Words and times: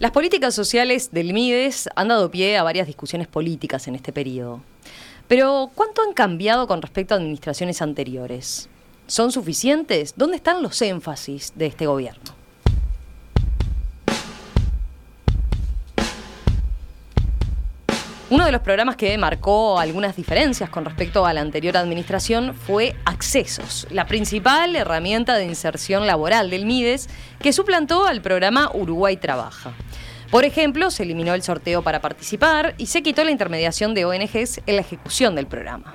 Las 0.00 0.12
políticas 0.12 0.54
sociales 0.54 1.10
del 1.10 1.32
MIDES 1.32 1.88
han 1.96 2.06
dado 2.06 2.30
pie 2.30 2.56
a 2.56 2.62
varias 2.62 2.86
discusiones 2.86 3.26
políticas 3.26 3.88
en 3.88 3.96
este 3.96 4.12
periodo. 4.12 4.60
Pero, 5.26 5.72
¿cuánto 5.74 6.02
han 6.02 6.12
cambiado 6.12 6.68
con 6.68 6.80
respecto 6.82 7.14
a 7.14 7.16
administraciones 7.16 7.82
anteriores? 7.82 8.68
¿Son 9.08 9.32
suficientes? 9.32 10.14
¿Dónde 10.16 10.36
están 10.36 10.62
los 10.62 10.80
énfasis 10.82 11.52
de 11.56 11.66
este 11.66 11.86
gobierno? 11.86 12.38
Uno 18.30 18.44
de 18.44 18.52
los 18.52 18.60
programas 18.60 18.94
que 18.94 19.18
marcó 19.18 19.80
algunas 19.80 20.14
diferencias 20.14 20.70
con 20.70 20.84
respecto 20.84 21.26
a 21.26 21.32
la 21.32 21.40
anterior 21.40 21.76
administración 21.76 22.54
fue 22.54 22.94
Accesos, 23.06 23.88
la 23.90 24.06
principal 24.06 24.76
herramienta 24.76 25.34
de 25.36 25.46
inserción 25.46 26.06
laboral 26.06 26.50
del 26.50 26.66
MIDES 26.66 27.08
que 27.40 27.54
suplantó 27.54 28.04
al 28.04 28.20
programa 28.20 28.70
Uruguay 28.74 29.16
Trabaja. 29.16 29.72
Por 30.30 30.44
ejemplo, 30.44 30.90
se 30.90 31.04
eliminó 31.04 31.32
el 31.32 31.42
sorteo 31.42 31.82
para 31.82 32.02
participar 32.02 32.74
y 32.76 32.86
se 32.86 33.02
quitó 33.02 33.24
la 33.24 33.30
intermediación 33.30 33.94
de 33.94 34.04
ONGs 34.04 34.60
en 34.66 34.76
la 34.76 34.82
ejecución 34.82 35.34
del 35.34 35.46
programa. 35.46 35.94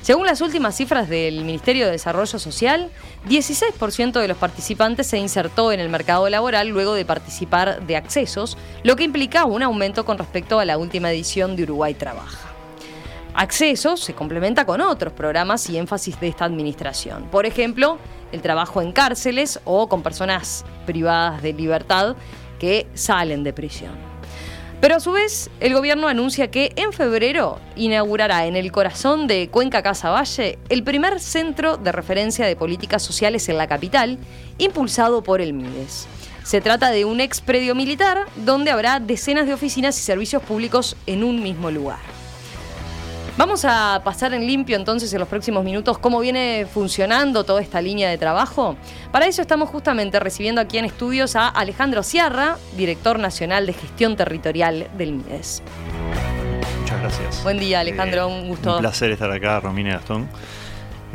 Según 0.00 0.24
las 0.24 0.40
últimas 0.40 0.76
cifras 0.76 1.08
del 1.08 1.44
Ministerio 1.44 1.84
de 1.84 1.92
Desarrollo 1.92 2.38
Social, 2.38 2.90
16% 3.28 4.20
de 4.20 4.28
los 4.28 4.36
participantes 4.38 5.08
se 5.08 5.18
insertó 5.18 5.72
en 5.72 5.80
el 5.80 5.88
mercado 5.88 6.28
laboral 6.30 6.68
luego 6.68 6.94
de 6.94 7.04
participar 7.04 7.84
de 7.84 7.96
accesos, 7.96 8.56
lo 8.82 8.96
que 8.96 9.04
implica 9.04 9.44
un 9.44 9.62
aumento 9.62 10.04
con 10.04 10.16
respecto 10.16 10.58
a 10.58 10.64
la 10.64 10.78
última 10.78 11.10
edición 11.10 11.56
de 11.56 11.64
Uruguay 11.64 11.92
Trabaja. 11.92 12.48
Accesos 13.34 14.00
se 14.00 14.14
complementa 14.14 14.64
con 14.64 14.80
otros 14.80 15.12
programas 15.12 15.68
y 15.68 15.76
énfasis 15.76 16.18
de 16.18 16.28
esta 16.28 16.46
administración. 16.46 17.24
Por 17.24 17.44
ejemplo, 17.44 17.98
el 18.32 18.40
trabajo 18.40 18.80
en 18.80 18.92
cárceles 18.92 19.60
o 19.64 19.88
con 19.88 20.02
personas 20.02 20.64
privadas 20.86 21.42
de 21.42 21.52
libertad 21.52 22.16
que 22.58 22.86
salen 22.94 23.44
de 23.44 23.52
prisión. 23.52 23.92
Pero 24.80 24.96
a 24.96 25.00
su 25.00 25.12
vez, 25.12 25.50
el 25.60 25.72
gobierno 25.72 26.06
anuncia 26.06 26.50
que 26.50 26.72
en 26.76 26.92
febrero 26.92 27.58
inaugurará 27.76 28.46
en 28.46 28.56
el 28.56 28.70
corazón 28.72 29.26
de 29.26 29.48
Cuenca 29.48 29.82
Casa 29.82 30.10
Valle 30.10 30.58
el 30.68 30.84
primer 30.84 31.18
centro 31.18 31.78
de 31.78 31.92
referencia 31.92 32.46
de 32.46 32.56
políticas 32.56 33.02
sociales 33.02 33.48
en 33.48 33.56
la 33.56 33.68
capital, 33.68 34.18
impulsado 34.58 35.22
por 35.22 35.40
el 35.40 35.54
MIDES. 35.54 36.06
Se 36.44 36.60
trata 36.60 36.90
de 36.90 37.04
un 37.04 37.20
ex 37.20 37.40
predio 37.40 37.74
militar 37.74 38.26
donde 38.36 38.70
habrá 38.70 39.00
decenas 39.00 39.46
de 39.46 39.54
oficinas 39.54 39.98
y 39.98 40.02
servicios 40.02 40.42
públicos 40.42 40.96
en 41.06 41.24
un 41.24 41.42
mismo 41.42 41.70
lugar. 41.70 41.98
Vamos 43.36 43.66
a 43.66 44.00
pasar 44.02 44.32
en 44.32 44.46
limpio 44.46 44.76
entonces 44.76 45.12
en 45.12 45.18
los 45.18 45.28
próximos 45.28 45.62
minutos 45.62 45.98
cómo 45.98 46.20
viene 46.20 46.66
funcionando 46.72 47.44
toda 47.44 47.60
esta 47.60 47.82
línea 47.82 48.08
de 48.08 48.16
trabajo. 48.16 48.76
Para 49.12 49.26
eso 49.26 49.42
estamos 49.42 49.68
justamente 49.68 50.18
recibiendo 50.18 50.58
aquí 50.62 50.78
en 50.78 50.86
estudios 50.86 51.36
a 51.36 51.48
Alejandro 51.48 52.02
Sierra, 52.02 52.56
director 52.78 53.18
nacional 53.18 53.66
de 53.66 53.74
gestión 53.74 54.16
territorial 54.16 54.88
del 54.96 55.12
MIDES. 55.12 55.62
Muchas 56.80 57.00
gracias. 57.00 57.42
Buen 57.42 57.58
día 57.58 57.80
Alejandro, 57.80 58.26
un 58.26 58.48
gusto. 58.48 58.76
Un 58.76 58.80
placer 58.80 59.10
estar 59.10 59.30
acá, 59.30 59.60
Romina 59.60 59.90
y 59.90 59.92
Gastón. 59.92 60.28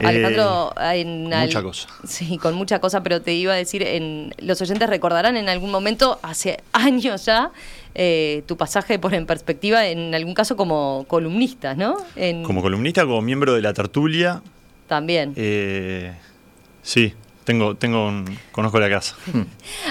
Alejandro, 0.05 0.73
eh, 0.79 1.01
en 1.01 1.23
mucha 1.23 1.61
cosa. 1.61 1.87
Sí, 2.05 2.37
con 2.37 2.55
mucha 2.55 2.79
cosa, 2.79 3.03
pero 3.03 3.21
te 3.21 3.33
iba 3.33 3.53
a 3.53 3.55
decir, 3.55 3.83
en, 3.83 4.33
los 4.39 4.61
oyentes 4.61 4.89
recordarán 4.89 5.37
en 5.37 5.49
algún 5.49 5.71
momento, 5.71 6.19
hace 6.21 6.61
años 6.73 7.25
ya, 7.25 7.51
eh, 7.95 8.43
tu 8.45 8.57
pasaje 8.57 8.99
por 8.99 9.13
En 9.13 9.25
Perspectiva, 9.25 9.87
en 9.87 10.15
algún 10.15 10.33
caso 10.33 10.55
como 10.55 11.05
columnista, 11.07 11.75
¿no? 11.75 11.97
Como 12.43 12.61
columnista, 12.61 13.03
como 13.05 13.21
miembro 13.21 13.53
de 13.53 13.61
la 13.61 13.73
tertulia. 13.73 14.41
También. 14.87 15.33
Eh, 15.35 16.13
sí, 16.81 17.13
tengo, 17.51 17.75
tengo 17.75 18.23
conozco 18.53 18.79
la 18.79 18.89
casa. 18.89 19.15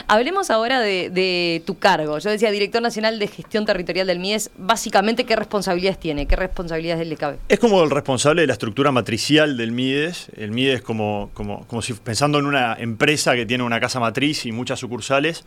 Hablemos 0.06 0.50
ahora 0.50 0.80
de, 0.80 1.62
tu 1.67 1.78
cargo. 1.78 2.19
Yo 2.19 2.30
decía 2.30 2.50
director 2.50 2.80
nacional 2.80 3.19
de 3.19 3.28
gestión 3.28 3.67
territorial 3.67 4.06
del 4.06 4.19
MIES. 4.19 4.50
Básicamente, 4.56 5.25
¿qué 5.25 5.36
responsabilidades 5.36 6.01
tiene? 6.01 6.27
¿Qué 6.27 6.36
responsabilidades 6.36 7.07
le 7.07 7.17
cabe? 7.17 7.39
Es 7.48 7.58
como 7.58 7.83
el 7.83 7.90
responsable 7.90 8.40
de 8.40 8.46
la 8.46 8.55
estructura 8.55 8.92
matricial 8.92 9.58
del 9.58 9.73
MIES. 9.73 10.29
El 10.36 10.52
MIES 10.52 10.80
como, 10.80 11.30
como, 11.35 11.67
como 11.67 11.83
si 11.83 11.92
pensando 11.92 12.39
en 12.39 12.46
una 12.46 12.77
empresa 12.79 13.35
que 13.35 13.45
tiene 13.45 13.62
una 13.62 13.79
casa 13.79 14.01
matriz 14.01 14.46
y 14.46 14.52
muchas 14.52 14.80
sucursales. 14.80 15.45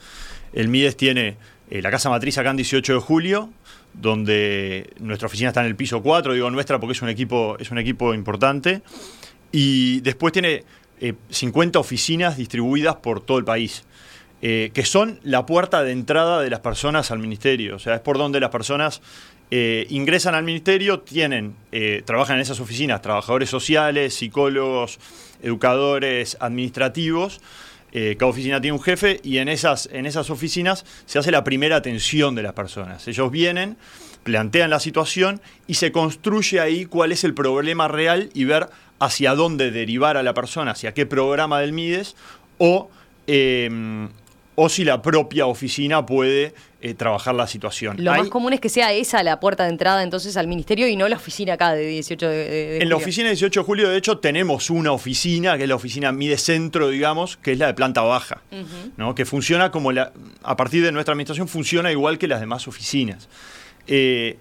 El 0.53 0.67
MIES 0.67 0.95
tiene 0.95 1.38
eh, 1.71 1.81
la 1.81 1.89
casa 1.89 2.11
matriz 2.11 2.38
acá 2.38 2.51
en 2.51 2.57
18 2.57 2.93
de 2.93 2.99
julio, 2.99 3.49
donde 3.93 4.91
nuestra 4.99 5.25
oficina 5.25 5.49
está 5.49 5.61
en 5.61 5.67
el 5.67 5.75
piso 5.75 6.03
4, 6.03 6.33
digo 6.33 6.51
nuestra 6.51 6.79
porque 6.79 6.93
es 6.93 7.01
un 7.01 7.09
equipo, 7.09 7.57
es 7.59 7.71
un 7.71 7.79
equipo 7.79 8.13
importante. 8.13 8.83
Y 9.51 10.01
después 10.01 10.33
tiene 10.33 10.63
50 11.29 11.77
eh, 11.77 11.79
oficinas 11.79 12.37
distribuidas 12.37 12.95
por 12.95 13.21
todo 13.21 13.37
el 13.37 13.45
país. 13.45 13.83
Eh, 14.45 14.71
que 14.73 14.83
son 14.83 15.19
la 15.23 15.45
puerta 15.45 15.83
de 15.83 15.93
entrada 15.93 16.41
de 16.41 16.49
las 16.49 16.59
personas 16.59 17.11
al 17.11 17.19
ministerio. 17.19 17.77
O 17.77 17.79
sea, 17.79 17.95
es 17.95 18.01
por 18.01 18.17
donde 18.17 18.41
las 18.41 18.49
personas 18.49 19.01
eh, 19.51 19.87
ingresan 19.89 20.35
al 20.35 20.43
ministerio, 20.43 20.99
tienen, 20.99 21.55
trabajan 22.05 22.35
en 22.37 22.41
esas 22.41 22.59
oficinas, 22.59 23.01
trabajadores 23.01 23.49
sociales, 23.49 24.13
psicólogos, 24.13 24.99
educadores, 25.41 26.35
administrativos. 26.41 27.39
cada 27.93 28.29
oficina 28.29 28.59
tiene 28.59 28.75
un 28.75 28.83
jefe 28.83 29.21
y 29.23 29.37
en 29.37 29.47
esas, 29.47 29.87
en 29.93 30.05
esas 30.05 30.29
oficinas 30.29 30.83
se 31.05 31.19
hace 31.19 31.31
la 31.31 31.45
primera 31.45 31.77
atención 31.77 32.35
de 32.35 32.43
las 32.43 32.53
personas. 32.53 33.07
Ellos 33.07 33.31
vienen, 33.31 33.77
plantean 34.23 34.71
la 34.71 34.79
situación 34.79 35.41
y 35.67 35.75
se 35.75 35.93
construye 35.93 36.59
ahí 36.59 36.85
cuál 36.85 37.11
es 37.11 37.23
el 37.23 37.33
problema 37.33 37.87
real 37.87 38.29
y 38.33 38.45
ver 38.45 38.67
hacia 39.03 39.35
dónde 39.35 39.71
derivar 39.71 40.17
a 40.17 40.23
la 40.23 40.33
persona, 40.33 40.71
hacia 40.71 40.93
qué 40.93 41.05
programa 41.05 41.59
del 41.59 41.73
MIDES, 41.73 42.15
o, 42.57 42.89
em, 43.27 44.09
o 44.55 44.69
si 44.69 44.85
la 44.85 45.01
propia 45.01 45.45
oficina 45.47 46.05
puede 46.05 46.53
eh, 46.81 46.93
trabajar 46.93 47.35
la 47.35 47.47
situación. 47.47 47.97
Lo 47.99 48.11
más 48.11 48.29
común 48.29 48.53
es 48.53 48.61
que 48.61 48.69
sea 48.69 48.93
esa 48.93 49.23
la 49.23 49.39
puerta 49.39 49.63
de 49.63 49.69
entrada 49.69 50.03
entonces 50.03 50.37
al 50.37 50.47
ministerio 50.47 50.87
y 50.87 50.95
no 50.95 51.07
la 51.07 51.17
oficina 51.17 51.53
acá 51.53 51.73
de 51.73 51.85
18 51.85 52.29
de, 52.29 52.45
julio. 52.45 52.81
En 52.81 52.89
la 52.89 52.95
oficina 52.95 53.25
de 53.25 53.31
18 53.31 53.59
de 53.59 53.65
julio, 53.65 53.89
de 53.89 53.97
hecho, 53.97 54.19
tenemos 54.19 54.69
una 54.69 54.91
oficina, 54.91 55.57
que 55.57 55.63
es 55.63 55.69
la 55.69 55.75
oficina 55.75 56.11
MIDES 56.11 56.43
Centro, 56.43 56.89
digamos, 56.89 57.37
que 57.37 57.53
es 57.53 57.57
la 57.57 57.67
de 57.67 57.73
planta 57.73 58.01
baja, 58.01 58.41
¿no? 58.95 59.15
que 59.15 59.25
funciona 59.25 59.71
como 59.71 59.91
la, 59.91 60.13
a 60.43 60.55
partir 60.55 60.83
de 60.83 60.91
nuestra 60.91 61.13
administración, 61.13 61.47
funciona 61.47 61.91
igual 61.91 62.17
que 62.17 62.27
las 62.27 62.39
demás 62.39 62.67
oficinas. 62.67 63.27
Eh, 63.87 64.37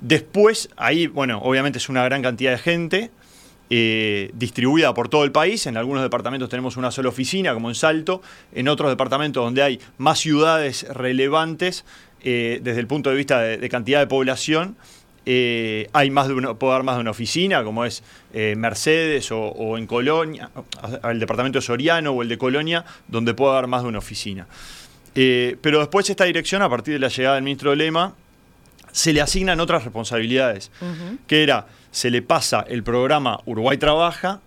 después, 0.00 0.68
ahí, 0.76 1.06
bueno, 1.06 1.40
obviamente 1.42 1.78
es 1.78 1.88
una 1.88 2.02
gran 2.04 2.22
cantidad 2.22 2.52
de 2.52 2.58
gente, 2.58 3.10
eh, 3.72 4.32
distribuida 4.34 4.92
por 4.94 5.08
todo 5.08 5.22
el 5.22 5.30
país. 5.30 5.64
En 5.68 5.76
algunos 5.76 6.02
departamentos 6.02 6.48
tenemos 6.48 6.76
una 6.76 6.90
sola 6.90 7.08
oficina, 7.08 7.54
como 7.54 7.68
en 7.68 7.76
Salto. 7.76 8.20
En 8.52 8.66
otros 8.66 8.90
departamentos 8.90 9.44
donde 9.44 9.62
hay 9.62 9.80
más 9.96 10.18
ciudades 10.18 10.88
relevantes 10.88 11.84
eh, 12.24 12.58
desde 12.64 12.80
el 12.80 12.88
punto 12.88 13.10
de 13.10 13.16
vista 13.16 13.40
de, 13.40 13.68
cantidad 13.68 14.00
de 14.00 14.08
población, 14.08 14.74
eh, 15.24 15.88
hay 15.92 16.10
más 16.10 16.26
de 16.26 16.34
una, 16.34 16.54
puedo 16.54 16.72
dar 16.72 16.82
más 16.82 16.96
de 16.96 17.02
una 17.02 17.12
oficina, 17.12 17.62
como 17.62 17.84
es 17.84 18.02
Mercedes 18.32 19.30
o, 19.30 19.78
en 19.78 19.86
Colonia, 19.86 20.50
el 21.04 21.20
departamento 21.20 21.60
de 21.60 21.62
Soriano 21.62 22.10
o 22.10 22.22
el 22.22 22.28
de 22.28 22.38
Colonia, 22.38 22.84
donde 23.06 23.34
puedo 23.34 23.52
dar 23.52 23.68
más 23.68 23.82
de 23.82 23.88
una 23.88 23.98
oficina. 23.98 24.48
pero 25.14 25.78
después 25.78 26.10
esta 26.10 26.24
dirección, 26.24 26.62
a 26.62 26.68
partir 26.68 26.94
de 26.94 27.00
la 27.00 27.08
llegada 27.08 27.36
del 27.36 27.44
ministro 27.44 27.72
Lema, 27.76 28.14
se 28.90 29.12
le 29.12 29.20
asignan 29.20 29.60
otras 29.60 29.84
responsabilidades, 29.84 30.72
que 31.28 31.44
era 31.44 31.66
se 31.90 32.10
le 32.10 32.22
pasa 32.22 32.64
el 32.68 32.82
programa 32.82 33.40
Uruguay 33.46 33.78
Trabaja 33.78 34.40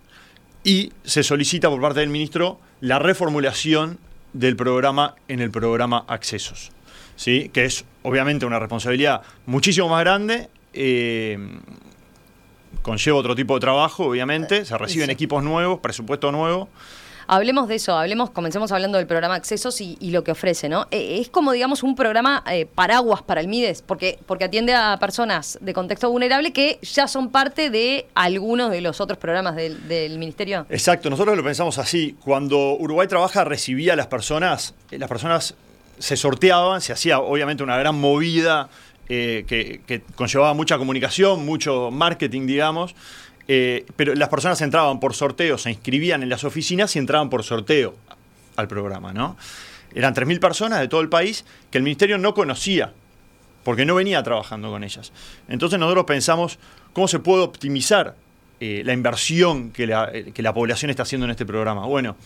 y 0.62 0.92
se 1.04 1.22
solicita 1.22 1.68
por 1.68 1.80
parte 1.80 2.00
del 2.00 2.08
ministro 2.08 2.58
la 2.80 2.98
reformulación 2.98 3.98
del 4.32 4.56
programa 4.56 5.14
en 5.28 5.40
el 5.40 5.50
programa 5.50 6.04
Accesos, 6.08 6.72
¿sí? 7.16 7.50
que 7.52 7.64
es 7.64 7.84
obviamente 8.02 8.46
una 8.46 8.58
responsabilidad 8.58 9.22
muchísimo 9.46 9.88
más 9.88 10.00
grande. 10.00 10.48
Eh, 10.72 11.38
conlleva 12.82 13.18
otro 13.18 13.34
tipo 13.34 13.54
de 13.54 13.60
trabajo, 13.60 14.06
obviamente, 14.06 14.64
se 14.64 14.76
reciben 14.76 15.10
equipos 15.10 15.42
nuevos, 15.42 15.80
presupuesto 15.80 16.32
nuevo. 16.32 16.68
Hablemos 17.26 17.68
de 17.68 17.76
eso, 17.76 17.96
hablemos, 17.96 18.30
comencemos 18.30 18.72
hablando 18.72 18.98
del 18.98 19.06
programa 19.06 19.34
Accesos 19.34 19.80
y, 19.80 19.96
lo 20.14 20.22
que 20.22 20.32
ofrece, 20.32 20.68
¿no? 20.68 20.86
Eh, 20.90 21.18
es 21.20 21.28
como, 21.28 21.52
digamos, 21.52 21.82
un 21.82 21.96
programa 21.96 22.44
eh, 22.50 22.66
paraguas 22.66 23.22
para 23.22 23.40
el 23.40 23.48
MIDES, 23.48 23.82
porque, 23.82 24.18
porque 24.26 24.44
atiende 24.44 24.74
a 24.74 24.96
personas 24.98 25.58
de 25.60 25.72
contexto 25.72 26.10
vulnerable 26.10 26.52
que 26.52 26.78
ya 26.82 27.08
son 27.08 27.30
parte 27.30 27.70
de 27.70 28.06
algunos 28.14 28.70
de 28.70 28.80
los 28.80 29.00
otros 29.00 29.18
programas 29.18 29.56
del, 29.56 29.74
Ministerio. 30.18 30.66
Exacto, 30.68 31.10
nosotros 31.10 31.36
lo 31.36 31.42
pensamos 31.42 31.78
así. 31.78 32.16
Cuando 32.22 32.76
Uruguay 32.76 33.08
Trabaja 33.08 33.42
recibía 33.44 33.94
a 33.94 33.96
las 33.96 34.06
personas, 34.06 34.74
eh, 34.90 34.98
las 34.98 35.08
personas 35.08 35.54
se 35.98 36.16
sorteaban, 36.16 36.80
se 36.80 36.92
hacía 36.92 37.18
obviamente 37.18 37.62
una 37.62 37.76
gran 37.76 37.94
movida 37.94 38.68
que, 39.06 39.80
que 39.86 40.02
conllevaba 40.14 40.54
mucha 40.54 40.78
comunicación, 40.78 41.44
mucho 41.44 41.90
marketing, 41.90 42.46
digamos. 42.46 42.94
Eh, 43.46 43.84
pero 43.96 44.14
las 44.14 44.28
personas 44.28 44.60
entraban 44.62 45.00
por 45.00 45.14
sorteo, 45.14 45.58
se 45.58 45.70
inscribían 45.70 46.22
en 46.22 46.28
las 46.28 46.44
oficinas 46.44 46.96
y 46.96 46.98
entraban 46.98 47.28
por 47.28 47.42
sorteo 47.42 47.94
al 48.56 48.68
programa, 48.68 49.12
¿no? 49.12 49.36
Eran 49.94 50.14
3.000 50.14 50.40
personas 50.40 50.80
de 50.80 50.88
todo 50.88 51.00
el 51.00 51.08
país 51.08 51.44
que 51.70 51.78
el 51.78 51.84
ministerio 51.84 52.18
no 52.18 52.34
conocía, 52.34 52.92
porque 53.62 53.84
no 53.84 53.94
venía 53.94 54.22
trabajando 54.22 54.70
con 54.70 54.82
ellas. 54.82 55.12
Entonces 55.48 55.78
nosotros 55.78 56.04
pensamos 56.04 56.58
cómo 56.92 57.06
se 57.06 57.18
puede 57.18 57.42
optimizar 57.42 58.16
eh, 58.60 58.82
la 58.84 58.92
inversión 58.92 59.70
que 59.70 59.86
la, 59.86 60.10
eh, 60.12 60.32
que 60.32 60.42
la, 60.42 60.54
población 60.54 60.90
está 60.90 61.02
haciendo 61.02 61.26
en 61.26 61.30
este 61.30 61.44
programa. 61.44 61.86
Bueno, 61.86 62.16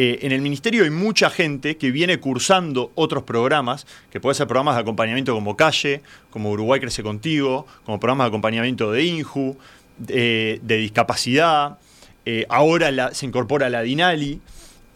en 0.00 0.30
el 0.30 0.40
ministerio 0.42 0.84
hay 0.84 0.90
mucha 0.90 1.28
gente 1.28 1.76
que 1.76 1.90
viene 1.90 2.20
cursando 2.20 2.92
otros 2.94 3.24
programas, 3.24 3.84
que 4.12 4.20
pueden 4.20 4.36
ser 4.36 4.46
programas 4.46 4.76
de 4.76 4.82
acompañamiento 4.82 5.34
como 5.34 5.56
Calle, 5.56 6.02
como 6.30 6.52
Uruguay 6.52 6.78
Crece 6.78 7.02
Contigo, 7.02 7.66
como 7.84 7.98
programas 7.98 8.26
de 8.26 8.28
acompañamiento 8.28 8.92
de 8.92 9.02
INJU, 9.02 9.58
de, 9.98 10.60
discapacidad, 10.62 11.78
eh, 12.24 12.46
ahora 12.48 13.14
se 13.14 13.26
incorpora 13.26 13.68
la 13.70 13.82
DINALI. 13.82 14.40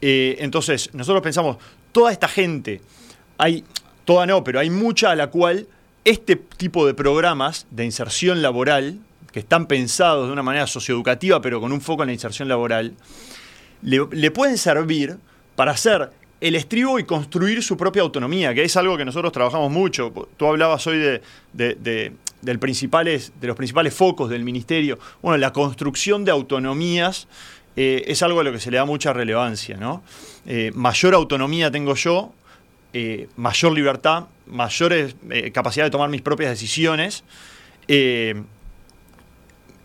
Eh, 0.00 0.36
entonces, 0.40 0.90
nosotros 0.92 1.22
pensamos, 1.22 1.56
toda 1.92 2.12
esta 2.12 2.28
gente, 2.28 2.80
hay, 3.38 3.64
toda 4.04 4.26
no, 4.26 4.42
pero 4.42 4.60
hay 4.60 4.70
mucha 4.70 5.10
a 5.10 5.14
la 5.14 5.28
cual 5.28 5.66
este 6.04 6.36
tipo 6.36 6.86
de 6.86 6.94
programas 6.94 7.66
de 7.70 7.84
inserción 7.84 8.42
laboral, 8.42 8.98
que 9.30 9.40
están 9.40 9.66
pensados 9.66 10.26
de 10.26 10.32
una 10.32 10.42
manera 10.42 10.66
socioeducativa, 10.66 11.40
pero 11.40 11.60
con 11.60 11.72
un 11.72 11.80
foco 11.80 12.02
en 12.02 12.08
la 12.08 12.12
inserción 12.12 12.48
laboral, 12.48 12.94
le, 13.82 14.30
pueden 14.30 14.58
servir 14.58 15.16
para 15.56 15.72
hacer 15.72 16.10
el 16.40 16.56
estribo 16.56 16.98
y 16.98 17.04
construir 17.04 17.62
su 17.62 17.76
propia 17.76 18.02
autonomía, 18.02 18.54
que 18.54 18.64
es 18.64 18.76
algo 18.76 18.96
que 18.96 19.04
nosotros 19.04 19.32
trabajamos 19.32 19.70
mucho. 19.70 20.12
Tú 20.36 20.46
hablabas 20.46 20.86
hoy 20.86 20.98
de, 21.52 22.12
del 22.42 22.58
principales, 22.58 23.32
de 23.40 23.46
los 23.46 23.56
principales 23.56 23.94
focos 23.94 24.28
del 24.28 24.44
ministerio. 24.44 24.98
Bueno, 25.22 25.38
la 25.38 25.52
construcción 25.52 26.24
de 26.24 26.32
autonomías 26.32 27.28
eh, 27.76 28.04
es 28.06 28.22
algo 28.22 28.40
a 28.40 28.44
lo 28.44 28.52
que 28.52 28.60
se 28.60 28.70
le 28.70 28.76
da 28.76 28.84
mucha 28.84 29.12
relevancia. 29.12 29.76
¿no? 29.76 30.02
Eh, 30.46 30.70
mayor 30.74 31.14
autonomía 31.14 31.70
tengo 31.70 31.94
yo, 31.94 32.32
eh, 32.92 33.28
mayor 33.36 33.72
libertad, 33.72 34.26
mayor 34.46 34.92
capacidad 35.52 35.86
de 35.86 35.90
tomar 35.90 36.10
mis 36.10 36.22
propias 36.22 36.50
decisiones. 36.50 37.24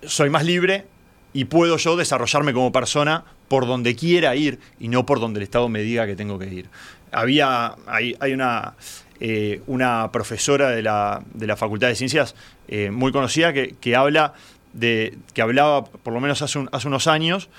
soy 0.03 0.29
más 0.29 0.45
libre 0.45 0.85
y 1.33 1.45
puedo 1.45 1.77
yo 1.77 1.95
desarrollarme 1.95 2.53
como 2.53 2.71
persona 2.71 3.23
por 3.47 3.65
donde 3.65 3.95
quiera 3.95 4.35
ir 4.35 4.59
y 4.79 4.87
no 4.87 5.05
por 5.05 5.19
donde 5.19 5.39
el 5.39 5.43
Estado 5.43 5.69
me 5.69 5.81
diga 5.81 6.05
que 6.05 6.15
tengo 6.15 6.37
que 6.39 6.47
ir. 6.47 6.69
Había, 7.11 7.75
hay, 7.87 8.33
una, 8.33 8.73
eh, 9.19 9.61
una 9.67 10.11
profesora 10.11 10.69
de 10.69 10.81
la, 10.81 11.23
de 11.33 11.47
la, 11.47 11.55
Facultad 11.55 11.87
de 11.87 11.95
Ciencias 11.95 12.35
eh, 12.67 12.91
muy 12.91 13.11
conocida 13.11 13.53
que, 13.53 13.95
habla 13.95 14.33
de, 14.73 15.17
que 15.33 15.41
hablaba, 15.41 15.85
por 15.85 16.13
lo 16.13 16.19
menos 16.19 16.41
hace, 16.41 16.65
hace 16.71 16.87
unos 16.87 17.07
años, 17.07 17.49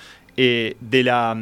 eh, 0.41 0.77
de, 0.79 1.03
la, 1.03 1.35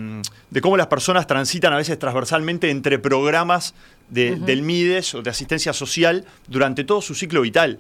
de 0.50 0.62
cómo 0.62 0.76
las 0.76 0.88
personas 0.88 1.28
transitan 1.28 1.72
a 1.72 1.78
veces 1.78 2.00
transversalmente 2.00 2.72
entre 2.72 2.98
programas 2.98 3.76
del 4.10 4.64
MIDES 4.64 5.14
o 5.14 5.22
de 5.22 5.30
asistencia 5.30 5.72
social 5.72 6.26
durante 6.48 6.84
todo 6.84 7.02
su 7.04 7.14
ciclo 7.14 7.42
vital. 7.42 7.80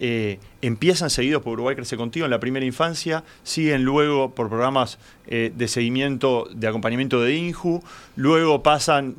Eh, 0.00 0.38
empiezan 0.60 1.08
seguidos 1.08 1.42
por 1.42 1.54
Uruguay 1.54 1.76
Crece 1.76 1.96
Contigo 1.96 2.26
en 2.26 2.30
la 2.30 2.40
primera 2.40 2.66
infancia, 2.66 3.24
siguen 3.42 3.84
luego 3.84 4.34
por 4.34 4.48
programas 4.48 4.98
eh, 5.26 5.50
de 5.54 5.66
seguimiento, 5.66 6.46
de 6.52 6.68
acompañamiento 6.68 7.22
de 7.22 7.36
INJU, 7.36 7.82
luego 8.16 8.62
pasan, 8.62 9.16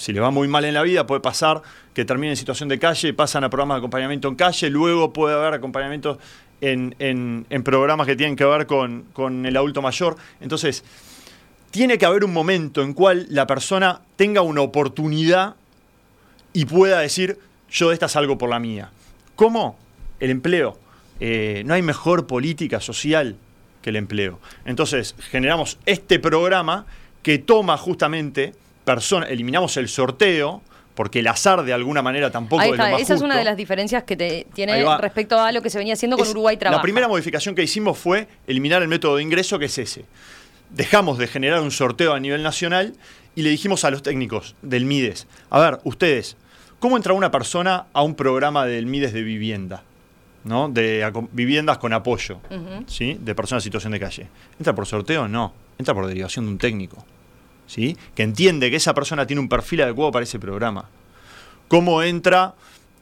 si 0.00 0.14
le 0.14 0.20
va 0.20 0.30
muy 0.30 0.48
mal 0.48 0.64
en 0.64 0.72
la 0.72 0.82
vida, 0.82 1.06
puede 1.06 1.20
pasar 1.20 1.60
que 1.92 2.06
terminen 2.06 2.30
en 2.30 2.36
situación 2.38 2.70
de 2.70 2.78
calle, 2.78 3.12
pasan 3.12 3.44
a 3.44 3.50
programas 3.50 3.76
de 3.76 3.78
acompañamiento 3.80 4.28
en 4.28 4.34
calle, 4.34 4.70
luego 4.70 5.12
puede 5.12 5.34
haber 5.34 5.52
acompañamiento 5.52 6.18
en, 6.62 7.44
programas 7.62 8.06
que 8.06 8.16
tienen 8.16 8.34
que 8.34 8.46
ver 8.46 8.66
con, 8.66 9.04
con 9.12 9.44
el 9.44 9.54
adulto 9.58 9.82
mayor. 9.82 10.16
Entonces, 10.40 10.84
tiene 11.70 11.98
que 11.98 12.06
haber 12.06 12.24
un 12.24 12.32
momento 12.32 12.82
en 12.82 12.94
cual 12.94 13.26
la 13.28 13.46
persona 13.46 14.00
tenga 14.16 14.40
una 14.40 14.62
oportunidad 14.62 15.56
y 16.54 16.64
pueda 16.64 17.00
decir, 17.00 17.38
yo 17.70 17.88
de 17.88 17.94
esta 17.94 18.08
salgo 18.08 18.38
por 18.38 18.48
la 18.48 18.58
mía. 18.58 18.90
¿Cómo? 19.36 19.78
El 20.18 20.30
empleo. 20.30 20.78
Eh, 21.20 21.62
no 21.66 21.74
hay 21.74 21.82
mejor 21.82 22.26
política 22.26 22.80
social 22.80 23.36
que 23.82 23.90
el 23.90 23.96
empleo. 23.96 24.40
Entonces, 24.64 25.14
generamos 25.18 25.78
este 25.84 26.18
programa 26.18 26.86
que 27.22 27.36
toma 27.36 27.76
justamente 27.76 28.54
personas, 28.94 29.30
eliminamos 29.30 29.76
el 29.76 29.88
sorteo, 29.88 30.62
porque 30.94 31.20
el 31.20 31.28
azar 31.28 31.62
de 31.62 31.72
alguna 31.72 32.02
manera 32.02 32.30
tampoco 32.30 32.62
es 32.62 32.70
lo 32.70 32.76
más 32.76 33.00
Esa 33.00 33.14
es 33.14 33.22
una 33.22 33.38
de 33.38 33.44
las 33.44 33.56
diferencias 33.56 34.04
que 34.04 34.46
tiene 34.52 34.84
respecto 34.98 35.38
a 35.38 35.52
lo 35.52 35.62
que 35.62 35.70
se 35.70 35.78
venía 35.78 35.94
haciendo 35.94 36.16
con 36.16 36.28
Uruguay 36.28 36.56
Trabaja. 36.56 36.78
La 36.78 36.82
primera 36.82 37.08
modificación 37.08 37.54
que 37.54 37.62
hicimos 37.62 37.98
fue 37.98 38.28
eliminar 38.46 38.82
el 38.82 38.88
método 38.88 39.16
de 39.16 39.22
ingreso, 39.22 39.58
que 39.58 39.66
es 39.66 39.78
ese. 39.78 40.04
Dejamos 40.70 41.18
de 41.18 41.26
generar 41.26 41.60
un 41.60 41.70
sorteo 41.70 42.12
a 42.12 42.20
nivel 42.20 42.42
nacional 42.42 42.94
y 43.34 43.42
le 43.42 43.50
dijimos 43.50 43.84
a 43.84 43.90
los 43.90 44.02
técnicos 44.02 44.54
del 44.62 44.84
MIDES, 44.84 45.26
a 45.50 45.60
ver, 45.60 45.78
ustedes, 45.84 46.36
¿Cómo 46.80 46.96
entra 46.96 47.12
una 47.12 47.30
persona 47.30 47.86
a 47.92 48.02
un 48.02 48.14
programa 48.14 48.64
del 48.64 48.86
MIDES 48.86 49.12
de 49.12 49.22
vivienda? 49.22 49.82
¿no? 50.44 50.70
De 50.70 51.12
viviendas 51.32 51.76
con 51.76 51.92
apoyo, 51.92 52.40
¿sí? 52.86 53.18
De 53.20 53.34
personas 53.34 53.62
en 53.62 53.64
situación 53.64 53.92
de 53.92 54.00
calle. 54.00 54.28
¿Entra 54.58 54.74
por 54.74 54.86
sorteo? 54.86 55.28
No. 55.28 55.52
Entra 55.78 55.92
por 55.92 56.06
derivación 56.06 56.46
de 56.46 56.52
un 56.52 56.58
técnico, 56.58 57.04
¿sí? 57.70 57.96
Que 58.16 58.24
entiende 58.24 58.68
que 58.68 58.76
esa 58.76 58.94
persona 58.94 59.26
tiene 59.26 59.40
un 59.40 59.48
perfil 59.48 59.82
adecuado 59.82 60.10
para 60.10 60.24
ese 60.24 60.40
programa. 60.40 60.88
¿Cómo 61.68 62.02
entra 62.02 62.54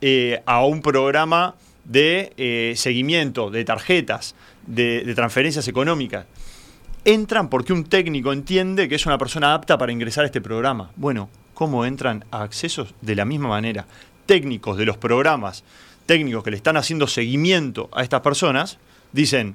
eh, 0.03 0.43
a 0.45 0.63
un 0.65 0.83
programa 0.83 1.55
de 1.85 2.35
eh, 2.37 2.75
seguimiento, 2.77 3.51
de 3.51 3.65
tarjetas, 3.65 4.35
de 4.67 5.15
transferencias 5.15 5.67
económicas? 5.69 6.27
Entran 7.07 7.49
porque 7.49 7.73
un 7.73 7.85
técnico 7.85 8.35
entiende 8.35 8.89
que 8.89 8.97
es 8.97 9.07
una 9.07 9.17
persona 9.17 9.55
apta 9.55 9.79
para 9.79 9.91
ingresar 9.91 10.25
a 10.25 10.27
este 10.27 10.43
programa. 10.43 10.91
Bueno, 10.97 11.31
cómo 11.55 11.87
entran 11.87 12.27
a 12.31 12.43
accesos 12.43 12.95
de 13.01 13.17
la 13.17 13.25
misma 13.25 13.49
manera. 13.49 13.87
Técnicos 14.27 14.77
de 14.77 14.85
los 14.85 14.99
programas, 14.99 15.65
técnicos 16.05 16.45
que 16.45 16.51
le 16.51 16.59
están 16.59 16.77
haciendo 16.77 17.07
seguimiento 17.07 17.89
a 17.93 18.03
estas 18.03 18.21
personas, 18.21 18.77
dicen, 19.13 19.55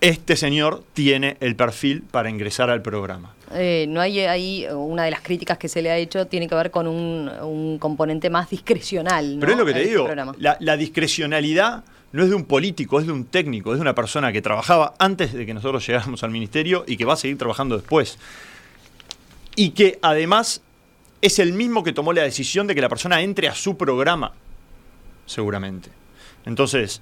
este 0.00 0.36
señor 0.36 0.84
tiene 0.92 1.36
el 1.40 1.56
perfil 1.56 2.02
para 2.10 2.30
ingresar 2.30 2.70
al 2.70 2.82
programa. 2.82 3.34
Eh, 3.52 3.86
no 3.88 4.00
hay 4.00 4.20
ahí, 4.20 4.66
una 4.72 5.04
de 5.04 5.10
las 5.10 5.20
críticas 5.20 5.58
que 5.58 5.68
se 5.68 5.80
le 5.80 5.90
ha 5.90 5.96
hecho 5.96 6.26
tiene 6.26 6.48
que 6.48 6.54
ver 6.54 6.70
con 6.70 6.86
un, 6.86 7.78
componente 7.78 8.30
más 8.30 8.50
discrecional. 8.50 9.36
Pero 9.38 9.52
es 9.52 9.58
lo 9.58 9.66
que 9.66 9.72
te 9.72 9.84
digo, 9.84 10.08
la, 10.38 10.56
la, 10.58 10.76
discrecionalidad 10.76 11.84
no 12.12 12.22
es 12.22 12.30
de 12.30 12.34
un 12.34 12.44
político, 12.44 13.00
es 13.00 13.06
de 13.06 13.12
un 13.12 13.26
técnico, 13.26 13.72
es 13.72 13.78
de 13.78 13.82
una 13.82 13.94
persona 13.94 14.32
que 14.32 14.42
trabajaba 14.42 14.94
antes 14.98 15.32
de 15.32 15.46
que 15.46 15.54
nosotros 15.54 15.86
llegáramos 15.86 16.22
al 16.22 16.30
ministerio 16.30 16.84
y 16.86 16.96
que 16.96 17.04
va 17.04 17.14
a 17.14 17.16
seguir 17.16 17.38
trabajando 17.38 17.76
después. 17.76 18.18
Y 19.56 19.70
que 19.70 19.98
además 20.02 20.62
es 21.20 21.38
el 21.38 21.52
mismo 21.52 21.82
que 21.82 21.92
tomó 21.92 22.12
la 22.12 22.22
decisión 22.22 22.66
de 22.66 22.74
que 22.74 22.80
la 22.80 22.88
persona 22.88 23.22
entre 23.22 23.48
a 23.48 23.54
su 23.54 23.76
programa, 23.76 24.32
seguramente. 25.26 25.90
Entonces, 26.44 27.00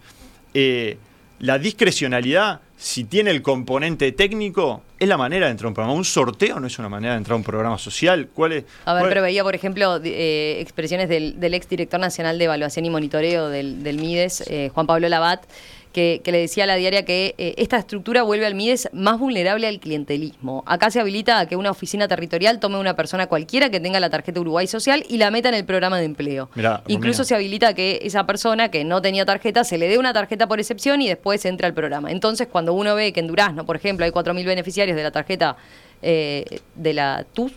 eh, 0.54 0.96
la 1.40 1.58
discrecionalidad, 1.58 2.60
si 2.82 3.04
tiene 3.04 3.30
el 3.30 3.42
componente 3.42 4.10
técnico, 4.10 4.82
es 4.98 5.06
la 5.06 5.16
manera 5.16 5.46
de 5.46 5.52
entrar 5.52 5.66
a 5.66 5.68
un 5.68 5.74
programa. 5.74 5.96
Un 5.96 6.04
sorteo 6.04 6.58
no 6.58 6.66
es 6.66 6.80
una 6.80 6.88
manera 6.88 7.12
de 7.12 7.18
entrar 7.18 7.34
a 7.34 7.36
un 7.36 7.44
programa 7.44 7.78
social. 7.78 8.28
¿Cuál 8.34 8.52
es? 8.52 8.64
A 8.86 8.94
ver, 8.94 9.04
pero 9.08 9.22
veía, 9.22 9.44
por 9.44 9.54
ejemplo, 9.54 10.00
eh, 10.02 10.58
expresiones 10.60 11.08
del, 11.08 11.38
del 11.38 11.54
exdirector 11.54 12.00
nacional 12.00 12.40
de 12.40 12.46
evaluación 12.46 12.84
y 12.84 12.90
monitoreo 12.90 13.48
del, 13.50 13.76
MIDES, 13.84 14.44
eh, 14.48 14.70
Juan 14.74 14.88
Pablo 14.88 15.08
Labat, 15.08 15.44
que, 15.92 16.20
le 16.24 16.38
decía 16.38 16.64
a 16.64 16.66
la 16.66 16.76
diaria 16.76 17.04
que 17.04 17.34
eh, 17.38 17.54
esta 17.58 17.76
estructura 17.76 18.22
vuelve 18.22 18.46
al 18.46 18.54
MIDES 18.54 18.88
más 18.92 19.18
vulnerable 19.18 19.66
al 19.66 19.78
clientelismo. 19.78 20.64
Acá 20.66 20.90
se 20.90 21.00
habilita 21.00 21.38
a 21.38 21.46
que 21.46 21.56
una 21.56 21.70
oficina 21.70 22.08
territorial 22.08 22.58
tome 22.58 22.78
una 22.78 22.96
persona 22.96 23.26
cualquiera 23.26 23.70
que 23.70 23.80
tenga 23.80 24.00
la 24.00 24.10
tarjeta 24.10 24.40
Uruguay 24.40 24.66
Social 24.66 25.04
y 25.08 25.18
la 25.18 25.30
meta 25.30 25.50
en 25.50 25.54
el 25.54 25.64
programa 25.64 25.98
de 25.98 26.06
empleo. 26.06 26.48
Incluso 26.88 27.24
se 27.24 27.34
habilita 27.34 27.68
a 27.68 27.74
que 27.74 28.00
esa 28.02 28.26
persona 28.26 28.70
que 28.70 28.84
no 28.84 29.02
tenía 29.02 29.24
tarjeta 29.24 29.64
se 29.64 29.78
le 29.78 29.88
dé 29.88 29.98
una 29.98 30.12
tarjeta 30.12 30.46
por 30.48 30.58
excepción 30.58 31.02
y 31.02 31.08
después 31.08 31.44
entre 31.44 31.66
al 31.66 31.74
programa. 31.74 32.10
Entonces, 32.10 32.48
cuando 32.50 32.72
uno 32.72 32.94
ve 32.94 33.12
que 33.12 33.20
en 33.20 33.26
Durazno, 33.26 33.66
por 33.66 33.76
ejemplo, 33.76 34.04
hay 34.04 34.10
4.000 34.10 34.44
beneficiarios 34.44 34.96
de 34.96 35.02
la 35.02 35.10
tarjeta 35.10 35.56
eh, 36.00 36.44
de 36.74 36.94
la 36.94 37.24
TUS, 37.32 37.52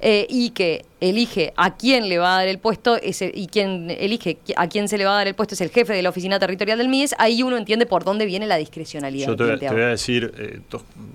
eh, 0.00 0.26
y 0.28 0.50
que 0.50 0.84
elige 1.00 1.54
a 1.56 1.76
quién 1.76 2.10
le 2.10 2.18
va 2.18 2.34
a 2.34 2.38
dar 2.40 2.48
el 2.48 2.58
puesto 2.58 2.96
ese, 2.96 3.32
y 3.34 3.46
quien 3.46 3.88
elige 3.88 4.36
a 4.56 4.68
quién 4.68 4.88
se 4.88 4.98
le 4.98 5.06
va 5.06 5.12
a 5.12 5.14
dar 5.16 5.26
el 5.26 5.34
puesto 5.34 5.54
es 5.54 5.62
el 5.62 5.70
jefe 5.70 5.94
de 5.94 6.02
la 6.02 6.10
oficina 6.10 6.38
territorial 6.38 6.76
del 6.76 6.88
MIDES, 6.88 7.14
ahí 7.18 7.42
uno 7.42 7.56
entiende 7.56 7.86
por 7.86 8.04
dónde 8.04 8.26
viene 8.26 8.46
la 8.46 8.56
discrecionalidad. 8.56 9.28
Yo 9.28 9.36
te, 9.36 9.68
voy 9.68 9.82
a 9.82 9.88
decir 9.88 10.34
eh, 10.36 10.60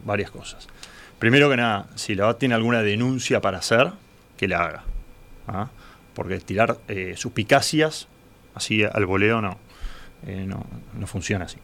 varias 0.04 0.32
cosas. 0.32 0.68
Primero 1.20 1.48
que 1.48 1.58
nada, 1.58 1.90
si 1.94 2.16
la 2.16 2.34
tiene 2.40 2.56
alguna 2.56 2.82
denuncia 2.82 3.40
para 3.40 3.60
hacer, 3.60 3.92
que 4.36 4.48
la 4.48 4.64
haga. 4.64 4.84
¿ah? 5.48 5.70
Porque 6.16 6.40
tirar 6.40 6.80
eh, 6.88 7.14
suspicacias 7.16 8.08
así 8.56 8.84
al 8.84 9.06
voleo 9.06 9.42
no, 9.42 9.60
no, 10.26 10.66
no, 11.00 11.08
funciona 11.08 11.46
así. 11.46 11.58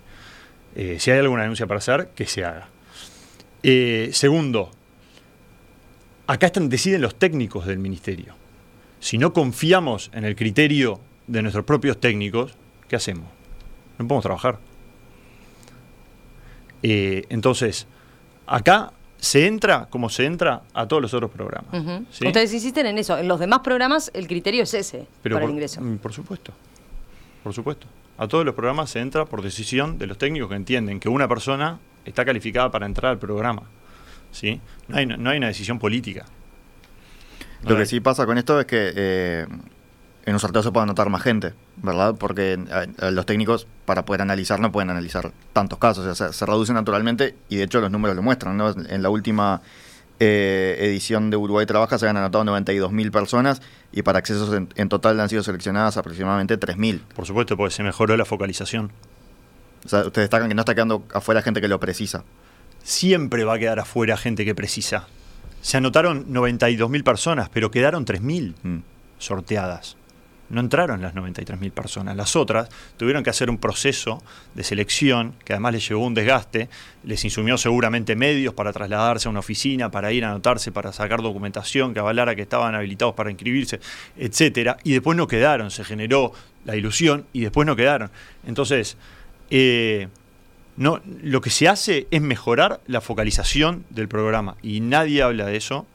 si 1.00 1.12
hay 1.12 1.18
alguna 1.18 1.42
denuncia 1.42 1.66
para 1.66 1.80
hacer, 1.80 2.10
que 2.16 2.28
se 2.28 2.46
haga. 2.46 2.68
segundo, 4.12 4.72
Acá 6.28 6.48
están, 6.48 6.68
deciden 6.68 7.02
los 7.02 7.16
técnicos 7.16 7.66
del 7.66 7.80
ministerio. 7.80 8.36
Si 9.00 9.18
no 9.18 9.32
confiamos 9.32 10.12
en 10.14 10.26
el 10.26 10.36
criterio 10.36 11.00
de 11.28 11.42
nuestros 11.42 11.66
propios 11.66 12.00
técnicos, 12.00 12.54
¿qué 12.90 12.98
hacemos? 12.98 13.26
No 13.98 14.08
podemos 14.08 14.24
trabajar. 14.24 14.60
Eh, 16.84 17.26
entonces, 17.30 17.88
acá 18.46 18.92
se 19.20 19.48
entra 19.48 19.88
como 19.90 20.10
se 20.10 20.26
entra 20.26 20.64
a 20.74 20.88
todos 20.88 21.02
los 21.02 21.14
otros 21.14 21.32
programas. 21.32 21.74
Ustedes 22.12 22.54
insisten 22.54 22.86
en 22.86 22.98
eso. 22.98 23.18
En 23.18 23.28
los 23.28 23.40
demás 23.40 23.60
programas 23.60 24.12
el 24.14 24.28
criterio 24.28 24.64
es 24.64 24.74
ese 24.74 25.08
para 25.24 25.46
el 25.46 25.52
ingreso. 25.52 25.82
Mm, 25.82 25.98
por 25.98 26.14
supuesto. 26.14 26.54
Por 27.44 27.54
supuesto. 27.54 27.88
A 28.18 28.28
todos 28.28 28.46
los 28.46 28.54
programas 28.54 28.90
se 28.90 29.00
entra 29.00 29.26
por 29.26 29.42
decisión 29.42 29.98
de 29.98 30.08
los 30.08 30.18
técnicos 30.18 30.50
que 30.50 30.56
entienden 30.56 31.00
que 31.00 31.10
una 31.10 31.28
persona 31.28 31.80
está 32.06 32.26
calificada 32.26 32.70
para 32.72 32.86
entrar 32.86 33.12
al 33.12 33.20
programa. 33.20 33.64
¿Sí? 34.38 34.62
No 34.88 34.98
hay, 34.98 35.06
no 35.06 35.30
hay 35.30 35.38
una 35.38 35.48
decisión 35.48 35.80
política. 35.80 36.26
Lo 37.66 37.76
que 37.76 37.86
sí 37.86 38.00
pasa 38.00 38.26
con 38.26 38.38
esto 38.38 38.60
es 38.60 38.66
que 38.66 38.94
eh, 38.96 39.48
en 40.26 40.34
un 40.34 40.40
sorteo 40.40 40.62
se 40.62 40.72
puede 40.72 40.84
anotar 40.84 41.10
más 41.10 41.22
gente, 41.22 41.54
¿verdad? 41.78 42.16
Porque 42.18 42.54
eh, 42.54 43.12
los 43.12 43.26
técnicos, 43.26 43.68
para 43.86 44.06
poder 44.06 44.22
analizar, 44.22 44.60
no 44.60 44.72
pueden 44.72 44.90
analizar 44.90 45.32
tantos 45.54 45.80
casos. 45.80 46.06
O 46.06 46.16
sea, 46.16 46.32
se, 46.32 46.46
reduce 46.46 46.74
naturalmente 46.74 47.36
y 47.50 47.58
de 47.58 47.64
hecho 47.64 47.82
los 47.82 47.92
números 47.92 48.16
lo 48.16 48.22
muestran, 48.22 48.58
¿no? 48.58 48.70
En 48.70 49.02
la 49.02 49.10
última 49.10 49.62
eh, 50.20 50.78
edición 50.82 51.30
de 51.30 51.38
Uruguay 51.38 51.66
Trabaja 51.66 51.98
se 51.98 52.08
han 52.08 52.18
anotado 52.18 52.44
92.000 52.44 53.12
personas 53.12 53.62
y 53.92 54.02
para 54.02 54.20
accesos 54.20 54.54
en, 54.54 54.90
total 54.90 55.20
han 55.20 55.30
sido 55.30 55.44
seleccionadas 55.44 55.98
aproximadamente 55.98 56.60
3.000. 56.60 57.02
Por 57.16 57.26
supuesto, 57.26 57.58
porque 57.58 57.74
se 57.74 57.84
mejoró 57.84 58.16
la 58.18 58.26
focalización. 58.26 58.92
O 59.86 59.90
sea, 59.90 60.00
ustedes 60.00 60.26
destacan 60.26 60.50
que 60.50 60.56
no 60.56 60.62
está 60.62 60.76
quedando 60.76 61.04
afuera 61.14 61.42
gente 61.42 61.62
que 61.62 61.68
lo 61.68 61.80
precisa. 61.80 62.24
Siempre 62.88 63.44
va 63.44 63.56
a 63.56 63.60
quedar 63.60 63.80
afuera 63.80 64.16
gente 64.16 64.46
que 64.46 64.56
precisa. 64.56 65.10
Se 65.60 65.76
anotaron 65.76 66.34
92.000 66.34 67.04
personas, 67.04 67.50
pero 67.50 67.70
quedaron 67.70 68.06
3.000 68.06 68.54
mm. 68.64 68.78
sorteadas. 69.18 69.98
No 70.48 70.62
entraron 70.62 71.02
las 71.02 71.14
93.000 71.14 71.70
personas. 71.72 72.16
Las 72.16 72.38
otras 72.38 72.70
tuvieron 72.96 73.26
que 73.26 73.30
hacer 73.30 73.50
un 73.50 73.58
proceso 73.58 74.24
de 74.54 74.64
selección 74.64 75.34
que 75.44 75.52
además 75.52 75.74
les 75.74 75.90
llevó 75.90 76.06
un 76.06 76.14
desgaste, 76.14 76.70
les 77.04 77.26
insumió 77.26 77.58
seguramente 77.58 78.16
medios 78.16 78.54
para 78.54 78.72
trasladarse 78.72 79.28
a 79.28 79.32
una 79.32 79.42
oficina, 79.42 79.92
para 79.92 80.14
ir 80.14 80.24
a 80.24 80.30
anotarse, 80.30 80.72
para 80.72 80.94
sacar 80.94 81.22
documentación 81.22 81.94
que 81.94 82.00
avalara 82.00 82.36
que 82.36 82.44
estaban 82.44 82.74
habilitados 82.74 83.16
para 83.16 83.30
inscribirse, 83.30 83.82
etcétera, 84.16 84.78
y 84.86 84.94
después 84.94 85.18
no 85.18 85.28
quedaron, 85.28 85.72
se 85.72 85.84
generó 85.84 86.32
la 86.64 86.78
ilusión 86.78 87.26
y 87.34 87.42
después 87.42 87.66
no 87.66 87.76
quedaron. 87.76 88.12
Entonces, 88.46 88.96
eh, 89.50 90.08
no, 90.78 91.02
lo 91.24 91.42
que 91.42 91.50
se 91.50 91.68
hace 91.68 92.08
es 92.12 92.22
mejorar 92.22 92.82
la 92.88 93.02
focalización 93.02 93.84
del 93.90 94.08
programa 94.08 94.56
y 94.62 94.80
nadie 94.80 95.24
habla 95.24 95.46
de 95.46 95.58
eso 95.58 95.86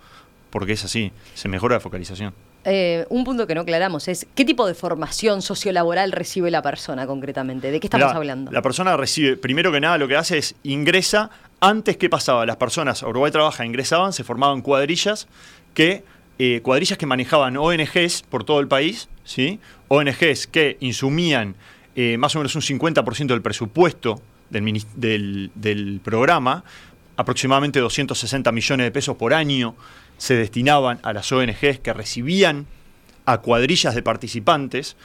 porque 0.51 0.73
es 0.73 0.85
así, 0.85 1.13
se 1.35 1.49
mejora 1.49 1.77
la 1.77 1.81
focalización. 1.81 2.35
Eh, 2.65 3.07
un 3.09 3.25
punto 3.25 3.47
que 3.47 3.55
no 3.55 3.63
aclaramos 3.63 4.07
es 4.07 4.27
qué 4.35 4.45
tipo 4.45 4.67
de 4.67 4.75
formación 4.75 5.43
sociolaboral 5.43 6.13
recibe 6.13 6.51
la 6.51 6.63
persona 6.63 7.07
concretamente, 7.07 7.71
de 7.71 7.81
qué 7.81 7.87
estamos 7.87 8.13
hablando. 8.13 8.53
La 8.53 8.63
persona 8.63 8.97
recibe, 8.97 9.37
primero 9.37 9.73
que 9.73 9.81
nada, 9.81 9.99
lo 9.99 10.07
que 10.07 10.17
hace 10.17 10.39
es 10.39 10.55
ingresa. 10.63 11.31
Antes, 11.61 11.97
¿qué 11.97 12.09
pasaba? 12.09 12.45
Las 12.45 12.57
personas, 12.57 13.03
Uruguay 13.03 13.33
Trabaja, 13.33 13.65
ingresaban, 13.65 14.13
se 14.13 14.25
formaban 14.25 14.63
cuadrillas 14.63 15.27
que 15.75 16.05
eh, 16.39 16.61
cuadrillas 16.63 16.99
que 16.99 17.07
manejaban 17.07 17.57
ONGs 17.57 18.23
por 18.29 18.45
todo 18.45 18.61
el 18.61 18.69
país, 18.69 19.09
¿sí? 19.25 19.61
ONGs 19.89 20.47
que 20.47 20.77
insumían 20.81 21.55
eh, 21.95 22.17
más 22.19 22.35
o 22.37 22.39
menos 22.39 22.55
un 22.55 22.63
50% 22.63 23.27
del 23.27 23.43
presupuesto 23.43 24.21
del, 24.53 26.01
programa, 26.05 26.65
aproximadamente 27.17 27.81
260 27.81 28.53
millones 28.53 28.87
de 28.87 28.91
pesos 28.91 29.17
por 29.17 29.35
año 29.35 29.75
se 30.19 30.35
destinaban 30.35 31.01
a 31.03 31.13
las 31.13 31.31
ONGs 31.33 31.81
que 31.81 31.93
recibían 31.93 32.67
a 33.25 33.39
cuadrillas 33.39 33.95
de 33.95 34.03
participantes 34.03 34.97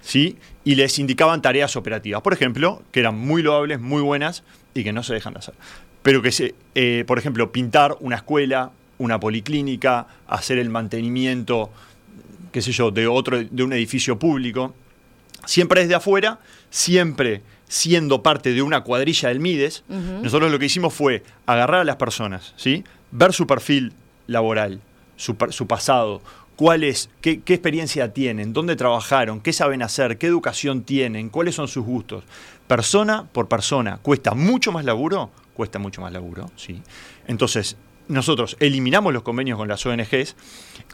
¿sí? 0.00 0.36
y 0.64 0.74
les 0.74 0.98
indicaban 0.98 1.42
tareas 1.42 1.76
operativas, 1.76 2.22
por 2.22 2.32
ejemplo, 2.32 2.82
que 2.92 3.00
eran 3.00 3.16
muy 3.16 3.42
loables, 3.42 3.80
muy 3.80 4.02
buenas 4.02 4.42
y 4.74 4.84
que 4.84 4.92
no 4.92 5.02
se 5.02 5.14
dejan 5.14 5.34
de 5.34 5.40
hacer. 5.40 5.54
Pero 6.02 6.22
que, 6.22 6.32
se, 6.32 6.54
eh, 6.74 7.04
por 7.06 7.18
ejemplo, 7.18 7.50
pintar 7.52 7.96
una 8.00 8.16
escuela, 8.16 8.72
una 8.98 9.20
policlínica, 9.20 10.06
hacer 10.26 10.58
el 10.58 10.70
mantenimiento, 10.70 11.70
qué 12.52 12.62
sé 12.62 12.72
yo, 12.72 12.90
de, 12.90 13.06
otro, 13.06 13.42
de 13.42 13.62
un 13.62 13.72
edificio 13.72 14.18
público, 14.18 14.74
siempre 15.44 15.82
desde 15.82 15.94
afuera, 15.94 16.40
siempre 16.70 17.42
siendo 17.68 18.22
parte 18.22 18.52
de 18.52 18.62
una 18.62 18.82
cuadrilla 18.82 19.28
del 19.28 19.40
MIDES, 19.40 19.84
nosotros 20.22 20.50
lo 20.50 20.58
que 20.58 20.66
hicimos 20.66 20.94
fue 20.94 21.22
agarrar 21.46 21.82
a 21.82 21.84
las 21.84 21.96
personas, 21.96 22.54
¿sí? 22.56 22.84
ver 23.10 23.32
su 23.32 23.46
perfil 23.46 23.92
laboral, 24.26 24.80
su, 25.16 25.36
pasado, 25.36 26.22
cuál 26.56 26.84
es, 26.84 27.10
qué, 27.20 27.42
experiencia 27.46 28.12
tienen, 28.12 28.52
dónde 28.52 28.76
trabajaron, 28.76 29.40
qué 29.40 29.52
saben 29.52 29.82
hacer, 29.82 30.18
qué 30.18 30.26
educación 30.26 30.82
tienen, 30.82 31.28
cuáles 31.28 31.54
son 31.54 31.68
sus 31.68 31.84
gustos. 31.84 32.24
Persona 32.66 33.24
por 33.32 33.48
persona. 33.48 33.98
¿Cuesta 34.02 34.34
mucho 34.34 34.72
más 34.72 34.84
laburo? 34.84 35.30
Cuesta 35.54 35.78
mucho 35.78 36.02
más 36.02 36.12
laburo, 36.12 36.50
sí. 36.56 36.82
Entonces, 37.26 37.76
nosotros 38.08 38.56
eliminamos 38.60 39.12
los 39.12 39.22
convenios 39.22 39.58
con 39.58 39.68
las 39.68 39.84
ONGs. 39.84 40.10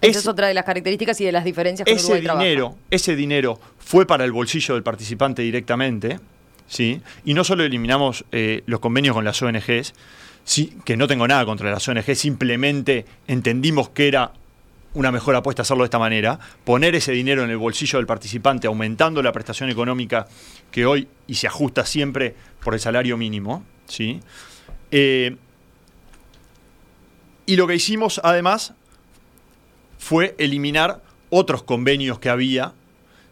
Esa 0.00 0.18
es, 0.18 0.26
otra 0.26 0.48
de 0.48 0.54
las 0.54 0.64
características 0.64 1.20
y 1.20 1.24
de 1.24 1.32
las 1.32 1.44
diferencias 1.44 1.86
con 1.86 1.96
ese 1.96 2.20
dinero, 2.20 2.76
Ese 2.90 3.16
dinero 3.16 3.60
fue 3.78 4.06
para 4.06 4.24
el 4.24 4.32
bolsillo 4.32 4.74
del 4.74 4.82
participante 4.82 5.42
directamente, 5.42 6.18
¿sí? 6.66 7.00
Y 7.24 7.34
no 7.34 7.44
solo 7.44 7.64
eliminamos 7.64 8.24
eh, 8.32 8.62
los 8.66 8.80
convenios 8.80 9.14
con 9.14 9.24
las 9.24 9.40
ONGs, 9.42 9.94
sí, 10.44 10.76
que 10.84 10.96
no 10.96 11.06
tengo 11.06 11.26
nada 11.26 11.44
contra 11.44 11.70
las 11.70 11.86
ONGs, 11.86 12.18
simplemente 12.18 13.04
entendimos 13.26 13.90
que 13.90 14.08
era 14.08 14.32
una 14.94 15.10
mejor 15.10 15.34
apuesta 15.34 15.62
hacerlo 15.62 15.82
de 15.82 15.86
esta 15.86 15.98
manera, 15.98 16.38
poner 16.64 16.94
ese 16.94 17.12
dinero 17.12 17.42
en 17.42 17.50
el 17.50 17.56
bolsillo 17.56 17.98
del 17.98 18.06
participante, 18.06 18.68
aumentando 18.68 19.22
la 19.22 19.32
prestación 19.32 19.68
económica 19.68 20.28
que 20.70 20.86
hoy 20.86 21.08
y 21.26 21.34
se 21.34 21.48
ajusta 21.48 21.84
siempre 21.84 22.34
por 22.62 22.74
el 22.74 22.80
salario 22.80 23.16
mínimo, 23.16 23.64
¿sí? 23.86 24.20
Eh, 24.92 25.36
y 27.46 27.56
lo 27.56 27.66
que 27.66 27.74
hicimos 27.74 28.20
además 28.22 28.74
fue 29.98 30.34
eliminar 30.38 31.02
otros 31.30 31.62
convenios 31.62 32.18
que 32.18 32.30
había, 32.30 32.72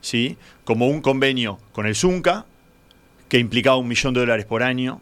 ¿sí? 0.00 0.36
como 0.64 0.88
un 0.88 1.00
convenio 1.00 1.58
con 1.72 1.86
el 1.86 1.94
Zunca, 1.94 2.46
que 3.32 3.38
implicaba 3.38 3.78
un 3.78 3.88
millón 3.88 4.12
de 4.12 4.20
dólares 4.20 4.44
por 4.44 4.62
año, 4.62 5.00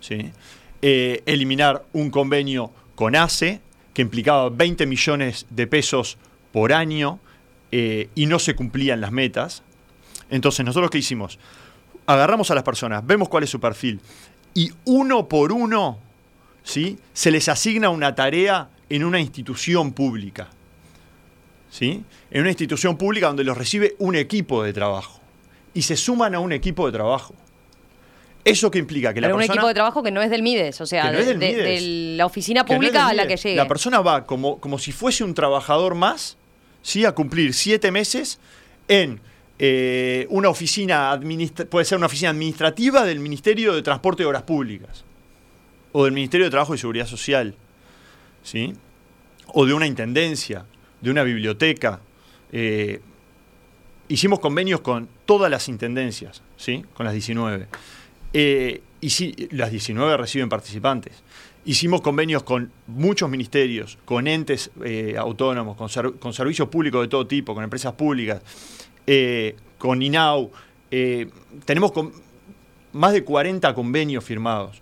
¿sí? 0.00 0.32
Eh, 0.80 1.22
eliminar 1.26 1.84
un 1.92 2.08
convenio 2.10 2.72
con 2.94 3.14
ACE, 3.14 3.60
que 3.92 4.00
implicaba 4.00 4.48
20 4.48 4.86
millones 4.86 5.44
de 5.50 5.66
pesos 5.66 6.16
por 6.52 6.72
año 6.72 7.20
eh, 7.70 8.08
y 8.14 8.24
no 8.24 8.38
se 8.38 8.56
cumplían 8.56 9.02
las 9.02 9.12
metas. 9.12 9.62
Entonces, 10.30 10.64
nosotros 10.64 10.90
qué 10.90 10.96
hicimos? 10.96 11.38
Agarramos 12.06 12.50
a 12.50 12.54
las 12.54 12.64
personas, 12.64 13.06
vemos 13.06 13.28
cuál 13.28 13.44
es 13.44 13.50
su 13.50 13.60
perfil 13.60 14.00
y 14.54 14.72
uno 14.86 15.28
por 15.28 15.52
uno 15.52 15.98
¿sí? 16.62 16.98
se 17.12 17.30
les 17.30 17.50
asigna 17.50 17.90
una 17.90 18.14
tarea 18.14 18.70
en 18.88 19.04
una 19.04 19.20
institución 19.20 19.92
pública. 19.92 20.48
¿sí? 21.68 22.02
En 22.30 22.40
una 22.40 22.48
institución 22.48 22.96
pública 22.96 23.26
donde 23.26 23.44
los 23.44 23.58
recibe 23.58 23.96
un 23.98 24.14
equipo 24.14 24.62
de 24.62 24.72
trabajo 24.72 25.17
y 25.78 25.82
se 25.82 25.96
suman 25.96 26.34
a 26.34 26.40
un 26.40 26.50
equipo 26.50 26.86
de 26.86 26.92
trabajo. 26.92 27.36
¿Eso 28.44 28.68
qué 28.68 28.80
implica? 28.80 29.14
Que 29.14 29.20
Pero 29.20 29.36
un 29.36 29.42
equipo 29.42 29.68
de 29.68 29.74
trabajo 29.74 30.02
que 30.02 30.10
no 30.10 30.20
es 30.20 30.28
del 30.28 30.42
MIDES, 30.42 30.80
o 30.80 30.86
sea, 30.86 31.12
de, 31.12 32.16
la 32.16 32.26
oficina 32.26 32.66
pública 32.66 33.06
a 33.06 33.14
la 33.14 33.28
que 33.28 33.36
llegue. 33.36 33.54
La 33.54 33.68
persona 33.68 34.00
va 34.00 34.26
como, 34.26 34.58
como 34.58 34.80
si 34.80 34.90
fuese 34.90 35.22
un 35.22 35.34
trabajador 35.34 35.94
más, 35.94 36.36
¿sí? 36.82 37.04
A 37.04 37.12
cumplir 37.12 37.54
siete 37.54 37.92
meses 37.92 38.40
en 38.88 39.20
eh, 39.60 40.26
una 40.30 40.48
oficina, 40.48 41.16
puede 41.70 41.84
ser 41.84 41.96
una 41.96 42.06
oficina 42.06 42.30
administrativa 42.30 43.04
del 43.04 43.20
Ministerio 43.20 43.72
de 43.72 43.82
Transporte 43.82 44.24
y 44.24 44.26
Obras 44.26 44.42
Públicas, 44.42 45.04
o 45.92 46.06
del 46.06 46.12
Ministerio 46.12 46.46
de 46.46 46.50
Trabajo 46.50 46.74
y 46.74 46.78
Seguridad 46.78 47.06
Social, 47.06 47.54
¿sí? 48.42 48.72
O 49.46 49.64
de 49.64 49.74
una 49.74 49.86
intendencia, 49.86 50.64
de 51.00 51.10
una 51.12 51.22
biblioteca, 51.22 52.00
eh, 52.50 53.00
hicimos 54.08 54.40
convenios 54.40 54.80
con 54.80 55.16
todas 55.28 55.50
las 55.50 55.68
intendencias, 55.68 56.40
¿sí? 56.56 56.86
con 56.94 57.04
las 57.04 57.12
19. 57.12 57.66
Eh, 58.32 58.80
y 59.02 59.10
sí, 59.10 59.36
las 59.50 59.70
19 59.70 60.16
reciben 60.16 60.48
participantes. 60.48 61.22
Hicimos 61.66 62.00
convenios 62.00 62.44
con 62.44 62.72
muchos 62.86 63.28
ministerios, 63.28 63.98
con 64.06 64.26
entes 64.26 64.70
eh, 64.82 65.16
autónomos, 65.18 65.76
con, 65.76 66.32
servicios 66.32 66.68
públicos 66.70 67.02
de 67.02 67.08
todo 67.08 67.26
tipo, 67.26 67.54
con 67.54 67.62
empresas 67.62 67.92
públicas, 67.92 68.40
eh, 69.06 69.54
con 69.76 70.00
INAU. 70.00 70.50
tenemos 70.88 71.92
más 72.94 73.12
de 73.12 73.22
40 73.22 73.74
convenios 73.74 74.24
firmados. 74.24 74.80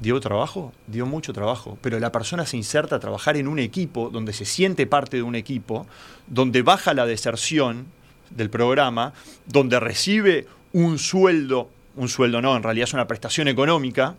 ¿Dio 0.00 0.20
trabajo? 0.20 0.74
Dio 0.86 1.06
mucho 1.06 1.32
trabajo, 1.32 1.78
pero 1.80 1.98
la 1.98 2.12
persona 2.12 2.44
se 2.44 2.58
inserta 2.58 2.96
a 2.96 3.00
trabajar 3.00 3.38
en 3.38 3.48
un 3.48 3.58
equipo 3.58 4.10
donde 4.10 4.34
se 4.34 4.44
siente 4.44 4.86
parte 4.86 5.16
de 5.16 5.22
un 5.22 5.34
equipo, 5.34 5.86
donde 6.26 6.60
baja 6.60 6.92
la 6.92 7.06
deserción 7.06 7.86
del 8.36 8.50
programa, 8.50 9.12
donde 9.46 9.80
recibe 9.80 10.46
un 10.72 10.98
sueldo, 10.98 11.70
un 11.96 12.08
sueldo 12.08 12.42
no, 12.42 12.56
en 12.56 12.62
realidad 12.62 12.88
es 12.88 12.94
una 12.94 13.06
prestación 13.06 13.48
económica, 13.48 14.14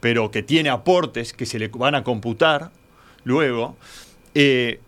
pero 0.00 0.30
que 0.30 0.42
tiene 0.42 0.70
aportes 0.70 1.32
que 1.32 1.46
se 1.46 1.58
le 1.58 1.68
van 1.68 1.94
a 1.94 2.04
computar 2.04 2.70
luego, 3.24 3.76
eh, 4.34 4.80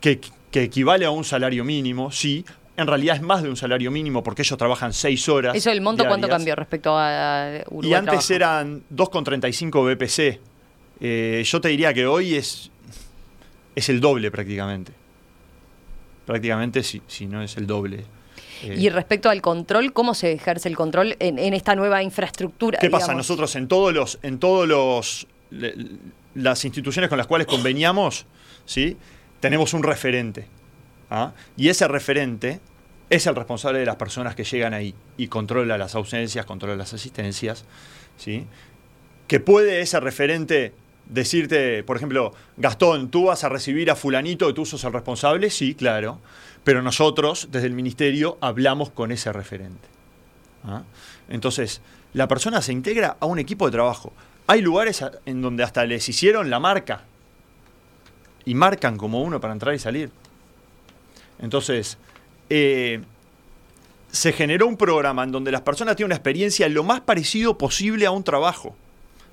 que, 0.00 0.20
que 0.50 0.62
equivale 0.62 1.04
a 1.04 1.10
un 1.10 1.24
salario 1.24 1.64
mínimo, 1.64 2.10
sí, 2.10 2.44
en 2.76 2.86
realidad 2.86 3.16
es 3.16 3.22
más 3.22 3.42
de 3.42 3.48
un 3.48 3.56
salario 3.56 3.90
mínimo 3.90 4.22
porque 4.22 4.42
ellos 4.42 4.58
trabajan 4.58 4.92
seis 4.92 5.28
horas. 5.28 5.54
¿Eso 5.54 5.70
el 5.70 5.80
monto 5.80 6.06
cuánto 6.06 6.28
cambió 6.28 6.56
respecto 6.56 6.96
a 6.96 7.62
Uruguay? 7.68 7.90
Y 7.90 7.94
antes 7.94 8.30
eran 8.30 8.82
2,35 8.94 9.94
BPC. 9.94 10.40
Eh, 11.00 11.42
yo 11.44 11.60
te 11.60 11.68
diría 11.68 11.92
que 11.92 12.06
hoy 12.06 12.34
es, 12.34 12.70
es 13.74 13.88
el 13.88 14.00
doble 14.00 14.30
prácticamente. 14.30 14.92
Prácticamente 16.26 16.82
si, 16.82 17.02
si 17.06 17.26
no 17.26 17.42
es 17.42 17.56
el 17.56 17.66
doble. 17.66 18.04
Y 18.62 18.88
respecto 18.90 19.30
al 19.30 19.40
control, 19.40 19.92
¿cómo 19.92 20.14
se 20.14 20.32
ejerce 20.32 20.68
el 20.68 20.76
control 20.76 21.16
en, 21.18 21.38
esta 21.54 21.74
nueva 21.74 22.02
infraestructura? 22.02 22.78
¿Qué 22.78 22.90
pasa? 22.90 23.14
Nosotros 23.14 23.56
en 23.56 23.68
todos 23.68 23.92
los, 23.94 24.18
en 24.22 24.38
todos 24.38 24.68
los 24.68 25.26
las 26.34 26.64
instituciones 26.64 27.08
con 27.08 27.18
las 27.18 27.26
cuales 27.26 27.46
conveníamos, 27.46 28.26
¿sí? 28.64 28.96
tenemos 29.40 29.74
un 29.74 29.82
referente. 29.82 30.46
¿ah? 31.10 31.32
Y 31.56 31.68
ese 31.68 31.88
referente 31.88 32.60
es 33.08 33.26
el 33.26 33.34
responsable 33.34 33.80
de 33.80 33.86
las 33.86 33.96
personas 33.96 34.34
que 34.34 34.44
llegan 34.44 34.74
ahí 34.74 34.94
y 35.16 35.28
controla 35.28 35.76
las 35.76 35.94
ausencias, 35.94 36.46
controla 36.46 36.76
las 36.76 36.92
asistencias. 36.92 37.64
¿sí? 38.16 38.46
Que 39.26 39.40
puede 39.40 39.80
ese 39.80 39.98
referente 39.98 40.72
decirte, 41.10 41.82
por 41.82 41.96
ejemplo, 41.96 42.32
Gastón, 42.56 43.10
tú 43.10 43.26
vas 43.26 43.44
a 43.44 43.48
recibir 43.48 43.90
a 43.90 43.96
fulanito 43.96 44.48
y 44.48 44.54
tú 44.54 44.64
sos 44.64 44.82
el 44.84 44.92
responsable, 44.92 45.50
sí, 45.50 45.74
claro, 45.74 46.18
pero 46.64 46.82
nosotros 46.82 47.48
desde 47.50 47.66
el 47.66 47.74
ministerio 47.74 48.38
hablamos 48.40 48.90
con 48.90 49.12
ese 49.12 49.32
referente. 49.32 49.88
¿ah? 50.64 50.82
Entonces, 51.28 51.80
la 52.14 52.28
persona 52.28 52.62
se 52.62 52.72
integra 52.72 53.16
a 53.20 53.26
un 53.26 53.38
equipo 53.38 53.66
de 53.66 53.72
trabajo. 53.72 54.12
Hay 54.46 54.62
lugares 54.62 55.04
en 55.26 55.42
donde 55.42 55.62
hasta 55.62 55.84
les 55.84 56.08
hicieron 56.08 56.50
la 56.50 56.60
marca 56.60 57.04
y 58.44 58.54
marcan 58.54 58.96
como 58.96 59.22
uno 59.22 59.40
para 59.40 59.52
entrar 59.52 59.74
y 59.74 59.78
salir. 59.78 60.10
Entonces, 61.40 61.98
eh, 62.48 63.00
se 64.10 64.32
generó 64.32 64.66
un 64.66 64.76
programa 64.76 65.24
en 65.24 65.32
donde 65.32 65.52
las 65.52 65.62
personas 65.62 65.96
tienen 65.96 66.08
una 66.08 66.16
experiencia 66.16 66.68
lo 66.68 66.84
más 66.84 67.00
parecido 67.00 67.56
posible 67.56 68.06
a 68.06 68.10
un 68.10 68.24
trabajo. 68.24 68.76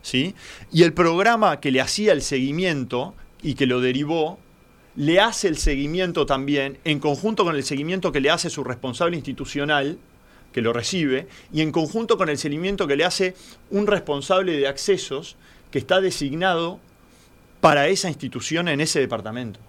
¿Sí? 0.07 0.35
Y 0.71 0.83
el 0.83 0.93
programa 0.93 1.59
que 1.59 1.69
le 1.69 1.81
hacía 1.81 2.13
el 2.13 2.21
seguimiento 2.21 3.13
y 3.43 3.55
que 3.55 3.65
lo 3.65 3.81
derivó, 3.81 4.39
le 4.95 5.19
hace 5.19 5.49
el 5.49 5.57
seguimiento 5.57 6.25
también 6.25 6.79
en 6.85 6.99
conjunto 6.99 7.43
con 7.43 7.55
el 7.55 7.63
seguimiento 7.63 8.13
que 8.13 8.21
le 8.21 8.29
hace 8.29 8.49
su 8.49 8.63
responsable 8.63 9.17
institucional, 9.17 9.99
que 10.53 10.61
lo 10.61 10.71
recibe, 10.71 11.27
y 11.51 11.61
en 11.61 11.73
conjunto 11.73 12.17
con 12.17 12.29
el 12.29 12.37
seguimiento 12.37 12.87
que 12.87 12.95
le 12.95 13.03
hace 13.03 13.35
un 13.69 13.85
responsable 13.85 14.53
de 14.53 14.67
accesos 14.67 15.35
que 15.71 15.79
está 15.79 15.99
designado 15.99 16.79
para 17.59 17.89
esa 17.89 18.07
institución 18.07 18.69
en 18.69 18.79
ese 18.79 19.01
departamento. 19.01 19.59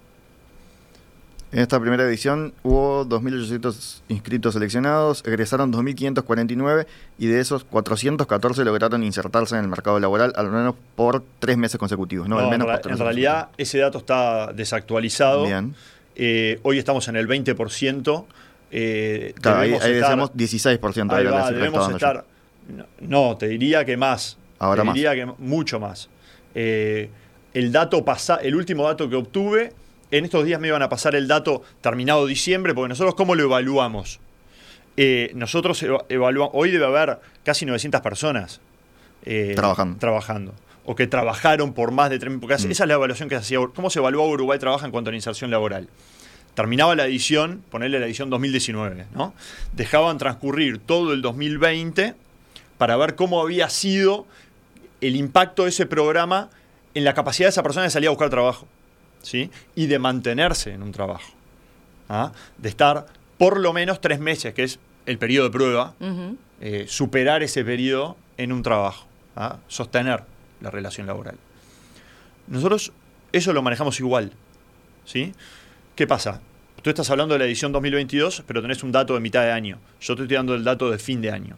En 1.51 1.61
esta 1.61 1.81
primera 1.81 2.05
edición 2.05 2.53
hubo 2.63 3.07
2.800 3.07 4.03
inscritos 4.09 4.53
seleccionados, 4.53 5.23
egresaron 5.27 5.73
2.549 5.73 6.87
y 7.19 7.27
de 7.27 7.41
esos 7.41 7.65
414 7.65 8.65
lograron 8.65 9.03
insertarse 9.03 9.57
en 9.57 9.63
el 9.63 9.69
mercado 9.69 9.99
laboral 9.99 10.35
al 10.37 10.51
menos 10.51 10.75
por 10.95 11.23
tres 11.39 11.57
meses 11.57 11.79
consecutivos. 11.79 12.29
No, 12.29 12.39
al 12.39 12.51
menos 12.51 12.69
en, 12.85 12.99
realidad 12.99 13.49
ese 13.57 13.79
dato 13.79 13.97
está 13.99 14.53
desactualizado. 14.53 15.45
Bien. 15.45 15.75
Eh, 16.17 16.61
hoy 16.65 16.79
estamos 16.79 17.09
en 17.09 17.17
el 17.17 17.27
20%. 17.27 18.25
Eh, 18.71 19.35
ahí, 19.45 19.71
decimos 19.71 20.33
16%. 20.35 21.13
Ahí 21.13 21.25
va, 21.25 21.51
debemos 21.51 21.91
estar... 21.91 22.27
No, 23.01 23.39
te 23.39 23.49
diría 23.49 23.87
que 23.87 23.97
más. 23.97 24.37
Ahora 24.59 24.83
te 24.83 24.89
diría 24.89 25.15
que 25.15 25.25
mucho 25.39 25.81
más. 25.81 26.11
Eh, 26.55 27.09
el 27.55 27.73
dato 27.73 28.05
pasa, 28.05 28.37
el 28.37 28.55
último 28.55 28.85
dato 28.85 29.09
que 29.09 29.17
obtuve 29.17 29.73
en 30.11 30.25
estos 30.25 30.45
días 30.45 30.61
me 30.61 30.69
iban 30.69 30.83
a 30.83 30.89
pasar 30.89 31.15
el 31.15 31.29
dato 31.29 31.63
terminado 31.81 32.27
diciembre, 32.27 32.75
porque 32.75 32.89
nosotros 32.89 33.15
cómo 33.15 33.35
lo 33.35 33.45
evaluamos. 33.45 34.21
Eh, 34.97 35.31
nosotros 35.35 35.85
evaluamos, 36.09 36.55
hoy 36.55 36.71
debe 36.71 36.87
haber 36.87 37.21
casi 37.45 37.65
900 37.67 38.01
personas 38.01 38.61
eh, 39.25 39.53
trabajando. 39.55 39.99
trabajando. 39.99 40.55
O 40.85 40.97
que 40.97 41.07
trabajaron 41.07 41.75
por 41.75 41.91
más 41.91 42.11
de 42.11 42.19
tres 42.19 42.33
porque 42.41 42.55
mm. 42.55 42.71
esa 42.71 42.85
es 42.85 42.89
la 42.89 42.95
evaluación 42.95 43.29
que 43.29 43.37
se 43.37 43.41
hacía. 43.41 43.59
¿Cómo 43.75 43.91
se 43.91 43.99
evaluaba 43.99 44.29
Uruguay 44.31 44.59
Trabaja 44.59 44.87
en 44.87 44.93
cuanto 44.93 45.11
a 45.11 45.13
la 45.13 45.17
inserción 45.17 45.51
laboral? 45.51 45.89
Terminaba 46.55 46.97
la 46.97 47.07
edición, 47.07 47.63
ponerle 47.71 48.01
la 48.01 48.07
edición 48.07 48.31
2019, 48.31 49.07
¿no? 49.15 49.35
Dejaban 49.75 50.19
transcurrir 50.19 50.79
todo 50.79 51.13
el 51.13 51.23
2020 51.23 52.15
para 52.79 52.97
ver 52.97 53.15
cómo 53.15 53.41
había 53.41 53.69
sido 53.69 54.27
el 55.01 55.15
impacto 55.15 55.65
de 55.65 55.69
ese 55.69 55.87
programa 55.87 56.51
en 56.95 57.05
la 57.05 57.15
capacidad 57.15 57.47
de 57.47 57.51
esa 57.51 57.63
persona 57.63 57.85
de 57.85 57.91
salir 57.91 58.09
a 58.09 58.11
buscar 58.11 58.31
trabajo 58.31 58.67
y 59.75 59.87
de 59.87 59.99
mantenerse 59.99 60.73
en 60.73 60.83
un 60.83 60.93
trabajo. 60.93 61.33
¿ah? 62.09 62.33
De 62.57 62.69
estar 62.69 63.07
por 63.37 63.61
lo 63.61 63.73
menos 63.73 64.01
tres 64.01 64.21
meses, 64.21 64.55
que 64.55 64.65
es 64.65 64.79
el 65.07 65.19
periodo 65.19 65.49
de 65.49 65.53
prueba, 65.53 65.95
eh, 66.61 66.87
superar 66.89 67.43
ese 67.43 67.65
periodo 67.65 68.17
en 68.37 68.53
un 68.53 68.63
trabajo, 68.63 69.07
¿ah? 69.37 69.59
sostener 69.69 70.25
la 70.61 70.71
relación 70.71 71.07
laboral. 71.07 71.37
Nosotros 72.47 72.93
eso 73.33 73.53
lo 73.53 73.63
manejamos 73.63 74.01
igual. 74.01 74.33
¿sí? 75.05 75.33
¿Qué 75.95 76.07
pasa? 76.07 76.41
Tú 76.83 76.91
estás 76.91 77.11
hablando 77.11 77.35
de 77.35 77.41
la 77.41 77.45
edición 77.47 77.73
2022, 77.73 78.45
pero 78.47 78.63
tenés 78.63 78.83
un 78.83 78.93
dato 78.93 79.15
de 79.15 79.21
mitad 79.21 79.43
de 79.43 79.53
año. 79.53 79.79
Yo 80.01 80.15
te 80.15 80.23
estoy 80.23 80.37
dando 80.37 80.55
el 80.55 80.65
dato 80.65 80.91
de 80.91 80.99
fin 80.99 81.21
de 81.21 81.31
año, 81.31 81.57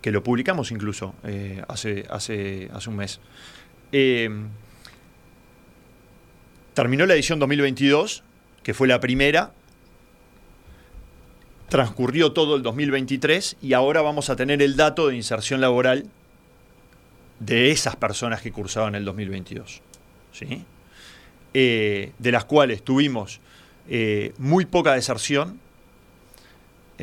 que 0.00 0.12
lo 0.12 0.22
publicamos 0.22 0.70
incluso 0.70 1.14
eh, 1.24 1.62
hace, 1.68 2.06
hace, 2.08 2.70
hace 2.72 2.90
un 2.90 2.96
mes. 2.96 3.20
Eh, 3.90 4.30
Terminó 6.74 7.04
la 7.06 7.14
edición 7.14 7.38
2022, 7.38 8.22
que 8.62 8.72
fue 8.72 8.88
la 8.88 8.98
primera, 9.00 9.52
transcurrió 11.68 12.32
todo 12.32 12.56
el 12.56 12.62
2023 12.62 13.56
y 13.60 13.74
ahora 13.74 14.00
vamos 14.00 14.30
a 14.30 14.36
tener 14.36 14.62
el 14.62 14.76
dato 14.76 15.08
de 15.08 15.16
inserción 15.16 15.60
laboral 15.60 16.06
de 17.40 17.70
esas 17.70 17.96
personas 17.96 18.40
que 18.40 18.52
cursaban 18.52 18.94
el 18.94 19.04
2022. 19.04 19.80
¿sí? 20.32 20.64
Eh, 21.54 22.12
de 22.18 22.32
las 22.32 22.46
cuales 22.46 22.82
tuvimos 22.82 23.40
eh, 23.88 24.32
muy 24.38 24.64
poca 24.64 24.94
deserción, 24.94 25.60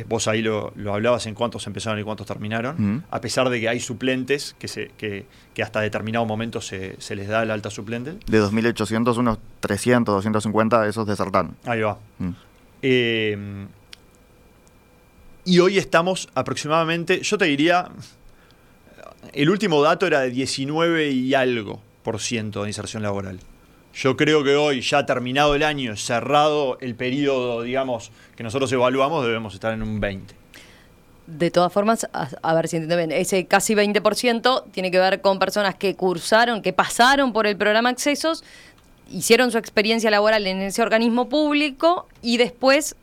vos 0.07 0.27
ahí 0.27 0.41
lo, 0.41 0.73
hablabas 0.91 1.25
en 1.25 1.35
cuántos 1.35 1.67
empezaron 1.67 1.99
y 1.99 2.03
cuántos 2.03 2.25
terminaron, 2.27 3.03
a 3.11 3.21
pesar 3.21 3.49
de 3.49 3.59
que 3.59 3.69
hay 3.69 3.79
suplentes 3.79 4.55
que, 4.57 4.67
se, 4.67 4.91
que, 4.97 5.25
hasta 5.61 5.81
determinado 5.81 6.25
momento 6.25 6.61
se, 6.61 6.97
les 7.09 7.27
da 7.27 7.43
el 7.43 7.51
alta 7.51 7.69
suplente. 7.69 8.11
De 8.27 8.41
2.800, 8.41 9.17
unos 9.17 9.39
300, 9.59 10.15
250 10.15 10.81
de 10.81 10.89
esos 10.89 11.05
desertaron. 11.05 11.55
Ahí 11.65 11.81
va. 11.81 11.97
Mm. 12.19 12.29
Eh, 12.81 13.67
y 15.45 15.59
hoy 15.59 15.77
estamos 15.77 16.29
aproximadamente, 16.35 17.21
yo 17.21 17.37
te 17.37 17.45
diría, 17.45 17.89
el 19.33 19.49
último 19.49 19.81
dato 19.81 20.05
era 20.05 20.21
de 20.21 20.29
19 20.29 21.09
y 21.09 21.33
algo 21.33 21.81
por 22.03 22.19
ciento 22.19 22.63
de 22.63 22.69
inserción 22.69 23.03
laboral. 23.03 23.39
Yo 23.93 24.15
creo 24.15 24.43
que 24.43 24.55
hoy, 24.55 24.81
ya 24.81 25.05
terminado 25.05 25.55
el 25.55 25.63
año, 25.63 25.95
cerrado 25.95 26.77
el 26.79 26.95
periodo, 26.95 27.63
digamos, 27.63 28.11
que 28.35 28.43
nosotros 28.43 28.71
evaluamos, 28.71 29.25
debemos 29.25 29.53
estar 29.53 29.73
en 29.73 29.81
un 29.81 29.99
20. 29.99 30.35
De 31.27 31.51
todas 31.51 31.71
formas, 31.71 32.07
a, 32.11 32.53
ver 32.53 32.67
si 32.67 32.77
entiendo 32.77 32.97
bien, 32.97 33.11
ese 33.11 33.45
casi 33.45 33.75
20% 33.75 34.63
tiene 34.71 34.89
que 34.89 34.99
ver 34.99 35.21
con 35.21 35.37
personas 35.37 35.75
que 35.75 35.95
cursaron, 35.95 36.61
que 36.61 36.73
pasaron 36.73 37.33
por 37.33 37.45
el 37.45 37.55
programa 37.55 37.89
Accesos, 37.89 38.43
hicieron 39.11 39.51
su 39.51 39.57
experiencia 39.57 40.09
laboral 40.09 40.47
en 40.47 40.61
ese 40.61 40.81
organismo 40.81 41.29
público 41.29 42.07
y 42.21 42.37
después 42.37 42.95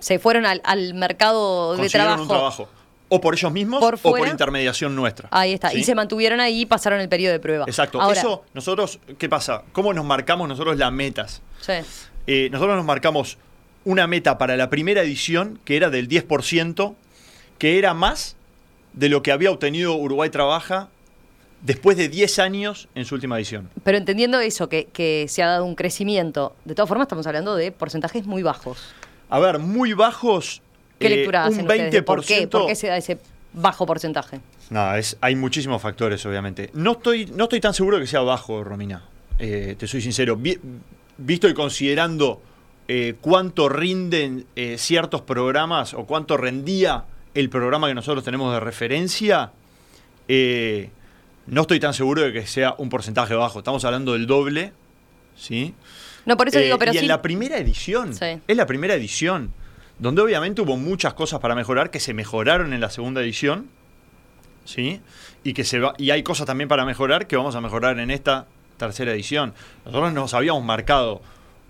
se 0.00 0.18
fueron 0.18 0.46
al, 0.46 0.94
mercado 0.94 1.76
de 1.76 1.88
trabajo. 1.88 2.22
Un 2.22 2.28
trabajo 2.28 2.68
o 3.10 3.20
por 3.20 3.34
ellos 3.34 3.52
mismos 3.52 3.82
o 3.82 4.10
por 4.10 4.26
intermediación 4.26 4.96
nuestra. 4.96 5.28
Ahí 5.30 5.52
está. 5.52 5.74
Y 5.74 5.84
se 5.84 5.94
mantuvieron 5.94 6.40
ahí 6.40 6.62
y 6.62 6.66
pasaron 6.66 7.00
el 7.00 7.08
periodo 7.08 7.32
de 7.32 7.40
prueba. 7.40 7.64
Exacto. 7.66 8.10
Eso, 8.10 8.44
nosotros, 8.54 8.98
¿qué 9.18 9.28
pasa? 9.28 9.64
¿Cómo 9.72 9.92
nos 9.92 10.04
marcamos 10.04 10.48
nosotros 10.48 10.78
las 10.78 10.92
metas? 10.92 11.42
Sí. 11.60 11.74
Eh, 12.26 12.48
nosotros 12.50 12.76
nos 12.76 12.86
marcamos 12.86 13.36
una 13.84 14.06
meta 14.06 14.38
para 14.38 14.56
la 14.56 14.70
primera 14.70 15.02
edición 15.02 15.58
que 15.64 15.76
era 15.76 15.90
del 15.90 16.08
10%, 16.08 16.94
que 17.58 17.78
era 17.78 17.94
más 17.94 18.36
de 18.92 19.08
lo 19.08 19.22
que 19.22 19.32
había 19.32 19.50
obtenido 19.50 19.94
Uruguay 19.96 20.30
Trabaja 20.30 20.88
después 21.62 21.96
de 21.96 22.08
10 22.08 22.38
años 22.38 22.88
en 22.94 23.04
su 23.04 23.16
última 23.16 23.36
edición. 23.36 23.68
Pero 23.82 23.98
entendiendo 23.98 24.38
eso, 24.38 24.68
que, 24.68 24.86
que 24.86 25.26
se 25.28 25.42
ha 25.42 25.48
dado 25.48 25.64
un 25.64 25.74
crecimiento, 25.74 26.54
de 26.64 26.74
todas 26.74 26.88
formas 26.88 27.06
estamos 27.06 27.26
hablando 27.26 27.56
de 27.56 27.72
porcentajes 27.72 28.24
muy 28.24 28.42
bajos. 28.42 28.78
A 29.28 29.38
ver, 29.40 29.58
muy 29.58 29.92
bajos 29.92 30.62
¿Qué 31.00 31.06
eh, 31.06 31.16
lectura 31.16 31.46
hacen 31.46 31.62
un 31.62 31.68
20%, 31.68 32.04
¿Por 32.04 32.24
qué? 32.24 32.46
¿Por 32.46 32.66
qué 32.66 32.76
se 32.76 32.88
da 32.88 32.98
ese 32.98 33.18
bajo 33.54 33.86
porcentaje? 33.86 34.40
No, 34.68 34.94
es, 34.94 35.16
hay 35.20 35.34
muchísimos 35.34 35.80
factores, 35.80 36.24
obviamente. 36.26 36.70
No 36.74 36.92
estoy, 36.92 37.26
no 37.26 37.44
estoy 37.44 37.60
tan 37.60 37.74
seguro 37.74 37.96
de 37.96 38.02
que 38.02 38.06
sea 38.06 38.20
bajo, 38.20 38.62
Romina. 38.62 39.02
Eh, 39.38 39.74
te 39.78 39.86
soy 39.86 40.02
sincero. 40.02 40.38
visto 41.16 41.48
y 41.48 41.54
considerando 41.54 42.42
eh, 42.86 43.14
cuánto 43.20 43.68
rinden 43.68 44.46
ciertos 44.76 45.22
programas 45.22 45.94
o 45.94 46.04
cuánto 46.04 46.36
rendía 46.36 47.04
el 47.32 47.48
programa 47.48 47.88
que 47.88 47.94
nosotros 47.94 48.22
tenemos 48.22 48.52
de 48.52 48.60
referencia, 48.60 49.52
no 50.28 51.62
estoy 51.62 51.80
tan 51.80 51.94
seguro 51.94 52.22
de 52.22 52.32
que 52.32 52.46
sea 52.46 52.74
un 52.76 52.90
porcentaje 52.90 53.34
bajo. 53.34 53.60
Estamos 53.60 53.84
hablando 53.86 54.12
del 54.12 54.26
doble, 54.26 54.74
¿sí? 55.34 55.74
No, 56.26 56.36
por 56.36 56.48
eso 56.48 56.58
digo, 56.58 56.78
pero 56.78 56.92
y 56.92 56.98
en 56.98 57.08
la 57.08 57.22
primera 57.22 57.56
edición, 57.56 58.10
es 58.46 58.56
la 58.56 58.66
primera 58.66 58.94
edición 58.94 59.52
donde 60.00 60.22
obviamente 60.22 60.62
hubo 60.62 60.76
muchas 60.76 61.14
cosas 61.14 61.40
para 61.40 61.54
mejorar 61.54 61.90
que 61.90 62.00
se 62.00 62.14
mejoraron 62.14 62.72
en 62.72 62.80
la 62.80 62.90
segunda 62.90 63.20
edición, 63.20 63.68
¿sí? 64.64 65.00
Y, 65.44 65.52
que 65.52 65.64
se 65.64 65.78
va, 65.78 65.94
y 65.98 66.10
hay 66.10 66.22
cosas 66.22 66.46
también 66.46 66.68
para 66.68 66.84
mejorar 66.84 67.26
que 67.26 67.36
vamos 67.36 67.54
a 67.54 67.60
mejorar 67.60 67.98
en 67.98 68.10
esta 68.10 68.46
tercera 68.76 69.12
edición. 69.12 69.54
Nosotros 69.84 70.12
nos 70.12 70.34
habíamos 70.34 70.64
marcado 70.64 71.20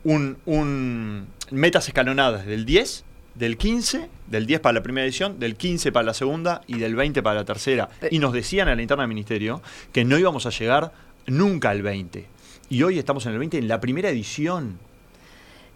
un, 0.05 0.39
un 0.47 1.27
metas 1.51 1.89
escalonadas 1.89 2.47
del 2.47 2.65
10, 2.65 3.05
del 3.35 3.57
15, 3.59 4.09
del 4.29 4.47
10 4.47 4.61
para 4.61 4.75
la 4.75 4.83
primera 4.83 5.05
edición, 5.05 5.39
del 5.39 5.57
15 5.57 5.93
para 5.93 6.07
la 6.07 6.15
segunda 6.15 6.63
y 6.67 6.79
del 6.79 6.95
20 6.95 7.23
para 7.23 7.41
la 7.41 7.45
tercera. 7.45 7.89
Y 8.11 8.21
nos 8.21 8.33
decían 8.33 8.69
en 8.69 8.77
la 8.77 8.83
interna 8.83 9.03
del 9.03 9.09
ministerio 9.09 9.61
que 9.93 10.05
no 10.05 10.19
íbamos 10.19 10.47
a 10.47 10.51
llegar 10.51 10.93
nunca 11.27 11.71
al 11.71 11.83
20 11.83 12.41
y 12.71 12.85
hoy 12.85 12.99
estamos 12.99 13.27
en 13.27 13.33
el 13.33 13.39
20, 13.39 13.59
en 13.59 13.69
la 13.69 13.81
primera 13.81 14.09
edición. 14.09 14.79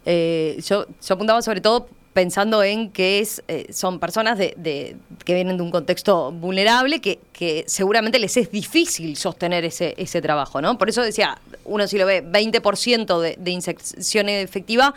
Eh, 0.07 0.57
yo, 0.65 0.87
yo 0.87 1.15
apuntaba 1.15 1.43
sobre 1.43 1.61
todo 1.61 1.89
pensando 2.15 2.63
en 2.63 2.91
que 2.91 3.19
es, 3.19 3.43
eh, 3.49 3.67
son 3.73 3.99
personas 3.99 4.39
de, 4.39 4.97
que 5.25 5.35
vienen 5.35 5.57
de 5.57 5.63
un 5.63 5.71
contexto 5.71 6.31
vulnerable 6.31 7.01
que, 7.01 7.19
que 7.33 7.65
seguramente 7.67 8.19
les 8.21 8.37
es 8.37 8.51
difícil 8.51 9.17
sostener 9.17 9.65
ese, 9.65 9.95
ese 9.99 10.23
trabajo, 10.23 10.63
¿no? 10.63 10.79
Por 10.79 10.89
eso 10.89 11.03
decía, 11.03 11.39
uno 11.65 11.87
si 11.89 11.99
lo 11.99 12.07
ve, 12.07 12.25
20% 12.25 13.21
de, 13.21 13.37
de 13.39 13.51
inserción 13.51 14.29
efectiva 14.29 14.95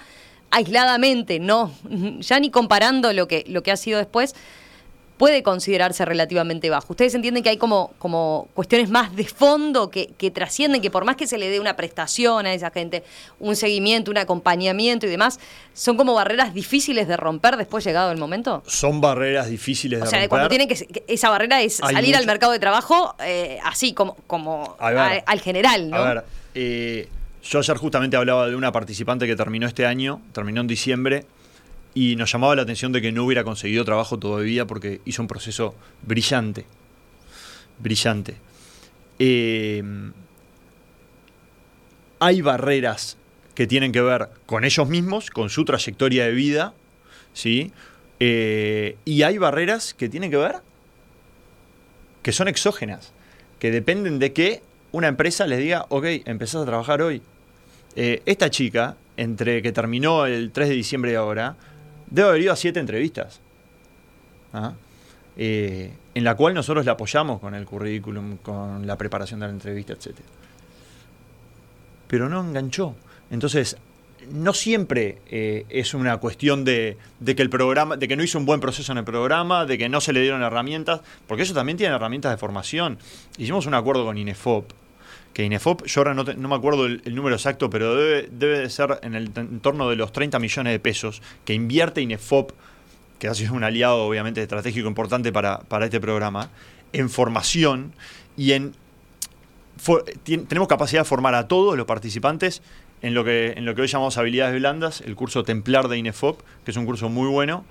aisladamente, 0.52 1.40
no, 1.40 1.74
ya 2.20 2.40
ni 2.40 2.52
comparando 2.52 3.12
lo 3.14 3.28
que, 3.28 3.44
lo 3.48 3.64
que 3.64 3.72
ha 3.72 3.78
sido 3.78 3.98
después, 3.98 4.36
puede 5.18 5.44
considerarse 5.44 6.06
relativamente 6.06 6.70
bajo. 6.70 6.94
¿Ustedes 6.94 7.14
entienden 7.16 7.44
que 7.44 7.50
hay 7.50 7.58
como, 7.58 7.94
como 7.98 8.48
cuestiones 8.54 8.90
más 8.90 9.16
de 9.16 9.26
fondo 9.26 9.90
que, 9.90 10.08
que, 10.18 10.32
trascienden, 10.32 10.82
que 10.82 10.92
por 10.92 11.06
más 11.06 11.16
que 11.16 11.28
se 11.28 11.38
le 11.38 11.50
dé 11.50 11.60
una 11.60 11.76
prestación 11.76 12.46
a 12.46 12.54
esa 12.54 12.70
gente, 12.70 13.04
un 13.40 13.56
seguimiento, 13.56 14.12
un 14.12 14.18
acompañamiento 14.18 15.08
y 15.08 15.10
demás, 15.10 15.40
son 15.74 15.98
como 15.98 16.14
barreras 16.14 16.54
difíciles 16.54 17.08
de 17.08 17.18
romper 17.18 17.58
después 17.58 17.84
llegado 17.84 18.12
el 18.12 18.18
momento? 18.18 18.64
Son 18.68 19.02
barreras 19.02 19.50
difíciles 19.50 20.00
de 20.00 20.06
romper. 20.06 20.18
O 20.18 20.22
sea, 20.22 20.30
cuando 20.30 20.50
tienen 20.50 20.68
que, 20.68 21.04
esa 21.08 21.30
barrera 21.30 21.62
es 21.62 21.78
salir 21.78 22.16
al 22.16 22.26
mercado 22.26 22.52
de 22.52 22.60
trabajo 22.60 23.16
eh, 23.24 23.60
así 23.64 23.94
como, 23.94 24.16
como 24.28 24.76
al 24.80 25.42
general, 25.42 25.90
¿no? 25.90 25.98
A 25.98 26.14
ver, 26.14 26.24
eh, 26.54 27.10
yo 27.44 27.60
ayer 27.60 27.78
justamente 27.78 28.18
hablaba 28.18 28.48
de 28.48 28.56
una 28.56 28.72
participante 28.72 29.26
que 29.26 29.36
terminó 29.36 29.68
este 29.68 29.86
año, 29.86 30.22
terminó 30.34 30.62
en 30.62 30.68
diciembre, 30.68 31.26
y 31.98 32.16
nos 32.16 32.32
llamaba 32.32 32.56
la 32.56 32.62
atención 32.62 32.92
de 32.92 33.02
que 33.02 33.12
no 33.12 33.26
hubiera 33.26 33.44
conseguido 33.44 33.84
trabajo 33.84 34.20
todavía 34.20 34.68
porque 34.68 35.02
hizo 35.06 35.24
un 35.24 35.28
proceso 35.28 35.74
brillante. 36.04 36.68
Brillante. 37.80 38.36
Eh, 39.18 39.82
hay 42.20 42.42
barreras 42.44 43.18
que 43.56 43.66
tienen 43.66 43.92
que 43.92 44.02
ver 44.02 44.30
con 44.46 44.64
ellos 44.64 44.88
mismos, 44.88 45.32
con 45.32 45.50
su 45.50 45.66
trayectoria 45.66 46.26
de 46.26 46.34
vida, 46.34 46.76
¿sí? 47.34 47.72
Eh, 48.20 48.96
y 49.04 49.24
hay 49.24 49.40
barreras 49.40 49.96
que 49.96 50.08
tienen 50.08 50.30
que 50.30 50.38
ver 50.38 50.58
que 52.22 52.32
son 52.32 52.48
exógenas, 52.48 53.12
que 53.58 53.72
dependen 53.72 54.20
de 54.20 54.34
que 54.34 54.62
una 54.92 55.08
empresa 55.08 55.48
les 55.48 55.58
diga, 55.58 55.88
ok, 55.90 56.06
empezás 56.26 56.62
a 56.62 56.66
trabajar 56.66 57.02
hoy. 57.02 57.24
Eh, 57.96 58.22
esta 58.28 58.52
chica, 58.52 58.98
entre 59.16 59.64
que 59.64 59.72
terminó 59.72 60.28
el 60.28 60.52
3 60.52 60.70
de 60.70 60.76
diciembre 60.76 61.14
y 61.14 61.16
ahora, 61.16 61.56
debe 62.10 62.30
haber 62.30 62.42
ido 62.42 62.54
a 62.54 62.56
siete 62.56 62.80
entrevistas. 62.80 63.40
¿ah? 64.54 64.74
Eh, 65.36 65.92
en 66.16 66.24
la 66.24 66.36
cual 66.36 66.54
nosotros 66.54 66.84
le 66.84 66.92
apoyamos 66.92 67.40
con 67.40 67.54
el 67.54 67.66
currículum, 67.66 68.38
con 68.38 68.88
la 68.88 68.98
preparación 68.98 69.40
de 69.40 69.46
la 69.46 69.54
entrevista, 69.54 69.94
etc. 69.94 70.16
Pero 72.08 72.28
no 72.28 72.42
enganchó. 72.42 72.96
Entonces, 73.30 73.78
no 74.32 74.54
siempre 74.54 75.20
eh, 75.30 75.66
es 75.70 75.94
una 75.94 76.18
cuestión 76.18 76.66
de, 76.66 76.98
que 77.24 77.42
el 77.42 77.50
programa, 77.50 77.98
de 77.98 78.08
que 78.08 78.16
no 78.16 78.24
hizo 78.24 78.38
un 78.40 78.46
buen 78.46 78.60
proceso 78.60 78.92
en 78.92 78.98
el 78.98 79.04
programa, 79.04 79.66
de 79.66 79.78
que 79.78 79.90
no 79.90 80.02
se 80.02 80.14
le 80.14 80.22
dieron 80.22 80.42
herramientas, 80.42 81.02
porque 81.28 81.44
eso 81.44 81.54
también 81.54 81.78
tiene 81.78 81.96
herramientas 81.96 82.32
de 82.32 82.38
formación. 82.38 82.98
Hicimos 83.38 83.66
un 83.66 83.74
acuerdo 83.74 84.06
con 84.06 84.18
INEFOP, 84.18 84.72
que 85.38 85.44
INEFOP, 85.44 85.86
yo 85.86 86.02
ahora 86.02 86.16
no, 86.16 86.24
me 86.24 86.56
acuerdo 86.56 86.88
el, 86.88 87.14
número 87.14 87.36
exacto, 87.36 87.70
pero 87.70 87.96
debe, 87.96 88.28
debe 88.32 88.58
de 88.58 88.72
ser 88.72 88.98
en 89.04 89.14
el 89.14 89.30
entorno 89.36 89.88
de 89.88 89.96
los 89.96 90.12
30 90.12 90.40
millones 90.40 90.74
de 90.74 90.80
pesos 90.80 91.22
que 91.46 91.54
invierte 91.54 92.02
INEFOP, 92.02 92.54
que 93.20 93.28
ha 93.28 93.36
sido 93.36 93.54
un 93.54 93.64
aliado 93.64 94.04
obviamente 94.04 94.42
estratégico 94.42 94.88
importante 94.88 95.32
para, 95.32 95.62
este 95.82 96.00
programa, 96.00 96.50
en 96.92 97.12
formación 97.12 97.94
y 98.36 98.54
en... 98.54 98.74
tenemos 100.24 100.68
capacidad 100.68 101.02
de 101.02 101.06
formar 101.06 101.36
a 101.36 101.48
todos 101.48 101.78
los 101.78 101.86
participantes 101.86 102.64
en 103.04 103.14
lo, 103.14 103.24
que, 103.24 103.54
en 103.58 103.66
lo 103.66 103.76
que 103.76 103.84
hoy 103.84 103.88
llamamos 103.88 104.18
habilidades 104.18 104.56
blandas, 104.60 105.02
el 105.02 105.16
curso 105.16 105.44
Templar 105.44 105.88
de 105.88 106.00
INEFOP, 106.00 106.42
que 106.66 106.72
es 106.72 106.78
un 106.78 106.88
curso 106.88 107.10
muy 107.10 107.30
bueno, 107.30 107.64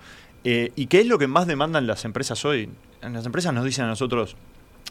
eh, 0.45 0.71
y 0.77 0.87
que 0.87 1.01
es 1.01 1.09
lo 1.09 1.19
que 1.19 1.27
más 1.27 1.49
demandan 1.49 1.89
las 1.89 2.05
empresas 2.05 2.45
hoy. 2.45 2.69
Las 3.03 3.27
empresas 3.27 3.53
nos 3.53 3.65
dicen 3.65 3.87
a 3.87 3.89
nosotros, 3.89 4.37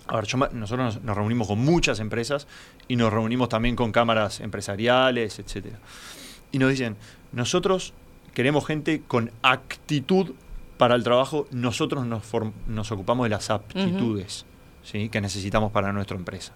a 0.08 0.16
ver, 0.16 0.54
nosotros 0.54 1.02
nos, 1.02 1.16
reunimos 1.16 1.48
con 1.48 1.60
muchas 1.60 2.00
empresas 2.00 2.48
y 2.88 2.96
nos 2.96 3.12
reunimos 3.12 3.50
también 3.50 3.76
con 3.76 3.92
cámaras 3.92 4.40
empresariales, 4.40 5.40
etc. 5.40 5.68
Y 6.52 6.60
nos 6.60 6.70
dicen, 6.70 6.96
nosotros 7.32 7.94
queremos 8.34 8.66
gente 8.66 9.02
con 9.08 9.32
actitud 9.42 10.34
para 10.78 10.96
el 10.96 11.04
trabajo, 11.04 11.48
nosotros 11.52 12.06
nos, 12.06 12.24
nos 12.68 12.92
ocupamos 12.92 13.26
de 13.26 13.30
las 13.30 13.50
aptitudes 13.50 14.46
¿sí? 14.84 15.10
que 15.10 15.22
necesitamos 15.22 15.72
para 15.72 15.92
nuestra 15.92 16.18
empresa. 16.18 16.54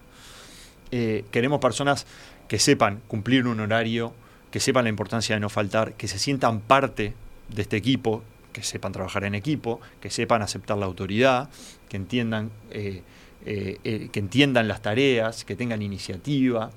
Eh, 0.92 1.24
queremos 1.30 1.60
personas 1.60 2.06
que 2.48 2.58
sepan 2.58 3.00
cumplir 3.08 3.46
un 3.46 3.60
horario, 3.60 4.12
que 4.50 4.60
sepan 4.60 4.84
la 4.84 4.90
importancia 4.90 5.36
de 5.36 5.40
no 5.40 5.48
faltar, 5.48 5.94
que 5.94 6.08
se 6.08 6.18
sientan 6.18 6.60
parte 6.60 7.14
de 7.48 7.62
este 7.62 7.76
equipo, 7.76 8.22
que 8.52 8.62
sepan 8.62 8.92
trabajar 8.92 9.24
en 9.24 9.34
equipo, 9.34 9.80
que 10.00 10.10
sepan 10.10 10.42
aceptar 10.42 10.76
la 10.76 10.86
autoridad, 10.86 11.48
que 11.88 11.96
entiendan 11.96 12.50
eh, 12.70 13.02
eh, 13.46 13.78
eh, 13.84 14.10
que 14.12 14.20
entiendan 14.20 14.68
las 14.68 14.82
tareas, 14.82 15.44
que 15.44 15.56
tengan 15.56 15.80
iniciativa. 15.80 16.70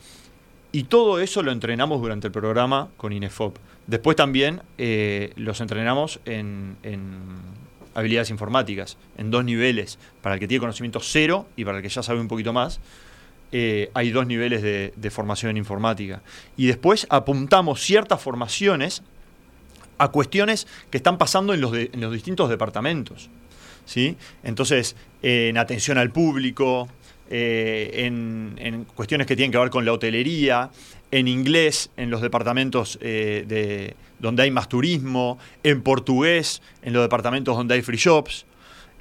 Y 0.71 0.83
todo 0.83 1.19
eso 1.19 1.43
lo 1.43 1.51
entrenamos 1.51 2.01
durante 2.01 2.27
el 2.27 2.33
programa 2.33 2.89
con 2.95 3.11
INEFOP. 3.11 3.57
Después 3.85 4.15
también 4.15 4.61
eh, 4.77 5.33
los 5.35 5.59
entrenamos 5.59 6.21
en, 6.25 6.77
habilidades 7.93 8.29
informáticas, 8.29 8.97
en 9.17 9.29
dos 9.29 9.43
niveles, 9.43 9.99
para 10.21 10.35
el 10.35 10.39
que 10.39 10.47
tiene 10.47 10.61
conocimiento 10.61 10.99
cero 11.01 11.47
y 11.57 11.65
para 11.65 11.77
el 11.77 11.83
que 11.83 11.89
ya 11.89 12.01
sabe 12.01 12.21
un 12.21 12.27
poquito 12.27 12.53
más. 12.53 12.79
hay 13.51 14.09
dos 14.11 14.25
niveles 14.25 14.63
de, 14.63 15.09
formación 15.11 15.51
en 15.51 15.57
informática. 15.57 16.23
Y 16.55 16.65
después 16.67 17.05
apuntamos 17.09 17.81
ciertas 17.81 18.21
formaciones 18.21 19.03
a 19.99 20.07
cuestiones 20.07 20.65
que 20.89 20.97
están 20.97 21.17
pasando 21.17 21.55
los, 21.55 21.73
en 21.75 22.01
los 22.01 22.13
distintos 22.13 22.49
departamentos. 22.49 23.29
¿Sí? 23.85 24.17
Entonces, 24.43 24.95
en 25.21 25.57
atención 25.57 25.97
al 25.97 26.11
público, 26.11 26.87
eh, 27.29 28.05
en, 28.05 28.85
cuestiones 28.95 29.25
que 29.25 29.35
tienen 29.35 29.51
que 29.51 29.57
ver 29.57 29.69
con 29.69 29.85
la 29.85 29.93
hotelería, 29.93 30.69
en 31.09 31.27
inglés 31.27 31.89
en 31.97 32.09
los 32.09 32.21
departamentos 32.21 32.99
eh, 33.01 33.45
de, 33.47 33.95
donde 34.19 34.43
hay 34.43 34.51
más 34.51 34.69
turismo, 34.69 35.39
en 35.63 35.81
portugués 35.81 36.61
en 36.81 36.93
los 36.93 37.01
departamentos 37.01 37.55
donde 37.55 37.75
hay 37.75 37.81
free 37.81 37.97
shops. 37.97 38.45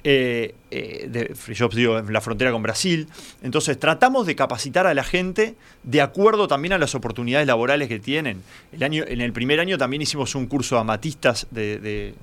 Eh, 0.05 0.55
de 0.69 1.33
free 1.33 1.55
shops 1.55 1.75
digo, 1.75 1.97
en 1.97 2.11
la 2.11 2.21
frontera 2.21 2.51
con 2.51 2.61
Brasil. 2.63 3.07
Entonces 3.41 3.79
tratamos 3.79 4.25
de 4.25 4.35
capacitar 4.35 4.87
a 4.87 4.93
la 4.93 5.03
gente 5.03 5.55
de 5.83 6.01
acuerdo 6.01 6.47
también 6.47 6.73
a 6.73 6.77
las 6.77 6.95
oportunidades 6.95 7.47
laborales 7.47 7.87
que 7.87 7.99
tienen. 7.99 8.41
El 8.71 8.83
año, 8.83 9.03
en 9.07 9.21
el 9.21 9.31
primer 9.31 9.59
año 9.59 9.77
también 9.77 10.01
hicimos 10.01 10.35
un 10.35 10.47
curso 10.47 10.77
a 10.77 10.81
amatistas 10.81 11.47
de, 11.51 11.79
de, 11.79 12.15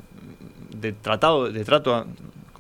de 0.77 0.93
tratado, 0.93 1.51
de 1.51 1.65
trato 1.65 2.07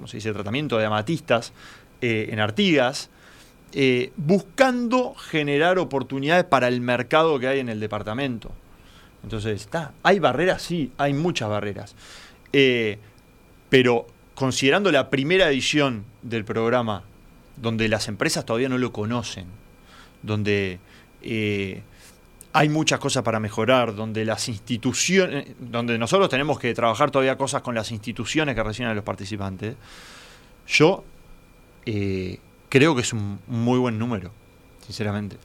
como 0.00 0.08
se 0.08 0.16
dice, 0.16 0.32
tratamiento 0.32 0.78
de 0.78 0.86
amatistas 0.86 1.52
eh, 2.00 2.30
en 2.30 2.40
Artigas, 2.40 3.10
eh, 3.74 4.12
buscando 4.16 5.14
generar 5.14 5.78
oportunidades 5.78 6.44
para 6.44 6.68
el 6.68 6.80
mercado 6.80 7.38
que 7.38 7.48
hay 7.48 7.58
en 7.58 7.68
el 7.68 7.80
departamento. 7.80 8.50
Entonces, 9.22 9.60
está, 9.60 9.92
hay 10.02 10.18
barreras, 10.18 10.62
sí, 10.62 10.90
hay 10.96 11.12
muchas 11.12 11.50
barreras. 11.50 11.94
Eh, 12.54 12.98
pero 13.68 14.06
considerando 14.34 14.90
la 14.90 15.10
primera 15.10 15.50
edición 15.50 16.06
del 16.22 16.46
programa, 16.46 17.04
donde 17.58 17.86
las 17.90 18.08
empresas 18.08 18.46
todavía 18.46 18.70
no 18.70 18.78
lo 18.78 18.94
conocen, 18.94 19.48
donde 20.22 20.78
hay 22.52 22.68
muchas 22.68 22.98
cosas 22.98 23.22
para 23.22 23.38
mejorar, 23.38 23.94
donde 23.94 24.24
las 24.24 24.48
instituciones, 24.48 25.46
donde 25.58 25.98
nosotros 25.98 26.28
tenemos 26.28 26.58
que 26.58 26.74
trabajar 26.74 27.10
todavía 27.10 27.36
cosas 27.36 27.62
con 27.62 27.74
las 27.74 27.92
instituciones 27.92 28.54
que 28.54 28.62
reciben 28.62 28.90
a 28.90 28.94
los 28.94 29.04
participantes, 29.04 29.76
yo 30.66 31.04
eh, 31.86 32.38
creo 32.68 32.94
que 32.94 33.02
es 33.02 33.12
un 33.12 33.38
muy 33.46 33.78
buen 33.78 33.98
número, 33.98 34.32
sinceramente. 34.84 35.36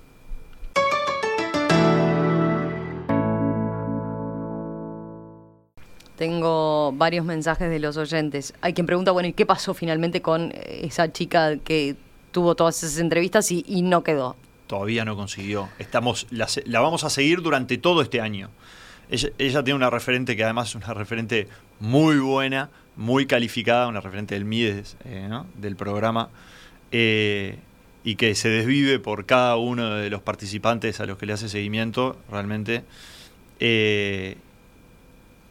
Tengo 6.18 6.94
varios 6.94 7.26
mensajes 7.26 7.70
de 7.70 7.78
los 7.78 7.98
oyentes. 7.98 8.54
Hay 8.62 8.74
quien 8.74 8.88
pregunta, 8.88 9.12
bueno, 9.12 9.28
¿y 9.28 9.34
qué 9.34 9.46
pasó 9.46 9.74
finalmente 9.74 10.22
con 10.22 10.54
esa 10.66 11.12
chica 11.12 11.58
que 11.58 11.98
tuvo 12.32 12.56
todas 12.56 12.82
esas 12.82 13.00
entrevistas 13.00 13.52
y 13.52 13.82
no 13.84 14.02
quedó? 14.02 14.38
Todavía 14.68 15.06
no 15.06 15.16
consiguió. 15.16 15.70
Estamos, 15.80 16.28
la, 16.32 16.48
vamos 16.80 17.04
a 17.04 17.10
seguir 17.10 17.42
durante 17.42 17.78
todo 17.78 18.02
este 18.02 18.22
año. 18.22 18.50
Ella, 19.10 19.64
tiene 19.64 19.76
una 19.76 19.90
referente 19.90 20.36
que 20.36 20.44
además 20.44 20.70
es 20.70 20.76
una 20.76 20.94
referente 20.94 21.48
muy 21.80 22.18
buena, 22.18 22.70
muy 22.96 23.28
calificada, 23.28 23.88
una 23.88 24.02
referente 24.02 24.34
del 24.34 24.46
MIDES, 24.46 24.98
eh, 25.06 25.30
del 25.56 25.76
programa, 25.76 26.30
eh, 26.92 27.60
y 28.04 28.16
que 28.16 28.34
se 28.34 28.50
desvive 28.50 28.98
por 29.00 29.26
cada 29.26 29.58
uno 29.58 29.92
de 29.96 30.10
los 30.10 30.22
participantes 30.22 31.00
a 31.00 31.06
los 31.06 31.18
que 31.18 31.28
le 31.28 31.34
hace 31.34 31.50
seguimiento, 31.50 32.18
realmente. 32.32 32.84
Eh, 33.60 34.38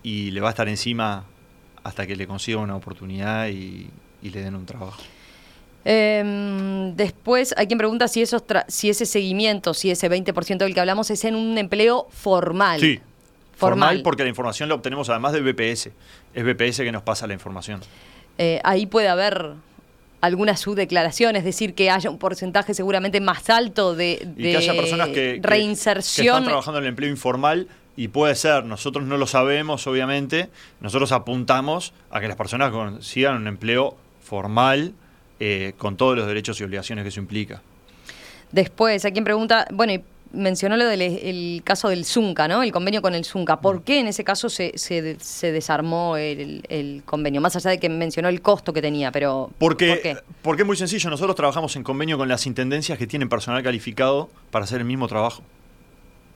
y 0.03 0.33
le 0.33 0.41
va 0.41 0.49
a 0.49 0.51
estar 0.51 0.69
encima 0.69 1.25
hasta 1.85 2.07
que 2.07 2.17
le 2.17 2.27
consiga 2.27 2.59
una 2.59 2.77
oportunidad 2.77 3.49
y 3.49 3.89
le 4.23 4.43
den 4.43 4.57
un 4.57 4.67
trabajo. 4.67 5.01
Em, 5.85 6.97
después 6.97 7.55
hay 7.59 7.67
quien 7.67 7.79
pregunta 7.79 8.09
si, 8.09 8.23
esos 8.23 8.43
si 8.69 8.91
ese 8.91 9.05
seguimiento, 9.05 9.75
si 9.75 9.91
ese 9.91 10.11
20% 10.11 10.59
del 10.59 10.75
que 10.75 10.81
hablamos 10.81 11.11
es 11.11 11.25
en 11.25 11.35
un 11.35 11.59
empleo 11.59 12.07
formal. 12.11 12.81
Sí, 12.81 13.01
formal. 13.57 14.01
porque 14.03 14.23
la 14.23 14.31
información 14.31 14.69
la 14.69 14.77
obtenemos 14.77 15.11
además 15.11 15.33
de 15.33 15.41
BPS. 15.41 15.91
Es 16.35 16.45
BPS 16.45 16.79
que 16.79 16.93
nos 16.93 17.03
pasa 17.03 17.27
la 17.27 17.35
información. 17.35 17.81
Eh, 18.39 18.61
ahí 18.65 18.87
puede 18.87 19.09
haber 19.09 19.53
alguna 20.23 20.57
subdeclaración, 20.57 21.37
es 21.37 21.45
decir, 21.45 21.75
que 21.75 21.91
haya 21.91 22.09
un 22.09 22.19
porcentaje 22.19 22.73
seguramente 22.73 23.21
más 23.21 23.51
alto 23.51 23.95
de, 23.95 24.27
y 24.39 24.43
que 24.43 24.57
haya 24.57 24.73
personas 24.73 25.09
que, 25.09 25.39
reinserción. 25.43 26.25
Que, 26.25 26.29
están 26.31 26.45
trabajando 26.45 26.79
en 26.79 26.85
el 26.85 26.89
empleo 26.89 27.11
informal 27.11 27.69
y 27.95 28.09
puede 28.09 28.35
ser, 28.35 28.65
nosotros 28.65 29.05
no 29.05 29.19
lo 29.19 29.27
sabemos, 29.27 29.87
obviamente, 29.87 30.49
nosotros 30.81 31.13
apuntamos 31.13 31.93
a 32.11 32.21
que 32.21 32.29
las 32.29 32.39
personas 32.39 32.71
consigan 32.71 33.37
un 33.37 33.49
empleo 33.49 33.99
formal 34.23 34.95
eh, 35.41 35.75
con 35.77 35.97
todos 35.97 36.17
los 36.17 36.27
derechos 36.27 36.61
y 36.61 36.65
obligaciones 36.65 37.03
que 37.03 37.09
eso 37.09 37.21
implica. 37.21 37.63
Después, 38.53 39.05
a 39.05 39.11
quien 39.11 39.25
pregunta, 39.25 39.67
bueno, 39.73 40.01
mencionó 40.35 40.77
lo 40.77 40.87
del 40.87 41.03
el 41.03 41.63
caso 41.65 41.89
del 41.89 42.05
Zunca, 42.05 42.49
¿no? 42.49 42.63
El 42.63 42.73
convenio 42.73 43.03
con 43.03 43.15
el 43.15 43.25
Zunca. 43.25 43.61
¿Por 43.61 43.83
qué 43.83 44.01
en 44.01 44.09
ese 44.09 44.25
caso 44.25 44.49
se, 44.49 44.77
se, 44.77 45.53
desarmó 45.53 46.17
el, 46.17 47.03
convenio? 47.05 47.41
Más 47.41 47.57
allá 47.57 47.71
de 47.71 47.79
que 47.79 47.89
mencionó 47.89 48.29
el 48.29 48.43
costo 48.43 48.73
que 48.73 48.83
tenía, 48.83 49.11
pero 49.11 49.51
porque, 49.59 49.89
¿por 49.89 50.03
qué? 50.03 50.17
Porque 50.43 50.63
es 50.63 50.67
muy 50.67 50.77
sencillo. 50.77 51.11
Nosotros 51.11 51.37
trabajamos 51.37 51.75
en 51.77 51.83
convenio 51.83 52.19
con 52.19 52.29
las 52.29 52.47
intendencias 52.47 52.99
que 52.99 53.07
tienen 53.07 53.29
personal 53.29 53.63
calificado 53.63 54.29
para 54.51 54.65
hacer 54.65 54.79
el 54.79 54.85
mismo 54.85 55.09
trabajo. 55.09 55.43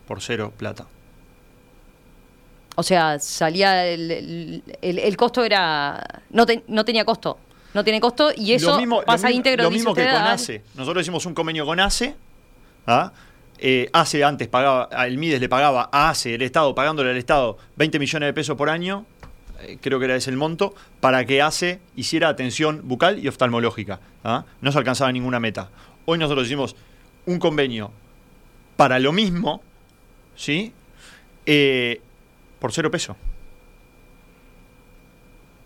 Por 0.07 0.23
cero 0.23 0.53
plata. 0.57 0.87
O 2.77 2.83
sea, 2.83 3.19
salía 3.19 3.87
el, 3.87 4.63
el, 4.81 5.17
costo 5.17 5.45
era... 5.45 6.23
No, 6.31 6.47
no 6.69 6.85
tenía 6.85 7.05
costo 7.05 7.39
no 7.75 7.85
tiene 7.85 8.01
costo 8.01 8.31
y 8.35 8.53
eso 8.53 8.79
pasa 9.05 9.31
íntegro. 9.31 9.65
Lo 9.65 9.71
mismo 9.71 9.95
que 9.95 10.05
con 10.05 10.23
ACE. 10.23 10.63
Nosotros 10.75 11.03
hicimos 11.03 11.27
un 11.27 11.35
convenio 11.35 11.67
con 11.67 11.79
ACE. 11.81 12.15
¿ah? 12.87 13.13
Eh, 13.59 13.91
ACE 13.93 14.25
antes 14.25 14.49
pagaba, 14.49 14.89
el 15.07 15.19
MIDES 15.19 15.41
le 15.41 15.49
pagaba 15.49 15.89
a 15.93 16.11
ACE, 16.11 16.35
el 16.35 16.43
Estado, 16.43 16.75
pagándole 16.75 17.11
al 17.11 17.17
Estado 17.17 17.59
20 17.77 17.99
millones 17.99 18.29
de 18.29 18.33
pesos 18.33 18.57
por 18.57 18.71
año, 18.71 19.05
eh, 19.61 19.79
creo 19.81 19.99
que 19.99 20.07
era 20.07 20.17
ese 20.17 20.31
el 20.31 20.37
monto, 20.37 20.75
para 21.01 21.25
que 21.25 21.43
ACE 21.43 21.81
hiciera 21.97 22.29
atención 22.29 22.83
bucal 22.85 23.19
y 23.19 23.29
oftalmológica. 23.29 24.01
¿ah? 24.25 24.45
No 24.61 24.73
se 24.73 24.79
alcanzaba 24.79 25.13
ninguna 25.13 25.41
meta. 25.41 25.71
Hoy 26.07 26.19
nosotros 26.19 26.47
hicimos 26.47 26.77
un 27.27 27.39
convenio 27.39 27.91
para 28.77 28.99
lo 28.99 29.13
mismo, 29.13 29.61
¿sí? 30.37 30.73
Eh, 31.45 32.01
por 32.61 32.73
cero 32.73 32.91
peso 32.91 33.17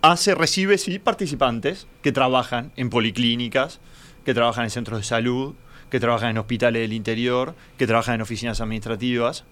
hace, 0.03 0.35
recibe, 0.35 0.77
sí, 0.77 0.99
participantes 0.99 1.87
que 2.03 2.11
trabajan 2.11 2.71
en 2.75 2.91
policlínicas, 2.91 3.79
que 4.23 4.35
trabajan 4.35 4.65
en 4.65 4.69
centros 4.69 4.99
de 4.99 5.05
salud, 5.05 5.55
que 5.89 5.99
trabajan 5.99 6.31
en 6.31 6.37
hospitales 6.37 6.81
del 6.83 6.93
interior, 6.93 7.55
que 7.77 7.87
trabajan 7.87 8.15
en 8.15 8.21
oficinas 8.21 8.61
administrativas. 8.61 9.45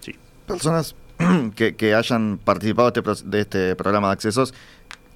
Sí. 0.00 0.14
Personas 0.46 0.94
que, 1.56 1.94
hayan 1.94 2.38
participado 2.38 2.90
de 2.90 3.00
este, 3.00 3.28
de 3.28 3.40
este, 3.40 3.76
programa 3.76 4.08
de 4.08 4.12
accesos 4.12 4.54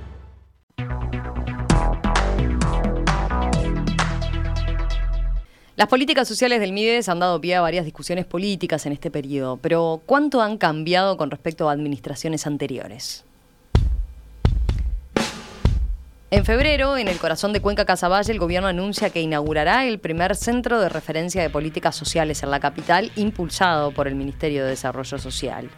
Las 5.80 5.88
políticas 5.88 6.28
sociales 6.28 6.60
del 6.60 6.74
MIDES 6.74 7.08
han 7.08 7.20
dado 7.20 7.40
pie 7.40 7.56
a 7.56 7.62
varias 7.62 7.86
discusiones 7.86 8.26
políticas 8.26 8.86
en 8.86 8.92
este 8.92 9.10
periodo, 9.10 9.56
pero 9.56 10.02
¿cuánto 10.06 10.42
han 10.42 10.58
cambiado 10.58 11.16
con 11.16 11.32
respecto 11.32 11.70
a 11.70 11.72
administraciones 11.72 12.46
anteriores? 12.46 13.24
En 16.32 16.44
febrero, 16.44 16.98
en 16.98 17.08
el 17.08 17.18
corazón 17.18 17.54
de 17.54 17.62
Cuenca 17.62 17.86
Casaballe, 17.86 18.32
el 18.32 18.40
gobierno 18.40 18.68
anuncia 18.68 19.10
que 19.10 19.22
inaugurará 19.22 19.86
el 19.86 20.00
primer 20.00 20.36
centro 20.36 20.82
de 20.82 20.90
referencia 20.90 21.42
de 21.42 21.50
políticas 21.50 21.96
sociales 21.96 22.44
en 22.44 22.52
la 22.52 22.60
capital, 22.60 23.12
impulsado 23.16 23.92
por 23.92 24.08
el 24.08 24.16
Ministerio 24.16 24.64
de 24.64 24.72
Desarrollo 24.72 25.18
Social. 25.18 25.70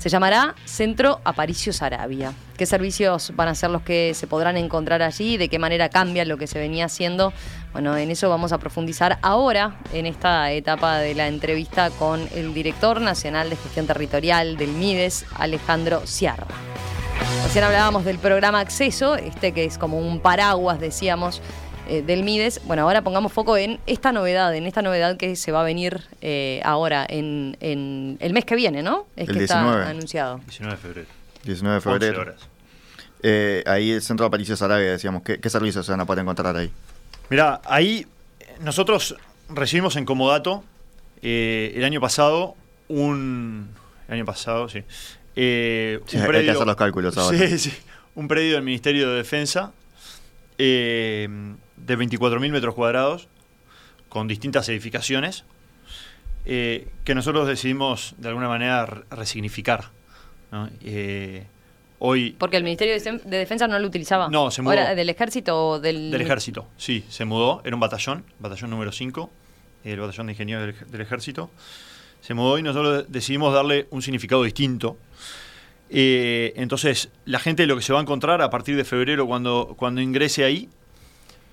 Se 0.00 0.08
llamará 0.08 0.54
Centro 0.64 1.20
Aparicio 1.24 1.74
Sarabia. 1.74 2.32
¿Qué 2.56 2.64
servicios 2.64 3.34
van 3.36 3.48
a 3.48 3.54
ser 3.54 3.68
los 3.68 3.82
que 3.82 4.14
se 4.14 4.26
podrán 4.26 4.56
encontrar 4.56 5.02
allí? 5.02 5.36
¿De 5.36 5.50
qué 5.50 5.58
manera 5.58 5.90
cambia 5.90 6.24
lo 6.24 6.38
que 6.38 6.46
se 6.46 6.58
venía 6.58 6.86
haciendo? 6.86 7.34
Bueno, 7.74 7.94
en 7.98 8.10
eso 8.10 8.30
vamos 8.30 8.52
a 8.52 8.58
profundizar 8.58 9.18
ahora, 9.20 9.76
en 9.92 10.06
esta 10.06 10.50
etapa 10.52 11.00
de 11.00 11.14
la 11.14 11.28
entrevista 11.28 11.90
con 11.90 12.26
el 12.34 12.54
director 12.54 13.02
nacional 13.02 13.50
de 13.50 13.56
gestión 13.56 13.86
territorial 13.86 14.56
del 14.56 14.70
MIDES, 14.70 15.26
Alejandro 15.36 16.06
Sierra. 16.06 16.46
Recién 17.44 17.64
hablábamos 17.64 18.06
del 18.06 18.18
programa 18.18 18.60
Acceso, 18.60 19.16
este 19.16 19.52
que 19.52 19.66
es 19.66 19.76
como 19.76 19.98
un 19.98 20.20
paraguas, 20.20 20.80
decíamos, 20.80 21.42
eh, 21.90 22.02
del 22.02 22.22
MIDES. 22.22 22.60
Bueno, 22.66 22.82
ahora 22.82 23.02
pongamos 23.02 23.32
foco 23.32 23.56
en 23.56 23.80
esta 23.88 24.12
novedad, 24.12 24.54
en 24.54 24.64
esta 24.64 24.80
novedad 24.80 25.16
que 25.16 25.34
se 25.34 25.50
va 25.50 25.62
a 25.62 25.64
venir 25.64 26.02
eh, 26.20 26.60
ahora, 26.64 27.04
en, 27.08 27.56
el 27.60 28.32
mes 28.32 28.44
que 28.44 28.54
viene, 28.54 28.80
¿no? 28.80 29.08
Es 29.16 29.28
que 29.28 29.42
está 29.42 29.88
anunciado. 29.88 30.38
19 30.38 30.76
de 30.76 30.80
febrero. 30.80 31.08
19 31.42 31.74
de 31.74 31.80
febrero. 31.80 32.34
Eh, 33.24 33.64
ahí 33.66 33.90
el 33.90 34.02
Centro 34.02 34.22
de 34.22 34.28
Aparicio 34.28 34.56
Sarabia, 34.56 34.92
decíamos, 34.92 35.22
¿qué, 35.24 35.50
servicios 35.50 35.84
se 35.84 35.90
van 35.90 36.00
a 36.00 36.06
poder 36.06 36.22
encontrar 36.22 36.56
ahí? 36.56 36.70
Mira, 37.28 37.60
ahí 37.64 38.06
nosotros 38.60 39.16
recibimos 39.48 39.96
en 39.96 40.04
Comodato 40.04 40.62
el 41.22 41.82
año 41.82 42.00
pasado 42.00 42.54
un... 42.86 43.68
El 44.06 44.14
año 44.14 44.24
pasado, 44.24 44.68
sí. 44.68 44.78
un 44.78 44.84
predio, 45.34 46.02
hay 46.38 46.44
que 46.44 46.50
hacer 46.52 46.66
los 46.66 46.76
cálculos 46.76 47.18
ahora. 47.18 47.36
Sí, 47.48 47.58
sí. 47.58 47.72
Un 48.14 48.28
predio 48.28 48.54
del 48.54 48.62
Ministerio 48.62 49.10
de 49.10 49.16
Defensa 49.16 49.72
eh, 50.62 51.26
de 51.86 51.98
24.000 51.98 52.50
metros 52.50 52.74
cuadrados, 52.74 53.28
con 54.08 54.28
distintas 54.28 54.68
edificaciones, 54.68 55.44
eh, 56.44 56.88
que 57.04 57.14
nosotros 57.14 57.46
decidimos 57.46 58.14
de 58.18 58.28
alguna 58.28 58.48
manera 58.48 58.86
resignificar. 59.10 59.90
Eh, 60.82 61.46
hoy, 61.98 62.34
Porque 62.38 62.56
el 62.56 62.64
Ministerio 62.64 62.94
de 62.98 63.38
Defensa 63.38 63.68
no 63.68 63.78
lo 63.78 63.86
utilizaba. 63.86 64.28
No, 64.28 64.50
se 64.50 64.62
mudó. 64.62 64.74
¿Del 64.74 65.08
ejército 65.08 65.68
o 65.68 65.80
del...? 65.80 66.10
Del 66.10 66.20
ejército, 66.22 66.66
sí, 66.76 67.04
se 67.08 67.24
mudó. 67.24 67.62
Era 67.64 67.76
un 67.76 67.80
batallón, 67.80 68.24
batallón 68.38 68.70
número 68.70 68.90
5, 68.90 69.30
el 69.84 70.00
batallón 70.00 70.26
de 70.26 70.32
ingenieros 70.32 70.74
del 70.90 71.00
ejército. 71.00 71.50
Se 72.20 72.34
mudó 72.34 72.58
y 72.58 72.62
nosotros 72.62 73.06
decidimos 73.08 73.54
darle 73.54 73.86
un 73.90 74.02
significado 74.02 74.42
distinto 74.42 74.98
eh, 75.90 76.52
entonces, 76.54 77.10
la 77.24 77.40
gente 77.40 77.66
lo 77.66 77.76
que 77.76 77.82
se 77.82 77.92
va 77.92 77.98
a 77.98 78.02
encontrar 78.02 78.40
a 78.42 78.48
partir 78.48 78.76
de 78.76 78.84
febrero 78.84 79.26
cuando, 79.26 79.74
cuando 79.76 80.00
ingrese 80.00 80.44
ahí 80.44 80.68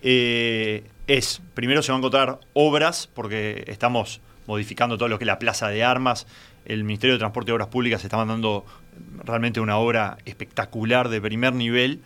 eh, 0.10 0.86
es, 1.08 1.42
primero 1.54 1.82
se 1.82 1.92
va 1.92 1.98
a 1.98 2.00
encontrar 2.00 2.40
obras, 2.54 3.10
porque 3.14 3.66
estamos 3.68 4.22
modificando 4.46 4.98
todo 4.98 5.10
lo 5.10 5.18
que 5.18 5.26
es 5.26 5.28
la 5.28 5.38
plaza 5.38 5.68
de 5.68 5.84
armas. 5.84 6.28
El 6.64 6.86
Ministerio 6.86 7.16
de 7.16 7.20
Transporte 7.20 7.52
y 7.52 7.54
Obras 7.54 7.68
Públicas 7.68 8.02
está 8.06 8.16
mandando 8.16 8.66
realmente 9.26 9.60
una 9.60 9.76
obra 9.78 10.18
espectacular 10.24 11.10
de 11.10 11.20
primer 11.20 11.52
nivel. 11.52 12.04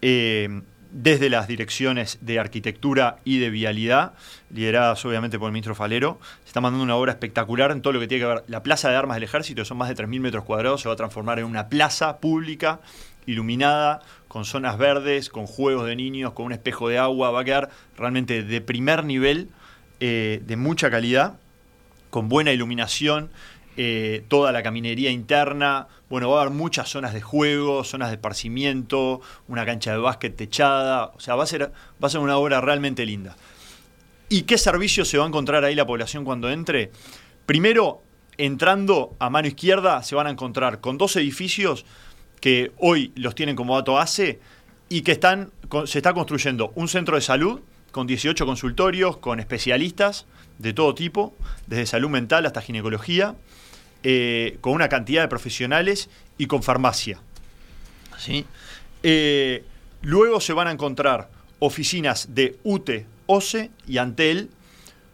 Eh, 0.00 0.62
desde 0.94 1.28
las 1.28 1.48
direcciones 1.48 2.18
de 2.20 2.38
arquitectura 2.38 3.18
y 3.24 3.40
de 3.40 3.50
vialidad, 3.50 4.14
lideradas 4.50 5.04
obviamente 5.04 5.38
por 5.38 5.48
el 5.48 5.52
ministro 5.52 5.74
Falero, 5.74 6.20
se 6.44 6.48
está 6.48 6.60
mandando 6.60 6.84
una 6.84 6.94
obra 6.94 7.12
espectacular 7.12 7.72
en 7.72 7.82
todo 7.82 7.92
lo 7.92 8.00
que 8.00 8.06
tiene 8.06 8.22
que 8.22 8.28
ver. 8.28 8.44
La 8.46 8.62
plaza 8.62 8.88
de 8.88 8.96
armas 8.96 9.16
del 9.16 9.24
ejército, 9.24 9.64
son 9.64 9.76
más 9.76 9.88
de 9.88 9.96
3.000 9.96 10.20
metros 10.20 10.44
cuadrados, 10.44 10.80
se 10.80 10.88
va 10.88 10.94
a 10.94 10.96
transformar 10.96 11.40
en 11.40 11.46
una 11.46 11.68
plaza 11.68 12.20
pública, 12.20 12.80
iluminada, 13.26 14.02
con 14.28 14.44
zonas 14.44 14.78
verdes, 14.78 15.28
con 15.28 15.46
juegos 15.46 15.86
de 15.86 15.96
niños, 15.96 16.32
con 16.32 16.46
un 16.46 16.52
espejo 16.52 16.88
de 16.88 16.98
agua. 16.98 17.30
Va 17.30 17.40
a 17.40 17.44
quedar 17.44 17.70
realmente 17.96 18.42
de 18.42 18.60
primer 18.60 19.04
nivel, 19.04 19.48
eh, 20.00 20.42
de 20.44 20.56
mucha 20.56 20.90
calidad, 20.90 21.38
con 22.10 22.28
buena 22.28 22.52
iluminación. 22.52 23.30
Eh, 23.76 24.24
toda 24.28 24.52
la 24.52 24.62
caminería 24.62 25.10
interna. 25.10 25.88
Bueno, 26.08 26.30
va 26.30 26.38
a 26.38 26.42
haber 26.42 26.54
muchas 26.54 26.88
zonas 26.88 27.12
de 27.12 27.20
juego, 27.20 27.82
zonas 27.82 28.08
de 28.08 28.14
esparcimiento, 28.14 29.20
una 29.48 29.66
cancha 29.66 29.92
de 29.92 29.98
básquet 29.98 30.36
techada. 30.36 31.06
O 31.06 31.20
sea, 31.20 31.34
va 31.34 31.44
a 31.44 31.46
ser, 31.46 31.72
va 32.02 32.06
a 32.06 32.10
ser 32.10 32.20
una 32.20 32.36
obra 32.36 32.60
realmente 32.60 33.04
linda. 33.04 33.36
¿Y 34.28 34.42
qué 34.42 34.58
servicios 34.58 35.08
se 35.08 35.18
va 35.18 35.24
a 35.24 35.28
encontrar 35.28 35.64
ahí 35.64 35.74
la 35.74 35.86
población 35.86 36.24
cuando 36.24 36.50
entre? 36.50 36.92
Primero, 37.46 38.02
entrando 38.38 39.16
a 39.18 39.28
mano 39.28 39.48
izquierda, 39.48 40.02
se 40.02 40.14
van 40.14 40.26
a 40.28 40.30
encontrar 40.30 40.80
con 40.80 40.96
dos 40.96 41.16
edificios 41.16 41.84
que 42.44 42.72
hoy 42.76 43.10
los 43.14 43.34
tienen 43.34 43.56
como 43.56 43.74
dato 43.74 43.94
base 43.94 44.38
y 44.90 45.00
que 45.00 45.12
están, 45.12 45.50
se 45.86 45.98
está 45.98 46.12
construyendo 46.12 46.72
un 46.74 46.88
centro 46.88 47.16
de 47.16 47.22
salud 47.22 47.62
con 47.90 48.06
18 48.06 48.44
consultorios, 48.44 49.16
con 49.16 49.40
especialistas 49.40 50.26
de 50.58 50.74
todo 50.74 50.94
tipo, 50.94 51.34
desde 51.66 51.86
salud 51.86 52.10
mental 52.10 52.44
hasta 52.44 52.60
ginecología, 52.60 53.34
eh, 54.02 54.58
con 54.60 54.74
una 54.74 54.90
cantidad 54.90 55.22
de 55.22 55.28
profesionales 55.28 56.10
y 56.36 56.44
con 56.44 56.62
farmacia. 56.62 57.18
¿Sí? 58.18 58.44
Eh, 59.02 59.64
luego 60.02 60.38
se 60.38 60.52
van 60.52 60.68
a 60.68 60.72
encontrar 60.72 61.30
oficinas 61.60 62.34
de 62.34 62.58
UTE, 62.62 63.06
OCE 63.24 63.70
y 63.86 63.96
Antel, 63.96 64.50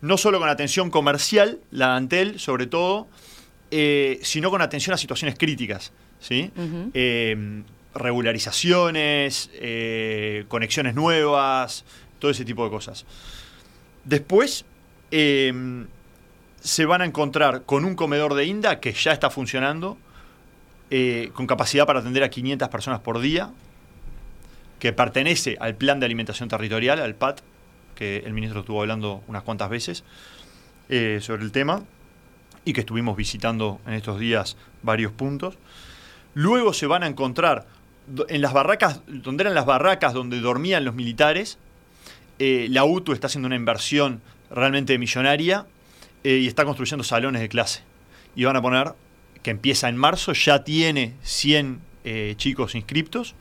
no 0.01 0.17
solo 0.17 0.41
con 0.41 0.49
atención 0.49 0.91
comercial, 0.91 1.61
la 1.71 1.95
Antel 1.95 2.41
sobre 2.41 2.67
todo, 2.67 3.07
eh, 3.71 4.19
sino 4.25 4.51
con 4.51 4.63
atención 4.63 4.95
a 4.95 4.97
situaciones 4.97 5.39
críticas. 5.39 5.93
¿Sí? 6.21 6.53
Eh, 6.95 7.63
regularizaciones, 7.95 9.51
eh, 9.55 10.45
conexiones 10.49 10.95
nuevas, 10.95 11.85
todo 12.19 12.31
ese 12.31 12.45
tipo 12.45 12.65
de 12.65 12.71
cosas. 12.71 13.05
Después 14.05 14.65
se 15.11 16.85
van 16.85 17.03
a 17.03 17.05
encontrar 17.05 17.63
con 17.65 17.85
un 17.85 17.97
comedor 17.97 18.35
de 18.35 18.45
INDA 18.45 18.81
que 18.81 18.93
ya 18.93 19.13
está 19.13 19.31
funcionando, 19.31 19.99
con 21.33 21.47
capacidad 21.47 21.87
para 21.87 22.01
atender 22.01 22.23
a 22.23 22.31
500 22.31 22.69
personas 22.69 23.01
por 23.01 23.21
día, 23.21 23.51
que 24.79 24.93
pertenece 24.93 25.57
al 25.61 25.75
Plan 25.75 26.01
de 26.01 26.07
Alimentación 26.07 26.49
Territorial, 26.49 27.01
al 27.01 27.15
PAT, 27.15 27.41
que 27.95 28.19
el 28.19 28.33
ministro 28.33 28.61
estuvo 28.61 28.81
hablando 28.81 29.23
unas 29.27 29.43
cuantas 29.43 29.69
veces 29.69 30.05
sobre 30.89 31.43
el 31.43 31.53
tema 31.53 31.83
y 32.65 32.73
que 32.73 32.81
estuvimos 32.81 33.17
visitando 33.17 33.81
en 33.87 33.95
estos 33.95 34.19
días 34.19 34.57
varios 34.83 35.13
puntos. 35.13 35.57
Luego 36.35 36.73
se 36.73 36.87
van 36.87 37.03
a 37.03 37.07
encontrar 37.07 37.67
en 38.29 38.43
las 38.43 38.53
barracas, 38.53 39.03
donde 39.07 39.43
eran 39.43 39.55
las 39.55 39.67
barracas 39.67 40.13
donde 40.13 40.41
dormían 40.41 40.85
los 40.85 40.95
militares, 40.95 41.59
eh, 42.39 42.67
la 42.71 42.85
UTU 42.85 43.13
está 43.13 43.27
haciendo 43.27 43.47
una 43.47 43.57
inversión 43.57 44.23
realmente 44.51 44.99
millonaria 44.99 45.67
eh, 46.25 46.41
y 46.43 46.47
está 46.47 46.65
construyendo 46.65 47.05
salones 47.05 47.43
de 47.43 47.49
clase. 47.49 47.83
Y 48.35 48.45
van 48.45 48.57
a 48.57 48.63
poner, 48.63 48.95
que 49.43 49.51
empieza 49.51 49.89
en 49.89 49.97
marzo, 49.97 50.33
ya 50.33 50.65
tiene 50.65 51.15
100 51.23 51.81
eh, 52.05 52.35
chicos 52.37 52.75
inscriptos, 52.75 53.35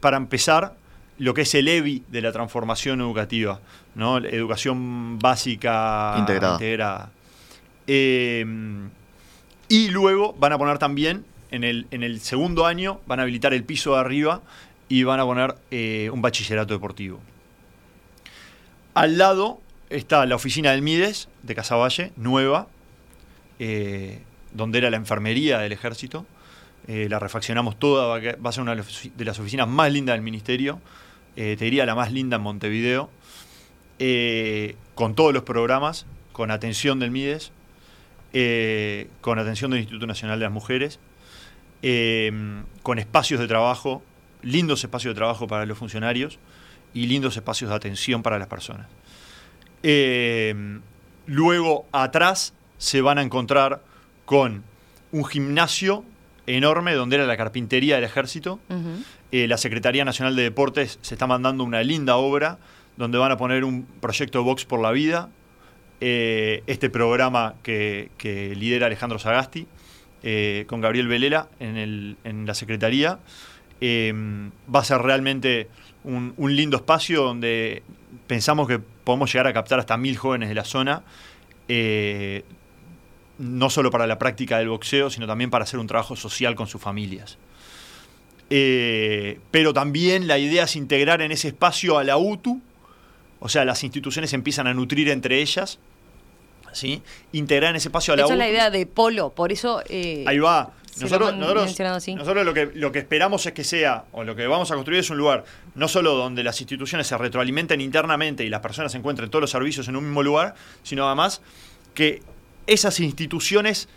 para 0.00 0.18
empezar 0.18 0.74
lo 1.16 1.32
que 1.32 1.42
es 1.42 1.54
el 1.54 1.68
EVI 1.68 2.04
de 2.08 2.20
la 2.20 2.32
transformación 2.32 3.00
educativa, 3.00 3.60
¿no? 3.94 4.18
educación 4.18 5.18
básica 5.18 6.16
integrada. 6.18 7.10
Y 7.86 8.44
luego 9.88 10.34
van 10.34 10.52
a 10.52 10.58
poner 10.58 10.78
también, 10.78 11.24
en 11.50 11.64
el, 11.64 11.86
en 11.90 12.02
el, 12.02 12.20
segundo 12.20 12.66
año, 12.66 13.00
van 13.06 13.20
a 13.20 13.22
habilitar 13.22 13.54
el 13.54 13.64
piso 13.64 13.94
de 13.94 14.00
arriba 14.00 14.42
y 14.88 15.02
van 15.02 15.20
a 15.20 15.24
poner 15.24 15.54
eh, 15.70 16.10
un 16.12 16.22
bachillerato 16.22 16.74
deportivo. 16.74 17.20
Al 18.94 19.18
lado 19.18 19.60
está 19.90 20.24
la 20.26 20.34
oficina 20.34 20.72
del 20.72 20.82
Mides 20.82 21.28
de 21.42 21.54
Casaballe, 21.54 22.12
nueva, 22.16 22.68
eh, 23.58 24.20
donde 24.52 24.78
era 24.78 24.90
la 24.90 24.96
enfermería 24.96 25.58
del 25.58 25.72
ejército. 25.72 26.26
Eh, 26.86 27.06
la 27.08 27.18
refaccionamos 27.18 27.78
toda, 27.78 28.18
va 28.18 28.50
a 28.50 28.52
ser 28.52 28.62
una 28.62 28.74
de 28.74 29.24
las 29.24 29.38
oficinas 29.38 29.68
más 29.68 29.92
lindas 29.92 30.14
del 30.14 30.22
ministerio. 30.22 30.80
te 31.34 31.56
diría 31.56 31.86
la 31.86 31.94
más 31.94 32.12
linda 32.12 32.36
en 32.36 32.42
Montevideo. 32.42 33.10
con 34.94 35.14
todos 35.14 35.32
los 35.32 35.42
programas, 35.42 36.06
con 36.32 36.50
atención 36.50 36.98
del 36.98 37.10
Mides, 37.10 37.52
con 39.20 39.38
atención 39.38 39.70
del 39.70 39.80
Instituto 39.80 40.06
Nacional 40.06 40.38
de 40.38 40.46
las 40.46 40.52
Mujeres, 40.52 40.98
eh, 41.82 42.32
con 42.82 42.98
espacios 42.98 43.40
de 43.40 43.48
trabajo, 43.48 44.02
lindos 44.42 44.82
espacios 44.84 45.14
de 45.14 45.18
trabajo 45.18 45.46
para 45.46 45.66
los 45.66 45.78
funcionarios 45.78 46.38
y 46.94 47.06
lindos 47.06 47.36
espacios 47.36 47.70
de 47.70 47.76
atención 47.76 48.22
para 48.22 48.38
las 48.38 48.48
personas. 48.48 48.86
Eh, 49.82 50.80
luego, 51.26 51.86
atrás, 51.92 52.54
se 52.78 53.00
van 53.00 53.18
a 53.18 53.22
encontrar 53.22 53.82
con 54.24 54.62
un 55.12 55.24
gimnasio 55.24 56.04
enorme 56.46 56.94
donde 56.94 57.16
era 57.16 57.26
la 57.26 57.36
carpintería 57.36 57.96
del 57.96 58.04
ejército. 58.04 58.60
la 59.30 59.58
Secretaría 59.58 60.04
Nacional 60.04 60.36
de 60.36 60.42
Deportes 60.42 60.98
se 61.02 61.14
está 61.14 61.26
mandando 61.26 61.64
una 61.64 61.82
linda 61.82 62.16
obra 62.16 62.58
donde 62.98 63.16
van 63.16 63.30
a 63.30 63.36
poner 63.36 63.64
un 63.64 63.84
proyecto 64.00 64.42
Box 64.42 64.64
por 64.64 64.80
la 64.80 64.90
Vida, 64.90 65.30
eh, 66.00 66.62
este 66.66 66.90
programa 66.90 67.54
que, 67.62 68.10
lidera 68.56 68.86
Alejandro 68.86 69.18
Sagasti 69.18 69.66
eh, 70.22 70.64
con 70.66 70.80
Gabriel 70.80 71.08
Velela 71.08 71.48
en, 71.60 72.46
la 72.46 72.54
Secretaría. 72.54 73.18
Eh, 73.80 74.12
va 74.74 74.80
a 74.80 74.84
ser 74.84 74.98
realmente 74.98 75.68
un, 76.04 76.34
lindo 76.38 76.76
espacio 76.76 77.22
donde 77.22 77.82
pensamos 78.26 78.66
que 78.66 78.78
podemos 78.78 79.32
llegar 79.32 79.46
a 79.46 79.52
captar 79.52 79.78
hasta 79.78 79.96
mil 79.96 80.16
jóvenes 80.16 80.48
de 80.48 80.54
la 80.54 80.64
zona, 80.64 81.02
no 83.38 83.70
solo 83.70 83.90
para 83.90 84.06
la 84.06 84.18
práctica 84.18 84.58
del 84.58 84.68
boxeo, 84.68 85.10
sino 85.10 85.26
también 85.26 85.50
para 85.50 85.64
hacer 85.64 85.78
un 85.78 85.86
trabajo 85.86 86.16
social 86.16 86.54
con 86.54 86.66
sus 86.66 86.80
familias. 86.80 87.38
pero 88.48 89.72
también 89.72 90.26
la 90.26 90.38
idea 90.38 90.64
es 90.64 90.74
integrar 90.76 91.22
en 91.22 91.32
ese 91.32 91.48
espacio 91.48 91.98
a 91.98 92.04
la 92.04 92.16
UTU, 92.16 92.60
o 93.40 93.48
sea, 93.48 93.64
las 93.64 93.84
instituciones 93.84 94.32
empiezan 94.32 94.66
a 94.66 94.74
nutrir 94.74 95.08
entre 95.10 95.40
ellas 95.40 95.78
¿sí? 96.72 97.02
integrar 97.32 97.70
en 97.70 97.76
ese 97.76 97.88
espacio 97.88 98.14
a 98.14 98.16
la 98.16 98.24
Esa 98.24 98.32
es 98.32 98.38
la 98.38 98.48
idea 98.48 98.70
de 98.70 98.86
polo, 98.86 99.30
por 99.30 99.52
eso... 99.52 99.82
Eh, 99.88 100.24
Ahí 100.26 100.38
va. 100.38 100.72
Nosotros, 101.00 101.36
nosotros, 101.36 102.44
lo, 102.44 102.54
que, 102.54 102.70
lo 102.74 102.90
que 102.90 102.98
esperamos 102.98 103.46
es 103.46 103.52
que 103.52 103.62
sea, 103.62 104.06
o 104.10 104.24
lo 104.24 104.34
que 104.34 104.48
vamos 104.48 104.70
a 104.72 104.74
construir 104.74 104.98
es 104.98 105.10
un 105.10 105.16
lugar, 105.16 105.44
no 105.76 105.86
solo 105.86 106.14
donde 106.14 106.42
las 106.42 106.60
instituciones 106.60 107.06
se 107.06 107.16
retroalimenten 107.16 107.80
internamente 107.80 108.42
y 108.42 108.48
las 108.48 108.60
personas 108.60 108.92
encuentren 108.96 109.30
todos 109.30 109.42
los 109.42 109.50
servicios 109.50 109.86
en 109.86 109.94
un 109.94 110.04
mismo 110.04 110.24
lugar, 110.24 110.56
sino 110.82 111.06
además 111.06 111.40
que 111.94 112.20
esas 112.66 112.98
instituciones 112.98 113.88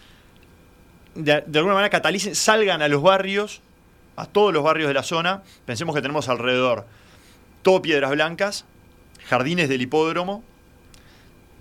de, 1.15 1.33
alguna 1.33 1.73
manera 1.73 1.89
catalicen, 1.89 2.35
salgan 2.35 2.81
a 2.81 2.87
los 2.87 3.01
barrios, 3.01 3.61
a 4.15 4.25
todos 4.25 4.53
los 4.53 4.63
barrios 4.63 4.87
de 4.87 4.93
la 4.93 5.03
zona. 5.03 5.43
Pensemos 5.65 5.95
que 5.95 6.01
tenemos 6.01 6.29
alrededor 6.29 6.85
todo 7.61 7.81
piedras 7.81 8.11
blancas, 8.11 8.65
jardines 9.27 9.69
del 9.69 9.81
hipódromo, 9.81 10.43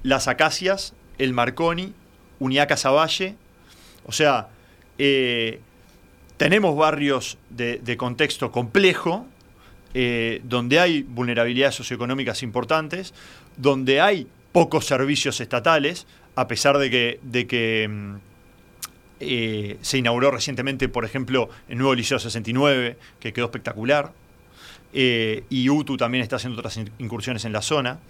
las 0.03 0.29
acacias, 0.29 0.95
el 1.21 1.35
Marconi, 1.35 1.93
Uniaca 2.39 2.77
Savalle. 2.77 3.37
O 4.07 4.13
sea, 4.13 4.49
eh, 4.99 5.61
tenemos 6.39 6.75
barrios 6.75 7.37
de, 7.51 7.97
contexto 7.99 8.51
complejo, 8.51 9.27
eh, 9.93 10.41
donde 10.45 10.81
hay 10.81 11.03
vulnerabilidades 11.03 11.75
socioeconómicas 11.75 12.43
importantes, 12.43 13.13
donde 13.59 14.01
hay 14.01 14.27
pocos 14.53 14.87
servicios 14.87 15.41
estatales, 15.41 16.07
a 16.37 16.49
pesar 16.49 16.79
de 16.79 16.91
que, 16.91 17.21
de 17.23 17.47
que 17.47 17.87
mm, 17.89 18.15
eh, 19.21 19.77
se 19.83 19.99
inauguró 19.99 20.31
recientemente, 20.31 20.89
por 20.89 21.05
ejemplo, 21.05 21.51
el 21.69 21.77
nuevo 21.77 21.95
Liceo 21.95 22.19
69, 22.19 22.97
que 23.21 23.33
quedó 23.35 23.45
espectacular, 23.45 24.13
y 24.93 25.69
UTU 25.69 25.97
también 25.97 26.23
está 26.23 26.35
haciendo 26.37 26.59
otras 26.59 26.81
incursiones 26.99 27.45
en 27.45 27.53
la 27.53 27.63
zona. 27.63 28.01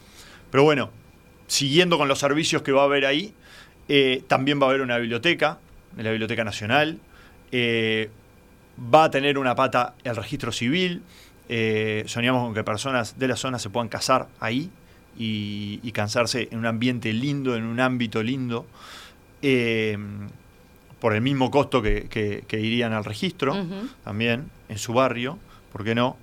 Pero 0.50 0.64
bueno, 0.64 0.90
siguiendo 1.50 1.98
con 1.98 2.06
los 2.06 2.20
servicios 2.20 2.62
que 2.62 2.70
va 2.70 2.82
a 2.82 2.84
haber 2.84 3.04
ahí, 3.04 3.34
eh, 3.88 4.22
también 4.28 4.60
va 4.60 4.66
a 4.66 4.68
haber 4.68 4.82
una 4.82 4.98
biblioteca, 4.98 5.58
la 5.96 6.10
Biblioteca 6.10 6.44
Nacional. 6.44 6.98
Eh, 7.50 8.08
va 8.94 9.04
a 9.04 9.10
tener 9.10 9.36
una 9.36 9.56
pata 9.56 9.94
el 10.04 10.14
registro 10.14 10.52
civil. 10.52 11.02
Eh, 11.48 12.04
soñamos 12.06 12.44
con 12.44 12.54
que 12.54 12.62
personas 12.62 13.18
de 13.18 13.26
la 13.26 13.34
zona 13.34 13.58
se 13.58 13.68
puedan 13.68 13.88
casar 13.88 14.28
ahí 14.38 14.70
y, 15.18 15.90
cansarse 15.90 16.48
en 16.52 16.58
un 16.58 16.66
ambiente 16.66 17.12
lindo, 17.12 17.56
en 17.56 17.64
un 17.64 17.80
ámbito 17.80 18.22
lindo, 18.22 18.64
por 21.00 21.14
el 21.14 21.20
mismo 21.20 21.50
costo 21.50 21.82
que, 21.82 22.46
irían 22.52 22.92
al 22.92 23.04
registro, 23.04 23.56
también 24.04 24.48
en 24.68 24.78
su 24.78 24.92
barrio, 24.92 25.36
¿por 25.72 25.82
qué 25.82 25.96
no? 25.96 26.16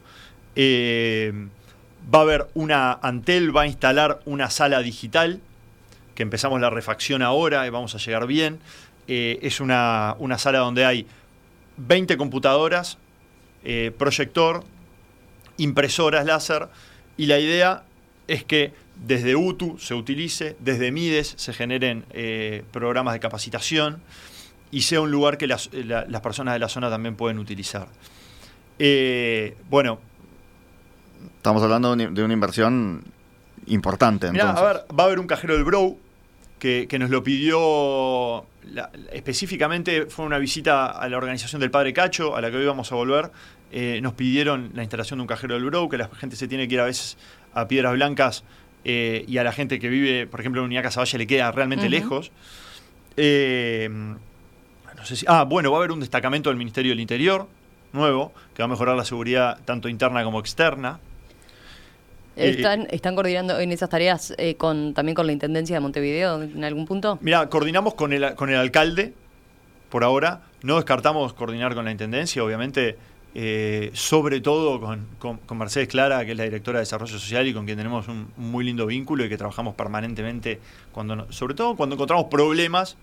Va 2.14 2.20
a 2.20 2.22
haber 2.22 2.48
una, 2.54 2.94
Antel 3.02 3.56
va 3.56 3.64
a 3.64 3.68
instalar 3.68 4.22
una 4.26 4.50
sala 4.50 4.82
digital, 4.82 5.42
que 6.16 6.24
empezamos 6.24 6.62
la 6.62 6.70
refacción 6.70 7.22
ahora 7.22 7.68
y 7.68 7.70
vamos 7.70 7.94
a 7.96 7.98
llegar 7.98 8.28
bien. 8.28 8.60
Eh, 9.08 9.40
es 9.42 9.60
una, 9.60 10.16
sala 10.38 10.60
donde 10.60 10.86
hay 10.86 11.06
20 11.78 12.18
computadoras, 12.18 12.98
eh, 13.64 13.92
proyector, 13.98 14.64
impresoras 15.58 16.26
láser, 16.26 16.70
y 17.18 17.26
la 17.26 17.40
idea 17.40 17.84
es 18.28 18.44
que 18.44 18.74
desde 19.06 19.36
UTU 19.36 19.78
se 19.78 19.94
utilice, 19.94 20.56
desde 20.60 20.92
MIDES 20.92 21.36
se 21.38 21.54
generen 21.54 22.06
eh, 22.12 22.64
programas 22.72 23.14
de 23.14 23.20
capacitación 23.20 24.02
y 24.72 24.82
sea 24.82 25.02
un 25.02 25.12
lugar 25.12 25.38
que 25.38 25.48
las, 25.48 25.70
las 25.74 26.22
personas 26.22 26.54
de 26.54 26.60
la 26.60 26.68
zona 26.68 26.90
también 26.90 27.16
pueden 27.16 27.38
utilizar. 27.38 27.88
bueno, 29.70 30.00
Estamos 31.38 31.62
hablando 31.64 31.96
de 31.96 32.24
una 32.24 32.34
inversión 32.34 33.04
importante. 33.68 34.32
Mirá, 34.32 34.50
entonces. 34.52 34.64
a 34.66 34.74
ver, 34.74 34.86
va 34.98 35.04
a 35.04 35.08
haber 35.08 35.20
un 35.20 35.28
cajero 35.28 35.54
del 35.56 35.64
Bro 35.64 35.96
que, 36.60 36.88
que 36.90 37.00
nos 37.00 37.10
lo 37.10 37.24
pidió 37.24 38.46
la- 38.72 38.90
específicamente, 39.14 40.08
fue 40.08 40.26
una 40.26 40.38
visita 40.40 40.88
a 40.88 41.08
la 41.10 41.18
organización 41.18 41.62
del 41.62 41.72
Padre 41.72 41.94
Cacho, 41.94 42.36
a 42.36 42.42
la 42.42 42.50
que 42.52 42.58
hoy 42.58 42.66
vamos 42.66 42.92
a 42.92 42.96
volver. 42.96 43.32
Eh, 43.72 44.00
nos 44.02 44.14
pidieron 44.14 44.72
la 44.74 44.82
instalación 44.84 45.20
de 45.20 45.22
un 45.22 45.28
cajero 45.28 45.56
del 45.56 45.66
Bro, 45.66 45.90
que 45.90 45.98
la 45.98 46.08
gente 46.10 46.36
se 46.36 46.48
tiene 46.48 46.68
que 46.68 46.76
ir 46.76 46.80
a 46.80 46.86
veces 46.86 47.18
a 47.54 47.68
Piedras 47.68 47.94
Blancas 47.94 48.44
eh, 48.86 49.26
y 49.28 49.38
a 49.38 49.44
la 49.44 49.52
gente 49.52 49.80
que 49.80 49.90
vive, 49.90 50.28
por 50.28 50.40
ejemplo, 50.40 50.62
en 50.62 50.66
Unidad 50.68 50.84
Casaballe 50.84 51.18
le 51.18 51.28
queda 51.28 51.52
realmente 51.52 51.90
lejos. 51.90 52.32
Eh, 53.18 53.90
no 53.92 55.06
sé 55.06 55.16
si- 55.16 55.26
ah, 55.28 55.44
bueno, 55.44 55.72
va 55.72 55.78
a 55.78 55.80
haber 55.80 55.92
un 55.92 56.00
destacamento 56.00 56.50
del 56.50 56.58
Ministerio 56.58 56.92
del 56.92 57.00
Interior 57.00 57.48
nuevo, 57.94 58.34
que 58.54 58.62
va 58.62 58.66
a 58.66 58.70
mejorar 58.70 58.96
la 58.96 59.06
seguridad 59.06 59.60
tanto 59.66 59.90
interna 59.90 60.24
como 60.24 60.40
externa. 60.40 61.00
¿Están, 62.36 62.88
¿Están 62.92 63.16
coordinando 63.16 63.60
en 63.60 63.72
esas 63.72 63.90
tareas 63.90 64.34
eh, 64.38 64.56
con 64.56 64.94
también 64.94 65.16
con 65.16 65.26
la 65.26 65.32
Intendencia 65.34 65.76
de 65.76 65.80
Montevideo 65.80 66.44
en 66.44 66.64
algún 66.64 66.86
punto? 66.86 67.18
Mira, 67.22 67.50
coordinamos 67.50 67.96
con 67.96 68.14
el, 68.14 68.36
con 68.36 68.50
el 68.52 68.58
alcalde 68.58 69.14
por 69.90 70.04
ahora. 70.04 70.42
No 70.62 70.76
descartamos 70.76 71.34
coordinar 71.34 71.74
con 71.74 71.86
la 71.86 71.92
intendencia, 71.92 72.44
obviamente, 72.44 72.96
eh, 73.34 73.90
sobre 73.94 74.40
todo 74.40 74.80
con, 74.80 75.08
con- 75.18 75.38
con 75.38 75.58
Mercedes 75.58 75.88
Clara, 75.88 76.24
que 76.26 76.32
es 76.34 76.38
la 76.38 76.44
directora 76.44 76.78
de 76.78 76.82
Desarrollo 76.82 77.18
Social 77.18 77.48
y 77.48 77.54
con 77.56 77.66
quien 77.66 77.78
tenemos 77.78 78.08
un, 78.08 78.28
un 78.38 78.52
muy 78.52 78.64
lindo 78.64 78.86
vínculo 78.86 79.26
y 79.26 79.30
que 79.30 79.38
trabajamos 79.38 79.74
permanentemente, 79.74 80.60
cuando 80.92 81.16
no- 81.16 81.32
sobre 81.32 81.56
todo 81.56 81.76
cuando 81.76 81.96
encontramos 81.96 82.28
problemas 82.28 82.98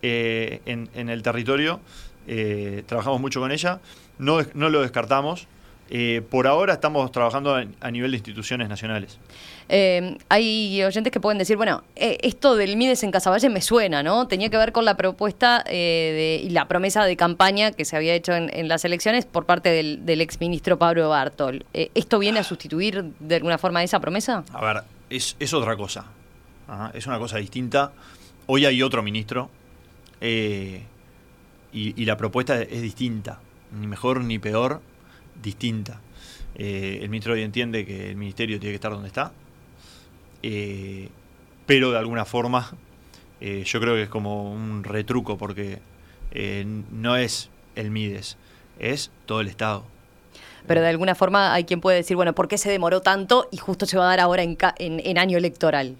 eh, 0.00 0.62
en, 0.64 0.88
en 0.94 1.10
el 1.10 1.22
territorio. 1.22 1.80
Eh, 2.26 2.82
trabajamos 2.86 3.20
mucho 3.20 3.40
con 3.40 3.52
ella, 3.52 3.80
no, 4.18 4.38
no 4.54 4.68
lo 4.68 4.82
descartamos. 4.82 5.46
Eh, 5.92 6.22
por 6.30 6.46
ahora 6.46 6.74
estamos 6.74 7.10
trabajando 7.10 7.52
a 7.80 7.90
nivel 7.90 8.12
de 8.12 8.18
instituciones 8.18 8.68
nacionales. 8.68 9.18
Eh, 9.68 10.16
hay 10.28 10.80
oyentes 10.84 11.12
que 11.12 11.18
pueden 11.18 11.36
decir, 11.38 11.56
bueno, 11.56 11.82
eh, 11.96 12.16
esto 12.22 12.54
del 12.54 12.76
Mides 12.76 13.02
en 13.02 13.10
Casaballe 13.10 13.48
me 13.48 13.60
suena, 13.60 14.00
¿no? 14.04 14.28
Tenía 14.28 14.50
que 14.50 14.56
ver 14.56 14.70
con 14.70 14.84
la 14.84 14.96
propuesta 14.96 15.64
de- 15.66 16.40
y 16.44 16.50
la 16.50 16.68
promesa 16.68 17.04
de 17.04 17.16
campaña 17.16 17.72
que 17.72 17.84
se 17.84 17.96
había 17.96 18.14
hecho 18.14 18.34
en, 18.36 18.56
en 18.56 18.68
las 18.68 18.84
elecciones 18.84 19.26
por 19.26 19.46
parte 19.46 19.70
del, 19.70 20.06
del 20.06 20.20
exministro 20.20 20.78
Pablo 20.78 21.08
Bartol. 21.08 21.66
¿Esto 21.72 22.20
viene 22.20 22.38
a 22.38 22.44
sustituir 22.44 23.02
de 23.18 23.34
alguna 23.34 23.58
forma 23.58 23.82
esa 23.82 23.98
promesa? 23.98 24.44
A 24.52 24.64
ver, 24.64 24.82
es, 25.08 25.34
es 25.40 25.52
otra 25.52 25.76
cosa. 25.76 26.04
Ajá, 26.68 26.92
es 26.94 27.04
una 27.08 27.18
cosa 27.18 27.38
distinta. 27.38 27.90
Hoy 28.46 28.64
hay 28.64 28.80
otro 28.80 29.02
ministro 29.02 29.50
y, 31.72 32.00
y 32.00 32.04
la 32.04 32.16
propuesta 32.16 32.60
es 32.60 32.82
distinta. 32.82 33.40
Ni 33.78 33.86
mejor 33.86 34.22
ni 34.24 34.38
peor, 34.38 34.80
distinta. 35.42 36.00
Eh, 36.56 36.98
el 37.02 37.08
ministro 37.08 37.32
hoy 37.34 37.42
entiende 37.42 37.86
que 37.86 38.10
el 38.10 38.16
ministerio 38.16 38.58
tiene 38.58 38.72
que 38.72 38.76
estar 38.76 38.90
donde 38.92 39.08
está. 39.08 39.32
eh, 40.42 41.08
pero 41.66 41.92
de 41.92 41.98
alguna 41.98 42.24
forma 42.24 42.72
eh, 43.40 43.62
yo 43.64 43.80
creo 43.80 43.94
que 43.94 44.02
es 44.02 44.08
como 44.08 44.50
un 44.52 44.82
retruco 44.84 45.38
porque 45.38 45.78
no 46.92 47.16
es 47.16 47.48
el 47.76 47.90
MIDES, 47.90 48.36
es 48.78 49.10
todo 49.26 49.40
el 49.40 49.48
Estado. 49.48 49.84
Pero 50.66 50.80
de 50.80 50.88
alguna 50.88 51.14
forma 51.14 51.54
hay 51.54 51.64
quien 51.64 51.80
puede 51.80 51.96
decir, 51.98 52.16
bueno, 52.16 52.34
¿por 52.34 52.46
qué 52.48 52.58
se 52.58 52.70
demoró 52.70 53.00
tanto 53.00 53.48
y 53.50 53.56
justo 53.56 53.86
se 53.86 53.96
va 53.96 54.04
a 54.04 54.08
dar 54.08 54.20
ahora 54.20 54.42
en, 54.42 54.56
ca- 54.56 54.74
en- 54.78 55.00
en 55.04 55.18
año 55.18 55.38
electoral? 55.38 55.96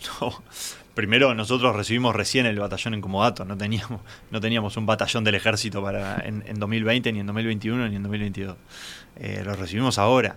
No. 0.20 0.42
Primero, 0.94 1.34
nosotros 1.34 1.74
recibimos 1.74 2.14
recién 2.14 2.44
el 2.44 2.58
batallón 2.58 2.94
en 2.94 3.00
comodato, 3.00 3.44
no 3.44 3.56
teníamos, 3.56 4.00
no 4.30 4.40
teníamos 4.40 4.76
un 4.76 4.84
batallón 4.84 5.24
del 5.24 5.34
ejército 5.34 5.82
para 5.82 6.16
en, 6.26 6.44
en 6.46 6.58
2020, 6.58 7.12
ni 7.12 7.20
en 7.20 7.26
2021, 7.26 7.88
ni 7.88 7.96
en 7.96 8.02
2022. 8.02 8.56
Eh, 9.16 9.42
lo 9.44 9.54
recibimos 9.54 9.98
ahora. 9.98 10.36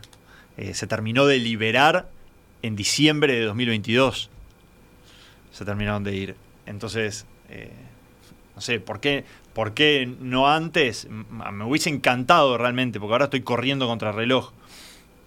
Eh, 0.57 0.73
se 0.73 0.87
terminó 0.87 1.25
de 1.25 1.39
liberar 1.39 2.09
en 2.61 2.75
diciembre 2.75 3.33
de 3.33 3.45
2022. 3.45 4.29
Se 5.51 5.65
terminaron 5.65 6.03
de 6.03 6.15
ir. 6.15 6.35
Entonces, 6.65 7.25
eh, 7.49 7.71
no 8.55 8.61
sé, 8.61 8.79
¿por 8.79 8.99
qué, 8.99 9.25
¿por 9.53 9.73
qué 9.73 10.09
no 10.19 10.49
antes? 10.49 11.07
Me 11.09 11.63
hubiese 11.65 11.89
encantado 11.89 12.57
realmente, 12.57 12.99
porque 12.99 13.13
ahora 13.13 13.25
estoy 13.25 13.41
corriendo 13.41 13.87
contra 13.87 14.11
el 14.11 14.15
reloj. 14.15 14.51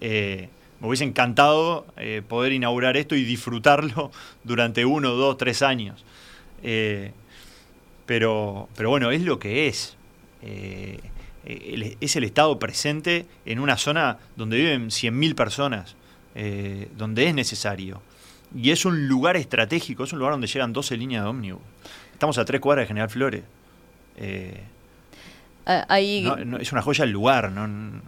Eh, 0.01 0.49
me 0.81 0.87
hubiese 0.87 1.03
encantado 1.03 1.85
eh, 1.97 2.21
poder 2.27 2.51
inaugurar 2.53 2.97
esto 2.97 3.15
y 3.15 3.23
disfrutarlo 3.23 4.11
durante 4.43 4.85
uno, 4.85 5.11
dos, 5.11 5.37
tres 5.37 5.61
años. 5.61 6.03
Eh, 6.63 7.11
pero, 8.05 8.69
pero 8.75 8.89
bueno, 8.89 9.11
es 9.11 9.21
lo 9.21 9.39
que 9.39 9.67
es. 9.67 9.95
Eh, 10.41 10.99
el- 11.45 11.97
es 11.99 12.15
el 12.15 12.23
Estado 12.23 12.59
presente 12.59 13.25
en 13.45 13.59
una 13.59 13.77
zona 13.77 14.17
donde 14.35 14.57
viven 14.57 14.87
100.000 14.89 15.35
personas, 15.35 15.95
eh, 16.35 16.89
donde 16.97 17.27
es 17.27 17.33
necesario. 17.35 18.01
Y 18.55 18.71
es 18.71 18.85
un 18.85 19.07
lugar 19.07 19.37
estratégico, 19.37 20.03
es 20.03 20.13
un 20.13 20.19
lugar 20.19 20.33
donde 20.33 20.47
llegan 20.47 20.73
12 20.73 20.97
líneas 20.97 21.23
de 21.23 21.29
ómnibus. 21.29 21.61
Estamos 22.13 22.37
a 22.37 22.45
tres 22.45 22.59
cuadras 22.61 22.83
de 22.83 22.87
General 22.87 23.09
Flores. 23.09 23.43
Eh, 24.17 24.63
Ah, 26.27 26.35
no- 26.37 26.45
no- 26.45 26.57
es 26.57 26.71
una 26.71 26.81
joya 26.81 27.03
el 27.03 27.11
lugar, 27.11 27.51
¿no? 27.51 28.01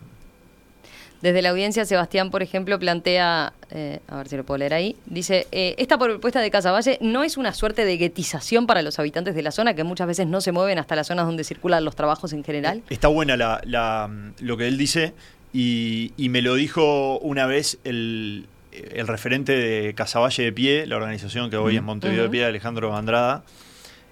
Desde 1.22 1.41
la 1.43 1.49
audiencia, 1.49 1.86
Sebastián, 1.86 2.32
por 2.32 2.41
ejemplo, 2.41 2.80
plantea, 2.80 3.53
eh, 3.69 3.99
a 4.07 4.17
ver 4.17 4.28
si 4.28 4.38
lo 4.38 4.43
puedo 4.43 4.57
leer 4.57 4.74
ahí, 4.74 4.95
dice, 5.05 5.45
eh, 5.51 5.76
esta 5.78 5.97
propuesta 5.97 6.39
de 6.41 6.49
Casaballe 6.49 6.97
no 7.01 7.24
es 7.24 7.38
una 7.38 7.53
suerte 7.53 7.86
de 7.86 7.97
guetización 7.97 8.65
para 8.65 8.82
los 8.82 8.97
habitantes 8.97 9.36
de 9.36 9.41
la 9.43 9.51
zona 9.51 9.76
que 9.76 9.84
muchas 9.84 10.07
veces 10.07 10.26
no 10.26 10.41
se 10.41 10.51
mueven 10.51 10.80
hasta 10.80 10.95
las 10.95 11.07
zonas 11.07 11.28
donde 11.28 11.43
circulan 11.43 11.86
los 11.86 11.95
trabajos 11.95 12.34
en 12.34 12.43
general. 12.43 12.82
Está 12.89 13.07
buena 13.07 13.38
la, 13.38 13.61
la- 13.65 14.09
lo 14.39 14.57
que 14.57 14.67
él 14.67 14.78
dice 14.80 15.13
y, 15.53 16.11
y 16.17 16.30
me 16.30 16.41
lo 16.41 16.55
dijo 16.55 17.19
una 17.19 17.45
vez 17.45 17.78
el, 17.84 18.47
el 18.72 19.07
referente 19.07 19.51
de 19.55 19.93
Casaballe 19.93 20.41
de 20.43 20.51
Pie, 20.51 20.88
la 20.88 20.95
organización 20.97 21.49
que 21.51 21.57
hoy 21.57 21.76
es 21.76 21.84
Montevideo 21.84 22.24
de. 22.24 22.30
Pie, 22.30 22.45
Alejandro 22.45 22.95
Andrada, 22.95 23.43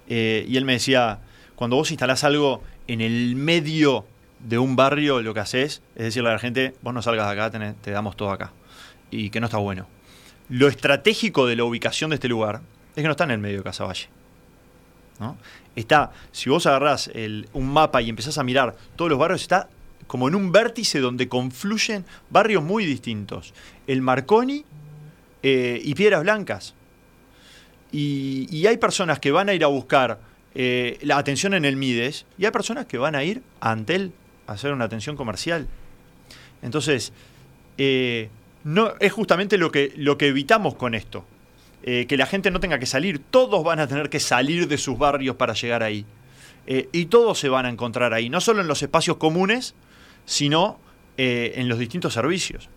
eh, 0.10 0.46
y 0.48 0.58
él 0.58 0.66
me 0.66 0.74
decía, 0.74 1.20
cuando 1.56 1.76
vos 1.76 1.90
instalás 1.92 2.24
algo 2.24 2.62
en 2.88 3.02
el 3.02 3.36
medio 3.36 4.06
de 4.40 4.58
un 4.58 4.76
barrio, 4.76 5.22
lo 5.22 5.34
que 5.34 5.40
haces 5.42 5.82
es 5.96 6.04
decirle 6.04 6.30
a 6.30 6.34
la 6.34 6.40
gente, 6.40 6.74
vos 6.82 6.94
no 6.94 7.02
salgas 7.02 7.28
de 7.28 7.42
acá, 7.42 7.76
te 7.82 7.92
damos 7.92 8.16
todo 8.16 8.32
acá, 8.32 8.52
y 9.12 9.30
que 9.30 9.40
no 9.40 9.48
está 9.48 9.58
bueno. 9.58 9.88
Lo 10.50 10.68
estratégico 10.68 11.46
de 11.46 11.56
la 11.56 11.64
ubicación 11.64 12.10
de 12.10 12.16
este 12.16 12.28
lugar 12.28 12.62
es 12.96 13.02
que 13.02 13.04
no 13.04 13.12
está 13.12 13.26
en 13.26 13.32
el 13.32 13.40
medio 13.40 13.58
de 13.58 13.64
Casaballe. 13.64 14.10
Está, 15.76 16.12
si 16.32 16.50
vos 16.50 16.66
agarrás 16.66 17.10
el- 17.14 17.50
un 17.54 17.72
mapa 17.72 18.02
y 18.02 18.10
empezás 18.10 18.38
a 18.38 18.44
mirar 18.44 18.76
todos 18.96 19.10
los 19.10 19.20
barrios, 19.20 19.42
está 19.42 19.70
como 20.08 20.28
en 20.28 20.36
un 20.36 20.52
vértice 20.52 21.00
donde 21.00 21.28
confluyen 21.28 22.06
barrios 22.30 22.64
muy 22.64 22.86
distintos. 22.86 23.54
El 23.86 24.02
Marconi 24.02 24.66
eh, 25.44 25.80
y 25.84 25.94
Piedras 25.94 26.24
Blancas. 26.24 26.74
Y, 27.92 28.66
hay 28.68 28.78
personas 28.78 29.20
que 29.20 29.32
van 29.32 29.50
a 29.50 29.54
ir 29.54 29.64
a 29.64 29.68
buscar 29.68 30.20
eh, 30.56 30.98
la 31.02 31.18
atención 31.18 31.54
en 31.54 31.66
el 31.66 31.76
Mides 31.76 32.26
y 32.38 32.46
hay 32.46 32.52
personas 32.52 32.86
que 32.86 32.98
van 32.98 33.16
a 33.16 33.24
ir 33.24 33.42
a 33.62 33.72
Antel 33.72 34.12
a 34.12 34.29
hacer 34.52 34.74
una 34.74 34.86
atención 34.86 35.16
comercial. 35.16 35.68
Entonces, 36.62 37.14
eh, 37.78 38.30
no, 38.64 38.94
es 39.00 39.12
justamente 39.14 39.58
lo 39.58 39.72
que, 39.72 39.94
lo 39.96 40.18
que 40.18 40.28
evitamos 40.28 40.76
con 40.76 40.96
esto. 40.96 41.26
Eh, 41.84 42.06
que 42.08 42.18
la 42.18 42.26
gente 42.26 42.52
no 42.52 42.60
tenga 42.60 42.78
que 42.78 42.86
salir. 42.86 43.20
Todos 43.20 43.64
van 43.64 43.80
a 43.80 43.88
tener 43.88 44.10
que 44.10 44.20
salir 44.20 44.68
de 44.68 44.78
sus 44.78 44.98
barrios 44.98 45.38
para 45.38 45.54
llegar 45.54 45.82
ahí. 45.82 46.06
Eh, 46.68 46.90
y 46.92 47.06
todos 47.06 47.40
se 47.40 47.48
van 47.50 47.66
a 47.66 47.70
encontrar 47.70 48.14
ahí, 48.14 48.30
no 48.30 48.42
solo 48.42 48.62
en 48.62 48.68
los 48.68 48.84
espacios 48.84 49.18
comunes, 49.18 49.74
sino 50.26 50.78
eh, 51.18 51.54
en 51.56 51.70
los 51.70 51.80
distintos 51.80 52.14
servicios. 52.14 52.70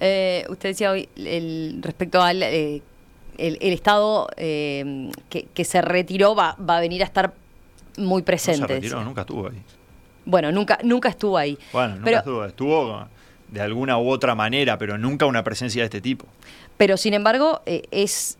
Eh, 0.00 0.44
usted 0.48 0.70
decía 0.70 0.90
hoy 0.90 1.08
el, 1.14 1.78
respecto 1.82 2.20
al 2.20 2.42
el, 2.42 3.58
el 3.60 3.72
Estado 3.72 4.28
eh, 4.36 5.10
que, 5.28 5.44
que 5.54 5.64
se 5.64 5.82
retiró 5.82 6.34
va, 6.34 6.56
va 6.56 6.78
a 6.78 6.80
venir 6.80 7.02
a 7.02 7.04
estar 7.06 7.34
muy 7.96 8.22
No 8.22 8.24
presente. 8.24 8.66
se 8.66 8.74
retiró, 8.74 9.04
nunca 9.04 9.22
estuvo 9.22 9.48
ahí. 9.48 9.62
Bueno, 10.24 10.52
nunca, 10.52 10.78
nunca 10.82 11.08
estuvo 11.08 11.36
ahí. 11.38 11.58
Bueno, 11.72 11.96
nunca 11.96 12.04
Pero- 12.04 12.18
estuvo. 12.18 12.44
Estuvo 12.44 13.08
de 13.48 13.60
alguna 13.60 13.98
u 13.98 14.08
otra 14.08 14.34
manera, 14.34 14.78
pero 14.78 14.98
nunca 14.98 15.26
una 15.26 15.44
presencia 15.44 15.82
de 15.82 15.86
este 15.86 16.00
tipo. 16.00 16.26
Pero 16.76 16.96
sin 16.96 17.14
embargo, 17.14 17.60
eh, 17.66 17.82
es 17.90 18.36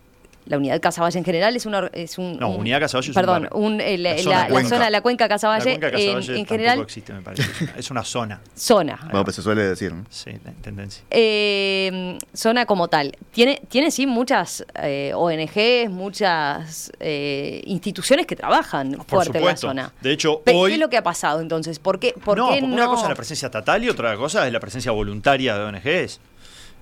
la 0.47 0.59
unidad 0.59 0.81
Casaballe 0.81 1.19
en 1.19 1.25
general 1.25 1.57
es 1.57 1.65
una 1.67 1.89
es 1.93 2.19
un 2.19 2.39
No, 2.39 2.51
un- 2.51 2.61
Unidad 2.61 2.81
Casaballe 2.81 3.11
es 3.11 3.15
perdón, 3.15 3.49
un, 3.53 3.81
eh, 3.81 3.97
la, 3.99 4.15
La 4.15 4.19
zona 4.23 4.35
la- 4.37 4.43
la 4.45 4.49
Cuenca. 4.51 4.69
zona 4.69 4.91
la 4.91 5.01
cuenca 5.01 5.29
Casaballe, 5.29 5.65
la 5.65 5.79
cuenca 5.81 5.87
en- 5.87 5.93
Casaballe 5.93 6.17
en, 6.17 6.27
tampoco 6.37 6.49
general 6.55 6.81
existe, 6.81 7.13
me 7.13 7.21
parece. 7.23 7.43
Es 7.43 7.61
una- 7.61 7.73
Es 7.79 7.91
una 7.91 8.05
zona. 8.05 8.41
zona. 8.55 8.99
Bueno, 9.11 9.25
pues 9.25 9.37
se 9.37 9.43
suele 9.43 9.63
decir. 9.63 9.93
¿no? 9.95 10.05
Sí, 10.11 10.31
la 10.45 10.51
intendencia. 10.51 11.03
Eh, 11.11 12.19
zona 12.35 12.67
como 12.67 12.89
tal. 12.89 13.17
Tiene, 13.33 13.63
tiene 13.69 13.91
sí 13.91 14.07
muchas 14.07 14.65
eh, 14.83 15.13
ONGs, 15.15 15.91
muchas 15.91 16.93
eh, 17.01 17.63
instituciones 17.67 18.27
que 18.27 18.37
trabajan 18.37 18.93
Por 18.93 19.07
fuerte 19.07 19.39
en 19.39 19.45
la 19.45 19.51
supuesto. 19.57 19.67
zona. 19.69 19.93
De 20.01 20.13
hecho, 20.13 20.41
Pe- 20.41 20.53
hoy. 20.55 20.71
¿Qué 20.71 20.75
es 20.75 20.81
lo 20.81 20.89
que 20.91 20.97
ha 20.97 21.03
pasado 21.03 21.41
entonces? 21.41 21.79
¿Por 21.79 21.99
qué, 21.99 22.15
por 22.25 22.37
no, 22.39 22.51
qué 22.51 22.61
no? 22.61 22.69
una 22.69 22.87
cosa 22.87 23.05
es 23.05 23.09
la 23.09 23.15
presencia 23.15 23.47
estatal 23.47 23.83
y 23.85 23.89
otra 23.89 24.17
cosa 24.17 24.47
es 24.47 24.53
la 24.53 24.61
presencia 24.61 24.93
voluntaria 24.93 25.57
de 25.57 25.65
ONGs. 25.65 26.21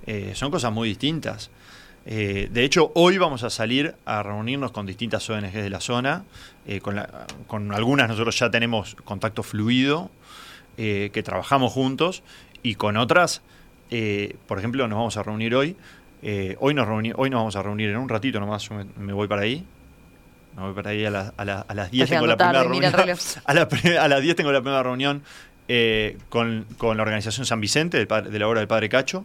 Eh, 0.07 0.33
son 0.35 0.51
cosas 0.51 0.73
muy 0.73 0.89
distintas. 0.89 1.51
Eh, 2.05 2.49
de 2.51 2.65
hecho, 2.65 2.91
hoy 2.95 3.19
vamos 3.19 3.45
a 3.45 3.51
salir 3.51 3.95
a 4.05 4.23
reunirnos 4.23 4.73
con 4.73 4.87
distintas 4.87 5.29
ONGs 5.31 5.53
de 5.53 5.71
la 5.71 5.81
zona. 5.81 6.25
eh, 6.67 6.81
con, 6.81 6.95
la- 6.95 7.27
con 7.49 7.73
algunas 7.75 8.09
nosotros 8.09 8.39
ya 8.39 8.49
tenemos 8.51 8.95
contacto 9.05 9.43
fluido, 9.43 10.11
eh, 10.77 11.11
que 11.13 11.23
trabajamos 11.23 11.73
juntos, 11.73 12.23
y 12.63 12.77
con 12.77 12.97
otras, 12.97 13.43
eh, 13.91 14.37
por 14.47 14.59
ejemplo, 14.59 14.87
nos 14.87 14.97
vamos 14.97 15.17
a 15.17 15.23
reunir 15.23 15.55
hoy 15.55 15.77
Eh, 16.25 16.57
hoy, 16.61 16.73
nos 16.73 16.87
hoy 16.89 17.31
nos 17.31 17.41
vamos 17.41 17.57
a 17.57 17.63
reunir 17.63 17.91
en 17.91 17.97
un 17.97 18.09
ratito 18.09 18.39
nomás, 18.39 18.69
yo 18.69 18.77
me, 18.97 19.13
voy 19.13 19.27
para 19.27 19.43
ahí. 19.43 19.65
Me 20.57 20.63
voy 20.63 20.73
para 20.73 20.91
ahí 20.91 21.05
a, 21.05 21.11
las 21.11 21.91
10 21.91 22.09
tengo 22.11 22.27
la 22.29 22.37
primera 22.37 22.63
reunión. 22.63 22.95
A, 23.45 24.09
las 24.09 24.23
10 24.23 24.37
tengo 24.37 24.53
la 24.53 24.61
primera 24.61 24.85
reunión 24.85 25.25
con, 26.29 26.67
la 26.79 27.03
organización 27.03 27.45
San 27.45 27.61
Vicente, 27.61 28.07
de 28.07 28.39
la 28.39 28.47
obra 28.47 28.61
del 28.61 28.69
Padre 28.69 28.89
Cacho, 28.89 29.25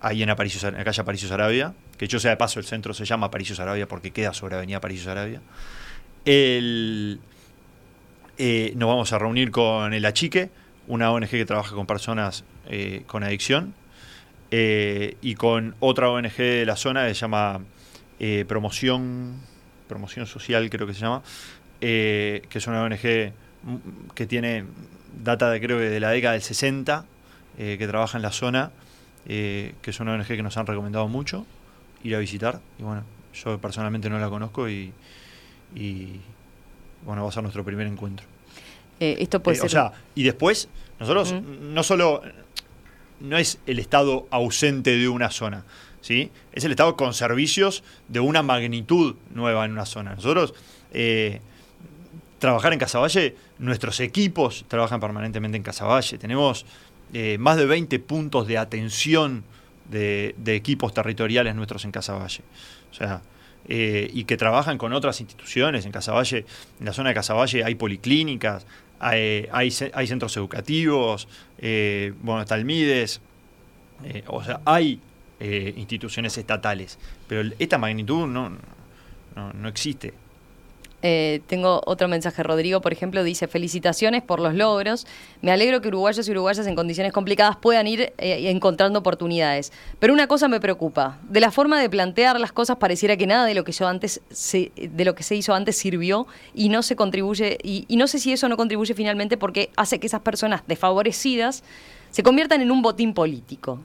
ahí 0.00 0.22
en, 0.22 0.30
Aparicio, 0.30 0.68
en 0.68 0.76
la 0.76 0.84
calle 0.84 1.02
Aparicio 1.02 1.28
Sarabia, 1.28 1.72
que 1.96 2.08
yo 2.08 2.18
sea 2.18 2.32
de 2.32 2.36
paso 2.36 2.58
el 2.58 2.66
centro 2.66 2.92
se 2.94 3.04
llama 3.04 3.26
Aparicio 3.26 3.54
Sarabia 3.54 3.86
porque 3.86 4.10
queda 4.10 4.32
sobre 4.32 4.56
Avenida 4.56 4.78
Aparicio 4.78 5.04
Sarabia. 5.04 5.40
El, 6.24 7.20
nos 8.74 8.88
vamos 8.88 9.12
a 9.12 9.18
reunir 9.18 9.50
con 9.50 9.94
el 9.94 10.04
Achique, 10.04 10.50
una 10.88 11.12
ONG 11.12 11.28
que 11.28 11.44
trabaja 11.44 11.74
con 11.74 11.86
personas 11.86 12.44
con 13.06 13.22
adicción 13.22 13.74
eh, 14.52 15.16
y 15.22 15.36
con 15.36 15.76
otra 15.78 16.10
ONG 16.10 16.36
de 16.36 16.66
la 16.66 16.74
zona 16.74 17.06
que 17.06 17.14
se 17.14 17.20
llama 17.20 17.60
eh, 18.18 18.44
Promoción, 18.48 19.36
Promoción 19.88 20.26
Social, 20.26 20.68
creo 20.70 20.86
que 20.88 20.94
se 20.94 21.00
llama, 21.00 21.22
eh, 21.80 22.42
que 22.48 22.58
es 22.58 22.66
una 22.66 22.82
ONG 22.82 23.32
que 24.14 24.26
tiene 24.26 24.64
data 25.22 25.50
de 25.50 25.60
creo 25.60 25.78
que 25.78 25.84
de 25.84 26.00
la 26.00 26.10
década 26.10 26.32
del 26.32 26.42
60, 26.42 27.04
que 27.58 27.86
trabaja 27.86 28.16
en 28.16 28.22
la 28.22 28.32
zona, 28.32 28.70
que 29.26 29.74
es 29.82 30.00
una 30.00 30.14
ONG 30.14 30.26
que 30.26 30.42
nos 30.42 30.56
han 30.56 30.66
recomendado 30.66 31.08
mucho 31.08 31.46
ir 32.02 32.14
a 32.14 32.18
visitar. 32.18 32.60
Y 32.78 32.82
bueno, 32.82 33.04
yo 33.34 33.58
personalmente 33.58 34.10
no 34.10 34.18
la 34.18 34.28
conozco 34.28 34.68
y, 34.68 34.92
bueno, 37.04 37.22
va 37.22 37.28
a 37.28 37.32
ser 37.32 37.42
nuestro 37.42 37.64
primer 37.64 37.86
encuentro. 37.86 38.26
esto 38.98 39.42
puede 39.42 39.56
ser... 39.56 39.66
O 39.66 39.68
sea, 39.68 39.92
y 40.14 40.22
después, 40.22 40.68
nosotros 40.98 41.32
no 41.32 41.82
solo 41.82 42.22
no 43.20 43.36
es 43.36 43.58
el 43.66 43.78
Estado 43.78 44.26
ausente 44.30 44.96
de 44.96 45.08
una 45.08 45.30
zona, 45.30 45.64
¿sí? 46.00 46.30
es 46.52 46.64
el 46.64 46.70
Estado 46.70 46.96
con 46.96 47.14
servicios 47.14 47.84
de 48.08 48.20
una 48.20 48.42
magnitud 48.42 49.16
nueva 49.34 49.64
en 49.66 49.72
una 49.72 49.86
zona. 49.86 50.14
Nosotros, 50.14 50.54
eh, 50.92 51.40
trabajar 52.38 52.72
en 52.72 52.78
Casaballe, 52.78 53.36
nuestros 53.58 54.00
equipos 54.00 54.64
trabajan 54.66 54.98
permanentemente 54.98 55.56
en 55.58 55.62
Casaballe. 55.62 56.18
Tenemos 56.18 56.64
eh, 57.12 57.38
más 57.38 57.56
de 57.56 57.66
20 57.66 57.98
puntos 58.00 58.46
de 58.46 58.58
atención 58.58 59.44
de, 59.90 60.34
equipos 60.46 60.94
territoriales 60.94 61.54
nuestros 61.54 61.84
en 61.84 61.92
Casaballe. 61.92 62.42
O 62.90 62.94
sea, 62.94 63.22
eh, 63.68 64.10
y 64.12 64.24
que 64.24 64.36
trabajan 64.36 64.78
con 64.78 64.92
otras 64.92 65.20
instituciones. 65.20 65.86
En 65.86 65.92
Casaballe, 65.92 66.44
en 66.78 66.86
la 66.86 66.92
zona 66.92 67.10
de 67.10 67.14
Casaballe 67.14 67.64
hay 67.64 67.74
policlínicas, 67.74 68.66
hay, 68.98 69.48
hay, 69.50 70.06
centros 70.06 70.36
educativos, 70.36 71.28
eh, 71.58 72.12
bueno, 72.20 72.44
Talmides, 72.44 73.20
eh, 74.04 74.24
o 74.26 74.42
sea, 74.44 74.60
hay 74.64 75.00
instituciones 75.76 76.36
estatales, 76.36 76.98
pero 77.26 77.50
esta 77.58 77.78
magnitud 77.78 78.26
no, 78.26 78.50
no, 79.34 79.52
no 79.54 79.68
existe. 79.68 80.12
Eh, 81.02 81.40
tengo 81.46 81.80
otro 81.86 82.08
mensaje, 82.08 82.42
Rodrigo, 82.42 82.80
por 82.80 82.92
ejemplo, 82.92 83.24
dice, 83.24 83.48
felicitaciones 83.48 84.22
por 84.22 84.40
los 84.40 84.54
logros. 84.54 85.06
Me 85.40 85.50
alegro 85.50 85.80
que 85.80 85.88
uruguayos 85.88 86.28
y 86.28 86.30
uruguayas 86.30 86.66
en 86.66 86.74
condiciones 86.74 87.12
complicadas 87.12 87.56
puedan 87.56 87.86
ir 87.86 88.12
eh, 88.18 88.50
encontrando 88.50 88.98
oportunidades. 88.98 89.72
Pero 89.98 90.12
una 90.12 90.26
cosa 90.26 90.48
me 90.48 90.60
preocupa. 90.60 91.18
De 91.22 91.40
la 91.40 91.50
forma 91.50 91.80
de 91.80 91.88
plantear 91.88 92.38
las 92.38 92.52
cosas 92.52 92.76
pareciera 92.76 93.16
que 93.16 93.26
nada 93.26 93.46
de 93.46 93.54
lo 93.54 93.64
que 93.64 93.72
yo 93.72 93.88
antes 93.88 94.20
se, 94.30 94.72
de 94.76 95.04
lo 95.04 95.14
que 95.14 95.22
se 95.22 95.36
hizo 95.36 95.54
antes 95.54 95.76
sirvió 95.76 96.26
y 96.54 96.68
no 96.68 96.82
se 96.82 96.96
contribuye, 96.96 97.58
y, 97.62 97.86
y 97.88 97.96
no 97.96 98.06
sé 98.06 98.18
si 98.18 98.32
eso 98.32 98.48
no 98.48 98.56
contribuye 98.56 98.94
finalmente 98.94 99.36
porque 99.36 99.70
hace 99.76 99.98
que 99.98 100.06
esas 100.06 100.20
personas 100.20 100.62
desfavorecidas 100.66 101.64
se 102.10 102.22
conviertan 102.22 102.60
en 102.60 102.70
un 102.70 102.82
botín 102.82 103.14
político. 103.14 103.78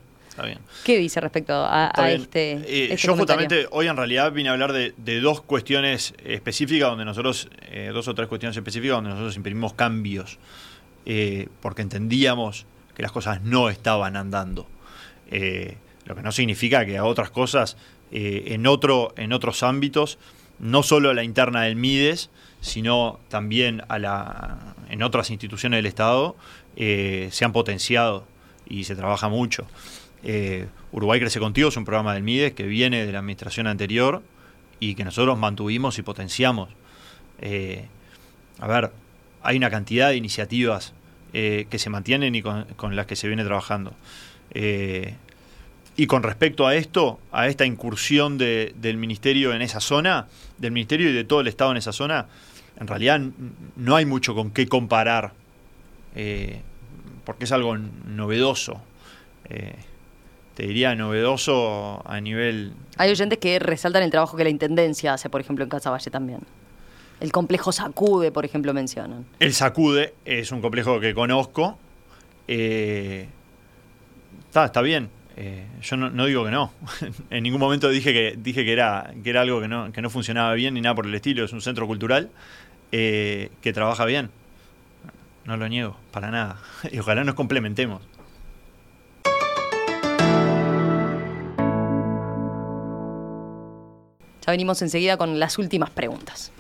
¿Qué 0.83 0.97
dice 0.97 1.21
respecto 1.21 1.53
a, 1.53 1.91
este, 2.11 2.53
eh, 2.53 2.93
este, 2.93 3.07
Yo 3.07 3.15
justamente 3.15 3.67
hoy 3.71 3.88
en 3.88 3.95
realidad 3.95 4.31
vine 4.31 4.49
a 4.49 4.53
hablar 4.53 4.73
de, 4.73 5.19
dos 5.21 5.41
cuestiones 5.41 6.13
específicas 6.23 6.89
donde 6.89 7.05
nosotros, 7.05 7.49
eh, 7.71 7.91
dos 7.93 8.07
o 8.07 8.15
tres 8.15 8.27
cuestiones 8.27 8.57
específicas 8.57 8.97
donde 8.97 9.11
nosotros 9.11 9.36
imprimimos 9.38 9.73
cambios, 9.73 10.38
eh, 11.05 11.47
porque 11.61 11.81
entendíamos 11.81 12.65
que 12.95 13.01
las 13.01 13.11
cosas 13.11 13.41
no 13.41 13.69
estaban 13.69 14.15
andando. 14.15 14.67
lo 16.05 16.15
que 16.15 16.21
no 16.21 16.31
significa 16.31 16.86
que 16.86 16.97
a 16.97 17.05
otras 17.05 17.29
cosas 17.29 17.77
en, 18.11 18.67
otro, 18.67 19.13
en 19.17 19.33
otros 19.33 19.63
ámbitos, 19.63 20.17
no 20.59 20.83
solo 20.83 21.09
a 21.09 21.13
la 21.13 21.23
interna 21.23 21.63
del 21.63 21.75
MIDES, 21.75 22.29
sino 22.61 23.19
también 23.29 23.83
a 23.89 23.99
la, 23.99 24.75
en 24.89 25.01
otras 25.01 25.31
instituciones 25.31 25.79
del 25.79 25.88
Estado, 25.88 26.36
se 26.77 27.45
han 27.45 27.51
potenciado 27.51 28.25
y 28.67 28.83
se 28.83 28.95
trabaja 28.95 29.29
mucho. 29.29 29.65
Eh, 30.24 30.68
Uruguay 30.91 31.20
Crece 31.20 31.39
Contigo 31.39 31.70
es 31.70 31.78
un 31.78 31.86
programa 31.86 32.13
del 32.13 32.24
MIDES 32.24 32.53
que 32.53 32.63
viene 32.63 33.05
de 33.05 33.11
la 33.11 33.20
administración 33.20 33.68
anterior 33.68 34.24
y 34.80 34.95
que 34.95 35.03
nosotros 35.03 35.38
mantuvimos 35.38 35.99
y 35.99 36.01
potenciamos. 36.01 36.70
Eh, 37.39 37.86
a 38.59 38.68
ver, 38.68 38.91
hay 39.43 39.57
una 39.57 39.70
cantidad 39.70 40.09
de 40.09 40.18
iniciativas 40.18 40.93
eh, 41.34 41.68
que 41.70 41.78
se 41.78 41.89
mantienen 41.89 42.34
y 42.34 42.41
con, 42.41 42.95
las 42.95 43.05
que 43.05 43.16
se 43.16 43.28
viene 43.28 43.43
trabajando. 43.43 43.93
y 45.97 46.07
con 46.07 46.24
respecto 46.24 46.68
a 46.68 46.76
esto, 46.76 47.20
a 47.32 47.47
esta 47.47 47.66
incursión 47.66 48.38
del 48.38 48.97
Ministerio 48.97 49.53
en 49.53 49.61
esa 49.61 49.80
zona, 49.80 50.28
del 50.57 50.72
Ministerio 50.72 51.09
y 51.09 51.13
de 51.13 51.24
todo 51.24 51.41
el 51.41 51.47
Estado 51.47 51.72
en 51.72 51.78
esa 51.78 51.93
zona, 51.93 52.28
en 52.80 52.88
realidad 52.88 53.22
no 53.76 53.95
hay 53.95 54.05
mucho 54.05 54.34
con 54.34 54.51
qué 54.51 54.68
comparar, 54.68 55.34
porque 57.26 57.45
es 57.45 57.51
algo 57.51 57.78
novedoso 57.78 58.82
te 60.56 60.66
diría, 60.66 60.95
novedoso 60.95 62.01
a 62.06 62.20
nivel... 62.22 62.74
Hay 62.97 63.12
oyentes 63.12 63.38
que 63.39 63.60
resaltan 63.60 64.03
el 64.03 64.10
trabajo 64.10 64.38
que 64.38 64.43
la 64.43 64.49
Intendencia 64.49 65.14
hace, 65.14 65.30
por 65.30 65.41
ejemplo, 65.41 65.64
en 65.64 65.70
Casaballe 65.70 66.10
también. 66.10 66.39
El 67.20 67.32
complejo 67.32 67.72
Sacude, 67.72 68.32
por 68.32 68.45
ejemplo, 68.45 68.74
mencionan. 68.74 69.26
El 69.39 69.53
Sacude 69.53 70.14
es 70.24 70.51
un 70.51 70.62
complejo 70.62 70.99
que 70.99 71.14
conozco. 71.14 71.78
Eh, 72.47 73.28
está, 74.47 74.66
está 74.66 74.82
bien. 74.82 75.10
Eh, 75.36 75.66
yo 75.82 75.97
no, 75.97 76.26
digo 76.26 76.45
que 76.45 76.51
no. 76.51 76.72
en 77.30 77.43
ningún 77.43 77.60
momento 77.60 77.89
dije 77.89 78.14
que 78.14 78.36
dije 78.38 78.64
que 78.64 78.72
era, 78.72 79.14
que 79.24 79.30
era 79.30 79.41
algo 79.41 79.60
que 79.60 79.68
no, 79.68 79.91
que 79.91 80.01
no 80.01 80.10
funcionaba 80.10 80.53
bien 80.53 80.74
ni 80.74 80.82
nada 80.82 80.95
por 80.95 81.06
el 81.06 81.14
estilo. 81.16 81.43
Es 81.43 81.51
un 81.51 81.62
centro 81.62 81.86
cultural 81.88 82.30
eh, 82.93 83.49
que 83.62 83.74
trabaja 83.74 84.06
bien. 84.06 84.30
No 85.43 85.58
lo 85.58 85.68
niego, 85.68 85.97
para 86.12 86.32
nada. 86.32 86.60
Y 86.91 86.99
ojalá 86.99 87.26
nos 87.26 87.36
complementemos. 87.36 88.01
Ya 94.45 94.51
venimos 94.51 94.81
enseguida 94.81 95.17
con 95.17 95.39
las 95.39 95.57
últimas 95.57 95.89
preguntas. 95.89 96.51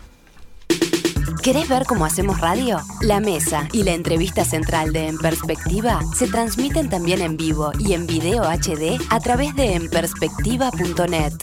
¿Querés 1.43 1.69
ver 1.69 1.85
cómo 1.85 2.05
hacemos 2.05 2.41
radio? 2.41 2.79
La 3.01 3.19
mesa 3.19 3.67
y 3.71 3.83
la 3.83 3.93
entrevista 3.93 4.43
central 4.43 4.91
de 4.91 5.07
En 5.07 5.17
Perspectiva 5.19 6.01
se 6.15 6.27
transmiten 6.27 6.89
también 6.89 7.21
en 7.21 7.37
vivo 7.37 7.71
y 7.77 7.93
en 7.93 8.07
video 8.07 8.43
HD 8.43 8.99
a 9.11 9.19
través 9.19 9.55
de 9.55 9.75
enperspectiva.net. 9.75 11.33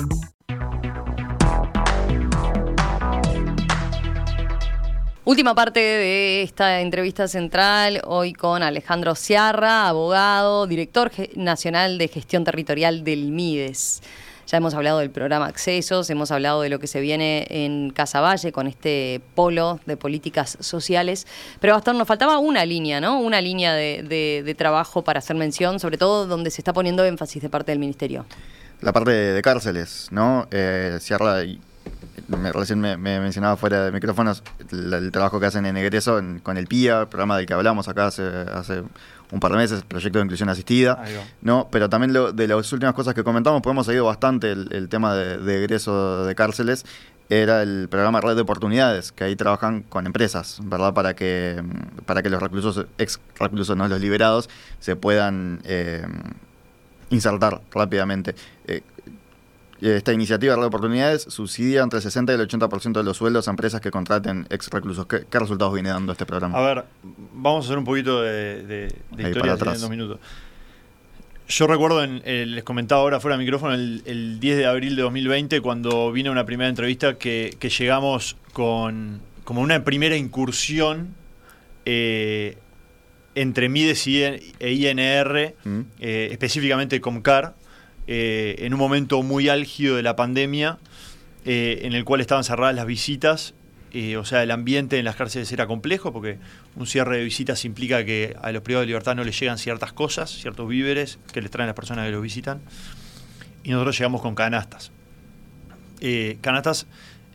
Última 5.25 5.55
parte 5.55 5.79
de 5.79 6.43
esta 6.43 6.81
entrevista 6.81 7.29
central, 7.29 8.03
hoy 8.07 8.33
con 8.33 8.64
Alejandro 8.64 9.14
Ciarra, 9.14 9.87
abogado, 9.87 10.66
director 10.66 11.12
nacional 11.37 11.97
de 11.97 12.09
gestión 12.09 12.43
territorial 12.43 13.05
del 13.05 13.31
MIDES. 13.31 14.03
Ya 14.49 14.59
hemos 14.59 14.75
hablado 14.75 14.99
del 14.99 15.11
programa 15.11 15.47
Accesos, 15.47 16.11
hemos 16.11 16.33
hablado 16.33 16.62
de 16.62 16.70
lo 16.70 16.81
que 16.81 16.89
se 16.89 17.01
viene 17.01 17.47
en 17.51 17.91
Casaballe 17.91 18.51
con 18.51 18.66
este 18.66 19.20
polo 19.37 19.79
de 19.87 19.97
políticas 19.97 20.59
sociales, 20.59 21.29
pero 21.61 21.75
Gastón, 21.75 21.99
nos 21.99 22.09
faltaba 22.09 22.39
una 22.39 22.66
línea, 22.66 23.01
¿no? 23.01 23.20
Una 23.20 23.41
línea 23.41 23.75
de, 23.75 24.55
trabajo 24.59 25.05
para 25.05 25.20
hacer 25.20 25.37
mención, 25.37 25.79
sobre 25.79 25.99
todo 25.99 26.27
donde 26.27 26.51
se 26.51 26.61
está 26.61 26.73
poniendo 26.73 27.05
énfasis 27.05 27.41
de 27.41 27.49
parte 27.49 27.70
del 27.70 27.79
Ministerio. 27.79 28.27
La 28.81 28.93
parte 28.93 29.12
de, 29.12 29.43
cárceles, 29.43 30.09
¿no? 30.11 30.49
Eh, 30.51 30.99
Sierra 31.01 31.45
me, 32.29 32.53
recién 32.53 32.81
me, 32.81 32.97
mencionaba 32.97 33.57
fuera 33.57 33.85
de 33.85 33.93
micrófonos 33.93 34.43
el, 34.71 35.11
trabajo 35.13 35.41
que 35.41 35.47
hacen 35.47 35.67
en 35.67 35.77
Egreso 35.77 36.21
con 36.43 36.57
el 36.57 36.67
PIA, 36.67 37.09
programa 37.09 37.37
del 37.37 37.47
que 37.47 37.55
hablamos 37.55 37.89
acá 37.89 38.07
hace, 38.07 38.23
hace 38.23 38.83
un 39.33 39.41
par 39.41 39.53
de 39.53 39.59
meses, 39.59 39.83
proyecto 39.83 40.19
de 40.19 40.25
inclusión 40.25 40.49
asistida, 40.51 41.03
¿no? 41.41 41.69
Pero 41.71 41.89
también 41.89 42.13
de 42.13 42.49
las 42.49 42.73
últimas 42.73 42.95
cosas 42.95 43.15
que 43.15 43.25
comentamos, 43.25 43.63
pues 43.63 43.73
hemos 43.73 43.87
seguido 43.87 44.05
bastante 44.05 44.53
el, 44.53 44.89
tema 44.91 45.15
de, 45.15 45.59
egreso 45.59 46.27
de 46.27 46.35
cárceles, 46.35 46.85
era 47.31 47.63
el 47.63 47.89
programa 47.89 48.21
Red 48.21 48.37
de 48.37 48.43
Oportunidades, 48.43 49.11
que 49.11 49.25
ahí 49.25 49.35
trabajan 49.35 49.85
con 49.85 50.07
empresas, 50.07 50.61
¿verdad? 50.65 50.93
Para 50.93 51.15
que, 51.15 51.63
para 52.05 52.23
que 52.23 52.29
los 52.29 52.43
reclusos, 52.43 52.85
ex 52.99 53.21
reclusos, 53.39 53.75
no 53.75 53.89
los 53.89 54.01
liberados, 54.01 54.51
se 54.81 54.97
puedan 54.97 55.61
eh, 55.65 56.05
insertar 57.09 57.63
rápidamente. 57.73 58.35
Eh, 58.67 58.83
esta 59.91 60.12
iniciativa 60.12 60.55
de 60.55 60.62
oportunidades 60.62 61.22
subsidia 61.22 61.83
entre 61.83 61.99
el 61.99 62.03
60 62.03 62.33
y 62.33 62.35
el 62.37 62.49
80% 62.49 62.93
de 62.93 63.03
los 63.03 63.16
sueldos 63.16 63.49
a 63.49 63.51
empresas 63.51 63.80
que 63.80 63.91
contraten 63.91 64.47
ex 64.49 64.70
reclusos. 64.70 65.07
¿Qué, 65.07 65.26
resultados 65.33 65.74
viene 65.74 65.89
dando 65.89 66.12
este 66.12 66.24
programa? 66.24 66.57
A 66.57 66.62
ver, 66.62 66.85
vamos 67.33 67.64
a 67.64 67.68
hacer 67.68 67.78
un 67.78 67.85
poquito 67.85 68.22
de, 68.22 68.95
historia 69.18 69.53
en 69.53 69.59
dos 69.59 69.91
minutos. 69.91 70.20
Yo 71.49 71.66
recuerdo, 71.66 72.03
en, 72.03 72.22
eh, 72.24 72.47
les 72.47 72.64
comentaba 72.64 73.03
ahora 73.03 73.20
fuera 73.20 73.37
de 73.37 73.43
micrófono, 73.43 73.74
el, 73.74 74.39
10 74.41 74.57
de 74.57 74.66
abril 74.66 74.97
de 74.97 75.03
2020, 75.03 75.61
cuando 75.61 76.12
vino 76.12 76.30
una 76.30 76.47
primera 76.47 76.68
entrevista, 76.68 77.18
que, 77.18 77.57
llegamos 77.78 78.37
con 78.53 79.20
como 79.45 79.61
una 79.61 79.83
primera 79.83 80.16
incursión 80.16 81.14
eh, 81.85 82.57
entre 83.35 83.68
MIDES 83.68 84.07
e 84.07 84.72
INR, 84.72 85.55
mm. 85.64 85.80
eh, 85.99 86.28
específicamente 86.30 87.01
Comcar, 87.01 87.55
en 88.07 88.75
un 88.75 88.79
momento 88.81 89.23
muy 89.23 89.49
álgido 89.49 89.97
de 89.97 90.03
la 90.03 90.17
pandemia, 90.17 90.79
en 91.45 91.93
el 91.93 92.05
cual 92.05 92.21
estaban 92.21 92.45
cerradas 92.45 92.75
las 92.75 92.87
visitas 92.87 93.55
o 94.19 94.25
sea, 94.25 94.43
el 94.43 94.51
ambiente 94.51 94.99
en 94.99 95.05
las 95.05 95.17
cárceles 95.17 95.53
era 95.53 95.67
complejo 95.67 96.13
porque 96.13 96.39
un 96.77 96.87
cierre 96.87 97.19
de 97.19 97.25
visitas 97.25 97.67
implica 97.67 98.05
que 98.07 98.35
a 98.41 98.51
los 98.51 98.63
privados 98.63 98.85
de 98.85 98.87
libertad 98.87 99.15
no 99.15 99.23
les 99.23 99.39
llegan 99.39 99.59
ciertas 99.59 99.93
cosas, 99.93 100.31
ciertos 100.31 100.67
víveres 100.67 101.19
que 101.33 101.43
les 101.43 101.51
traen 101.51 101.67
las 101.67 101.77
personas 101.77 102.07
que 102.07 102.13
los 102.13 102.23
visitan. 102.23 102.63
Y 103.65 103.71
nosotros 103.71 103.99
llegamos 103.99 104.23
con 104.23 104.35
canastas. 104.35 104.93
Eh, 106.01 106.39
canastas 106.41 106.87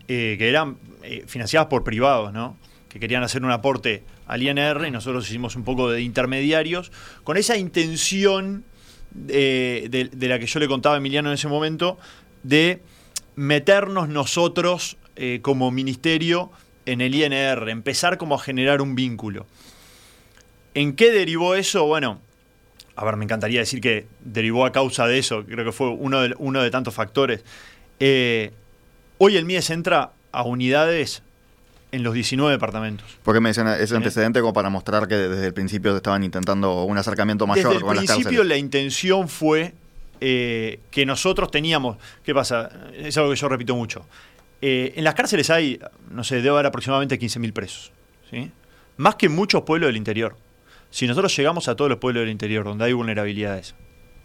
eh, 0.08 0.36
que 0.40 0.50
eran 0.50 0.78
eh, 1.04 1.26
financiadas 1.28 1.68
por 1.68 1.84
privados, 1.84 2.34
¿no? 2.34 2.58
que 2.90 3.00
querían 3.00 3.22
hacer 3.22 3.44
un 3.44 3.52
aporte 3.52 4.04
al 4.26 4.42
INR 4.42 4.88
y 4.88 4.92
nosotros 4.92 5.30
hicimos 5.30 5.56
un 5.56 5.64
poco 5.64 5.92
de 5.92 6.02
intermediarios 6.02 6.92
con 7.24 7.38
esa 7.38 7.56
intención 7.56 8.66
de 9.26 10.28
la 10.28 10.40
que 10.40 10.46
yo 10.46 10.60
le 10.60 10.68
contaba 10.68 10.96
a 10.96 10.98
Emiliano 11.00 11.30
en 11.30 11.36
ese 11.36 11.48
momento 11.48 11.98
de 12.44 12.82
meternos 13.36 14.10
nosotros 14.10 14.98
eh, 15.16 15.40
como 15.42 15.72
ministerio 15.72 16.52
en 16.86 17.02
el 17.02 17.16
INR, 17.16 17.70
empezar 17.70 18.18
como 18.18 18.36
a 18.36 18.40
generar 18.40 18.82
un 18.82 18.96
vínculo. 18.96 19.46
¿En 20.74 20.96
qué 20.96 21.12
derivó 21.12 21.56
eso? 21.56 21.86
Bueno, 21.86 22.22
a 22.96 23.06
ver, 23.06 23.16
me 23.16 23.26
encantaría 23.26 23.60
decir 23.60 23.82
que 23.82 24.08
derivó 24.22 24.66
a 24.66 24.72
causa 24.72 25.08
de 25.08 25.20
eso, 25.20 25.46
creo 25.46 25.66
que 25.66 25.72
fue 25.72 25.90
uno 25.90 26.22
de, 26.22 26.36
uno 26.38 26.62
de 26.62 26.72
tantos 26.72 26.94
factores. 26.94 27.44
Eh, 28.00 28.52
hoy 29.18 29.38
el 29.38 29.46
MIES 29.46 29.70
entra 29.70 30.12
a 30.32 30.44
unidades 30.44 31.24
en 31.92 32.04
los 32.04 32.14
19 32.14 32.52
departamentos. 32.52 33.18
¿Por 33.24 33.34
qué 33.34 33.40
me 33.40 33.50
dicen 33.50 33.68
ese 33.68 33.96
antecedente 33.96 34.42
como 34.42 34.54
para 34.54 34.70
mostrar 34.70 35.08
que 35.08 35.16
desde 35.16 35.48
el 35.48 35.54
principio 35.54 35.96
estaban 35.96 36.24
intentando 36.24 36.84
un 36.84 36.98
acercamiento 36.98 37.48
mayor 37.48 37.74
desde 37.74 37.88
el 37.88 38.06
principio 38.06 38.44
la 38.44 38.58
intención 38.58 39.30
fue 39.30 39.74
eh, 40.20 40.80
que 40.92 41.06
nosotros 41.06 41.52
teníamos, 41.52 41.98
¿qué 42.24 42.34
pasa? 42.34 42.70
Es 42.96 43.18
algo 43.18 43.30
que 43.30 43.36
yo 43.36 43.48
repito 43.50 43.76
mucho. 43.76 44.06
Eh, 44.62 44.94
en 44.96 45.04
las 45.04 45.14
cárceles 45.14 45.50
hay, 45.50 45.80
no 46.10 46.24
sé, 46.24 46.38
debe 46.38 46.50
haber 46.50 46.66
aproximadamente 46.66 47.20
15.000 47.20 47.54
presos. 47.54 47.92
¿sí? 48.30 48.52
Más 48.98 49.16
que 49.16 49.30
muchos 49.30 49.64
pueblos 49.64 49.88
del 49.88 49.98
interior. 49.98 50.36
Si 50.90 51.06
nosotros 51.06 51.36
llegamos 51.36 51.68
a 51.68 51.76
todos 51.76 51.90
los 51.90 52.00
pueblos 52.00 52.22
del 52.22 52.32
interior 52.32 52.66
donde 52.66 52.86
hay 52.86 52.94
vulnerabilidades, 52.94 53.76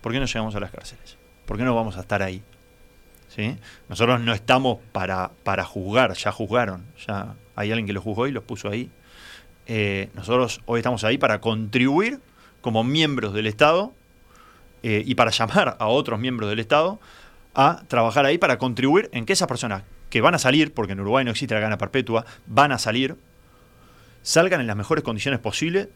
¿por 0.01 0.13
qué 0.13 0.21
no 0.21 0.27
llegamos 0.27 0.55
a 0.55 0.61
las 0.61 0.71
cárceles? 0.71 1.19
¿Por 1.47 1.59
qué 1.59 1.65
no 1.65 1.75
vamos 1.75 1.97
a 1.97 2.01
estar 2.01 2.23
ahí? 2.23 2.43
¿Sí? 3.29 3.57
Nosotros 3.89 4.21
no 4.21 4.33
estamos 4.33 4.79
para, 4.93 5.33
para 5.43 5.65
juzgar, 5.65 6.15
ya 6.15 6.33
juzgaron, 6.33 6.87
ya 7.07 7.35
hay 7.57 7.71
alguien 7.71 7.87
que 7.87 7.93
los 7.93 8.03
juzgó 8.03 8.27
y 8.27 8.33
los 8.33 8.45
puso 8.45 8.69
ahí. 8.69 8.91
Eh, 9.67 10.11
nosotros 10.15 10.61
hoy 10.67 10.81
estamos 10.81 11.05
ahí 11.05 11.19
para 11.19 11.41
contribuir 11.41 12.21
como 12.61 12.85
miembros 12.85 13.33
del 13.33 13.47
Estado 13.47 13.93
eh, 14.83 15.03
y 15.07 15.15
para 15.15 15.31
llamar 15.31 15.77
a 15.79 15.87
otros 15.87 16.19
miembros 16.19 16.51
del 16.51 16.59
Estado 16.59 16.99
a 17.55 17.83
trabajar 17.89 18.25
ahí 18.27 18.39
para 18.39 18.59
contribuir 18.59 19.09
en 19.13 19.27
que 19.27 19.35
esas 19.35 19.49
personas 19.49 19.83
que 20.11 20.21
van 20.21 20.35
a 20.35 20.39
salir, 20.39 20.73
porque 20.75 20.93
en 20.93 21.01
Uruguay 21.01 21.25
no 21.25 21.31
existe 21.31 21.55
la 21.55 21.61
gana 21.61 21.79
perpetua, 21.79 22.25
van 22.47 22.73
a 22.73 22.79
salir, 22.79 23.17
salgan 24.23 24.61
en 24.61 24.67
las 24.67 24.77
mejores 24.77 25.05
condiciones 25.05 25.41
posibles, 25.41 25.89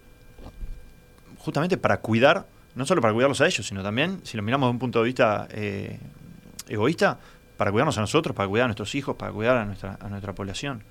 justamente 1.38 1.76
para 1.76 1.98
cuidar, 1.98 2.46
no 2.74 2.86
solo 2.86 3.00
para 3.00 3.12
cuidarlos 3.12 3.40
a 3.40 3.46
ellos, 3.46 3.66
sino 3.66 3.82
también, 3.82 4.20
si 4.24 4.36
lo 4.36 4.42
miramos 4.42 4.68
desde 4.68 4.72
un 4.72 4.78
punto 4.78 5.00
de 5.00 5.04
vista 5.04 5.48
eh, 5.50 5.98
egoísta, 6.68 7.18
para 7.56 7.70
cuidarnos 7.70 7.96
a 7.98 8.00
nosotros, 8.00 8.34
para 8.34 8.48
cuidar 8.48 8.64
a 8.64 8.68
nuestros 8.68 8.94
hijos, 8.94 9.16
para 9.16 9.32
cuidar 9.32 9.56
a 9.56 9.64
nuestra, 9.64 9.98
a 10.00 10.08
nuestra 10.08 10.34
población. 10.34 10.82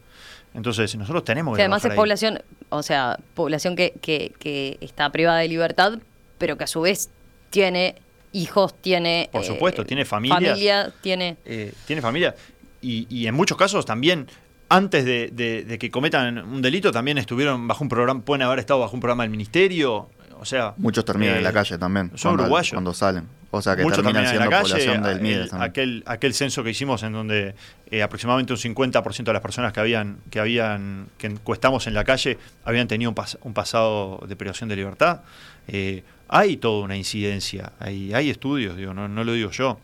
Entonces, 0.56 0.96
nosotros 0.96 1.24
tenemos 1.24 1.54
que... 1.54 1.58
que 1.58 1.64
además 1.64 1.84
es 1.84 1.94
población, 1.94 2.42
o 2.70 2.82
sea, 2.82 3.20
población 3.34 3.76
que, 3.76 3.94
que, 4.02 4.78
está 4.80 5.12
privada 5.12 5.40
de 5.40 5.48
libertad, 5.50 6.00
pero 6.38 6.58
que 6.58 6.64
a 6.64 6.68
su 6.68 6.82
vez 6.82 7.10
tiene 7.50 7.96
hijos, 8.32 8.74
tiene... 8.82 9.30
Por 9.32 9.44
supuesto, 9.44 9.82
eh, 9.82 9.86
tiene 9.86 10.06
familia. 10.06 10.52
Familia, 10.52 10.94
tiene... 11.02 11.38
Eh, 11.46 11.74
tiene 11.86 12.02
familia. 12.02 12.36
Y, 12.82 13.28
en 13.28 13.34
muchos 13.34 13.58
casos 13.58 13.86
también 13.86 14.28
antes 14.70 15.06
de, 15.06 15.78
que 15.80 15.92
cometan 15.92 16.38
un 16.38 16.62
delito 16.62 16.92
también 16.92 17.18
estuvieron 17.18 17.68
bajo 17.68 17.84
un 17.84 17.90
programa, 17.90 18.22
pueden 18.22 18.44
haber 18.44 18.60
estado 18.60 18.80
bajo 18.80 18.94
un 18.96 19.00
programa 19.00 19.24
del 19.24 19.32
ministerio, 19.32 20.10
o 20.40 20.46
sea... 20.46 20.74
Muchos 20.78 21.06
terminan 21.06 21.38
en 21.38 21.44
la 21.44 21.50
eh, 21.50 21.54
calle 21.54 21.78
también, 21.78 22.12
son 22.16 22.32
cuando, 22.32 22.44
uruguayos. 22.44 22.72
cuando 22.72 22.94
salen. 22.94 23.28
O 23.52 23.62
sea, 23.62 23.76
que 23.76 23.84
Muchos 23.84 24.00
terminan 24.00 24.26
siendo 24.28 24.44
en 24.44 24.50
la 24.50 24.58
calle, 24.58 24.70
población 24.70 25.04
del 25.04 25.22
MIDES 25.22 25.54
aquel, 25.54 26.04
aquel 26.06 26.34
censo 26.34 26.64
que 26.64 26.72
hicimos 26.72 27.04
en 27.04 27.14
donde 27.14 27.56
eh, 27.90 28.04
aproximadamente 28.04 28.52
un 28.52 28.60
50% 28.60 29.24
de 29.24 29.34
las 29.34 29.42
personas 29.42 29.72
que 29.72 29.80
habían 29.80 30.18
que 30.30 30.40
habían 30.40 31.08
que 31.18 31.28
encuestamos 31.28 31.88
en 31.88 31.94
la 31.94 32.04
calle 32.04 32.38
habían 32.66 32.88
tenido 32.88 33.14
un, 33.42 33.54
pasado 33.54 34.24
de 34.28 34.36
privación 34.36 34.68
de 34.68 34.76
libertad. 34.76 35.22
Eh, 35.68 36.04
hay 36.28 36.58
toda 36.58 36.84
una 36.84 36.98
incidencia, 36.98 37.72
hay, 37.80 38.14
hay 38.14 38.30
estudios, 38.30 38.76
digo, 38.76 38.94
no, 38.94 39.08
no 39.08 39.24
lo 39.24 39.34
digo 39.34 39.52
yo. 39.52 39.80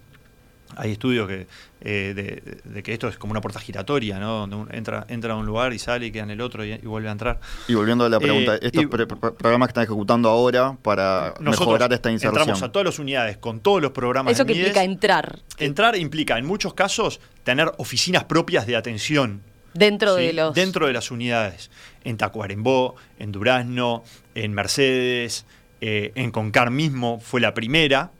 Hay 0.76 0.91
estudios 0.91 1.28
que, 1.28 1.47
eh, 1.84 2.44
de, 2.64 2.84
que 2.84 2.94
esto 2.94 3.08
es 3.08 3.18
como 3.18 3.32
una 3.32 3.42
puerta 3.42 3.60
giratoria, 3.60 4.20
¿no? 4.20 4.46
Donde 4.46 4.78
entra, 4.78 5.06
entra 5.10 5.34
a 5.34 5.36
un 5.36 5.48
lugar 5.48 5.74
y 5.74 5.80
sale 5.80 6.06
y 6.06 6.12
queda 6.12 6.24
en 6.24 6.30
el 6.30 6.42
otro 6.42 6.64
y, 6.64 6.78
vuelve 6.78 7.10
a 7.10 7.12
entrar. 7.12 7.40
Y 7.68 7.74
volviendo 7.74 8.06
a 8.06 8.10
la 8.10 8.20
pregunta, 8.20 8.56
eh, 8.58 8.72
estos 8.72 8.86
programas 8.86 9.68
que 9.68 9.72
están 9.72 9.84
ejecutando 9.86 10.30
ahora 10.30 10.78
para 10.80 11.34
mejorar 11.40 11.92
esta 11.92 12.12
inserción. 12.12 12.38
Entramos 12.38 12.62
a 12.62 12.72
todas 12.72 12.86
las 12.86 13.00
unidades 13.00 13.38
con 13.38 13.62
todos 13.62 13.82
los 13.82 13.92
programas. 13.92 14.34
¿Eso 14.34 14.46
que 14.46 14.54
implica 14.54 14.84
entrar? 14.84 15.40
Entrar 15.58 15.96
implica, 15.96 16.38
en 16.38 16.46
muchos 16.46 16.76
casos, 16.76 17.20
tener 17.44 17.72
oficinas 17.78 18.26
propias 18.26 18.68
de 18.68 18.76
atención. 18.76 19.42
Dentro 19.74 20.16
de 20.16 20.34
los. 20.34 20.54
Dentro 20.54 20.86
de 20.86 20.94
las 20.94 21.10
unidades. 21.10 21.72
En 22.04 22.18
Tacuarembó, 22.18 22.96
en 23.18 23.32
Durazno, 23.32 24.04
en 24.36 24.54
Mercedes, 24.54 25.46
eh, 25.80 26.12
en 26.14 26.30
Concar 26.30 26.70
mismo 26.70 27.20
fue 27.20 27.42
la 27.42 27.56
primera. 27.56 28.12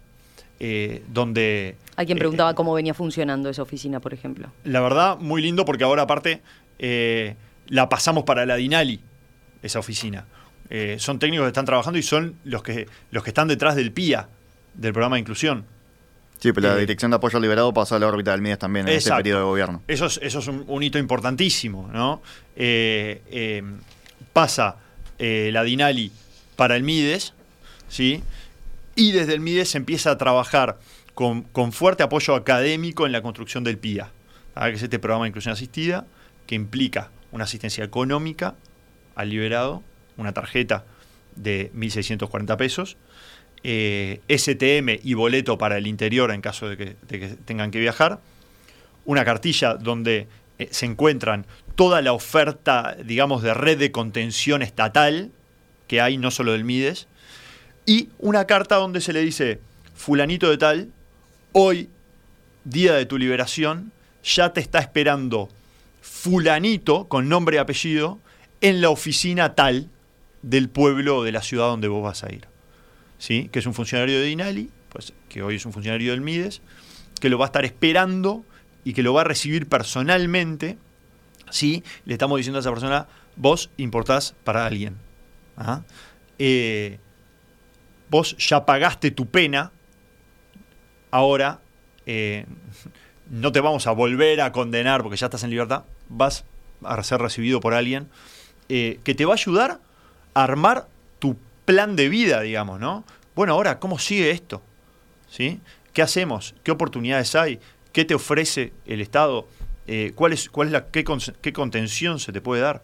donde 1.08 1.76
hay 2.02 2.08
quien 2.08 2.18
preguntaba 2.18 2.56
cómo 2.56 2.74
venía 2.74 2.94
funcionando 2.94 3.50
esa 3.50 3.62
oficina, 3.62 4.00
por 4.00 4.14
ejemplo. 4.14 4.52
La 4.64 4.82
verdad, 4.82 5.18
muy 5.20 5.42
lindo 5.42 5.66
porque 5.66 5.84
ahora 5.84 6.02
aparte 6.02 6.42
eh, 6.80 7.36
la 7.68 7.90
pasamos 7.90 8.24
para 8.24 8.46
la 8.46 8.56
Dinali, 8.56 9.00
esa 9.62 9.80
oficina. 9.80 10.26
Eh, 10.72 10.96
son 11.00 11.20
técnicos 11.20 11.46
que 11.46 11.50
están 11.50 11.66
trabajando 11.66 12.00
y 12.00 12.04
son 12.04 12.36
los 12.44 12.64
que, 12.64 12.88
los 13.12 13.24
que 13.24 13.30
están 13.30 13.48
detrás 13.48 13.76
del 13.76 13.92
PIA, 13.92 14.30
del 14.74 14.94
programa 14.94 15.18
de 15.18 15.20
inclusión. 15.20 15.66
Sí, 16.40 16.52
pero 16.54 16.70
la 16.70 16.78
eh, 16.78 16.80
Dirección 16.80 17.12
de 17.12 17.18
Apoyo 17.18 17.40
Liberado 17.40 17.72
pasó 17.72 17.96
a 17.96 18.00
la 18.00 18.08
órbita 18.08 18.32
del 18.32 18.42
MIDES 18.42 18.58
también 18.58 18.88
en 18.88 18.96
ese 18.96 19.12
periodo 19.12 19.40
de 19.40 19.46
gobierno. 19.46 19.84
Eso 19.88 20.08
es, 20.08 20.20
eso 20.24 20.40
es 20.40 20.48
un, 20.48 20.84
hito 20.84 20.98
importantísimo, 20.98 21.88
¿no? 21.94 22.24
pasa 24.34 24.78
la 25.20 25.64
Dinali 25.64 26.12
para 26.56 26.76
el 26.76 26.82
MIDES, 26.82 27.34
¿sí? 27.90 28.24
Y 28.96 29.12
desde 29.12 29.36
el 29.36 29.40
MIDES 29.40 29.70
se 29.70 29.78
empieza 29.78 30.10
a 30.10 30.18
trabajar 30.18 30.80
con, 31.14 31.72
fuerte 31.72 32.04
apoyo 32.04 32.36
académico 32.36 33.06
en 33.06 33.12
la 33.12 33.22
construcción 33.22 33.64
del 33.64 33.78
PIA, 33.78 34.12
que 34.56 34.72
es 34.72 34.84
este 34.84 35.00
programa 35.00 35.26
de 35.26 35.30
inclusión 35.30 35.54
asistida, 35.54 36.06
que 36.48 36.56
implica 36.56 37.12
una 37.32 37.46
asistencia 37.46 37.84
económica 37.84 38.56
al 39.16 39.30
liberado, 39.30 39.84
una 40.18 40.34
tarjeta 40.34 40.86
de 41.36 41.72
1.640 41.74 42.58
pesos, 42.58 42.98
eh, 43.64 44.22
STM 44.28 45.00
y 45.04 45.14
boleto 45.14 45.58
para 45.58 45.78
el 45.78 45.88
interior 45.88 46.32
en 46.32 46.42
caso 46.42 46.68
de 46.68 46.78
que, 46.78 46.96
tengan 47.46 47.72
que 47.72 47.80
viajar, 47.80 48.20
una 49.06 49.24
cartilla 49.24 49.76
donde 49.76 50.28
eh, 50.58 50.68
se 50.72 50.86
encuentran 50.86 51.46
toda 51.76 52.02
la 52.02 52.14
oferta, 52.14 52.96
digamos, 53.04 53.44
de 53.44 53.54
red 53.54 53.78
de 53.78 53.92
contención 53.92 54.62
estatal 54.62 55.32
que 55.88 56.02
hay, 56.02 56.18
no 56.18 56.32
solo 56.32 56.54
del 56.54 56.64
MIDES, 56.64 57.08
y 57.86 58.10
una 58.20 58.46
carta 58.46 58.76
donde 58.76 59.02
se 59.02 59.14
le 59.14 59.22
dice, 59.22 59.60
fulanito 59.94 60.50
de 60.50 60.58
tal, 60.58 60.92
hoy, 61.54 61.90
día 62.64 62.94
de 62.94 63.06
tu 63.06 63.18
liberación, 63.18 63.92
ya 64.24 64.54
te 64.54 64.62
está 64.62 64.80
esperando 64.80 65.50
fulanito 66.02 67.08
con 67.08 67.30
nombre 67.30 67.58
y 67.58 67.60
apellido 67.60 68.20
en 68.62 68.82
la 68.82 68.90
oficina 68.90 69.56
tal 69.56 69.90
del 70.42 70.70
pueblo 70.70 71.18
o 71.18 71.24
de 71.24 71.32
la 71.32 71.42
ciudad 71.42 71.66
donde 71.66 71.88
vos 71.88 72.04
vas 72.04 72.24
a 72.24 72.32
ir. 72.32 72.48
¿Sí? 73.18 73.50
Que 73.52 73.60
es 73.60 73.66
un 73.66 73.74
funcionario 73.74 74.20
de 74.20 74.26
Dinali, 74.26 74.70
pues, 74.90 75.14
que 75.30 75.44
hoy 75.44 75.56
es 75.56 75.66
un 75.66 75.74
funcionario 75.74 76.12
del 76.12 76.22
MIDES, 76.22 76.62
que 77.20 77.30
lo 77.30 77.38
va 77.38 77.46
a 77.46 77.48
estar 77.48 77.66
esperando 77.66 78.44
y 78.84 78.94
que 78.94 79.04
lo 79.04 79.14
va 79.14 79.22
a 79.22 79.24
recibir 79.24 79.68
personalmente. 79.68 80.78
¿sí? 81.50 81.84
Le 82.06 82.14
estamos 82.14 82.38
diciendo 82.38 82.58
a 82.58 82.62
esa 82.62 82.72
persona, 82.72 83.08
vos 83.36 83.70
importás 83.78 84.36
para 84.44 84.66
alguien. 84.66 84.98
¿ah? 85.58 85.84
Eh, 86.40 86.98
vos 88.10 88.36
ya 88.38 88.66
pagaste 88.66 89.12
tu 89.12 89.28
pena 89.28 89.72
ahora 91.12 91.60
eh, 92.06 92.46
no 93.30 93.52
te 93.52 93.60
vamos 93.60 93.88
a 93.88 93.92
volver 93.92 94.42
a 94.42 94.52
condenar 94.52 95.04
porque 95.04 95.18
ya 95.18 95.28
estás 95.28 95.44
en 95.44 95.52
libertad, 95.52 95.84
vas 96.10 96.46
a 96.84 97.02
ser 97.04 97.22
recibido 97.22 97.60
por 97.60 97.74
alguien 97.74 98.10
eh, 98.70 99.00
que 99.04 99.14
te 99.14 99.26
va 99.26 99.34
a 99.34 99.36
ayudar 99.36 99.80
a 100.34 100.44
armar 100.44 100.88
tu 101.20 101.38
plan 101.66 101.96
de 101.96 102.10
vida, 102.10 102.42
digamos, 102.42 102.80
¿no? 102.80 103.04
Bueno, 103.36 103.54
ahora, 103.54 103.80
¿cómo 103.80 104.00
sigue 104.00 104.32
esto? 104.32 104.62
¿sí? 105.30 105.60
¿Qué 105.94 106.02
hacemos? 106.02 106.56
¿Qué 106.64 106.72
oportunidades 106.72 107.36
hay? 107.36 107.60
¿Qué 107.94 108.06
te 108.06 108.14
ofrece 108.14 108.74
el 108.86 109.02
Estado? 109.02 109.48
Eh, 109.88 110.12
¿cuál, 110.16 110.34
es, 110.34 110.50
cuál 110.50 110.68
es 110.68 110.74
la, 110.74 110.88
qué, 110.88 111.04
contención 111.54 112.20
se 112.20 112.32
te 112.32 112.42
puede 112.42 112.62
dar? 112.62 112.84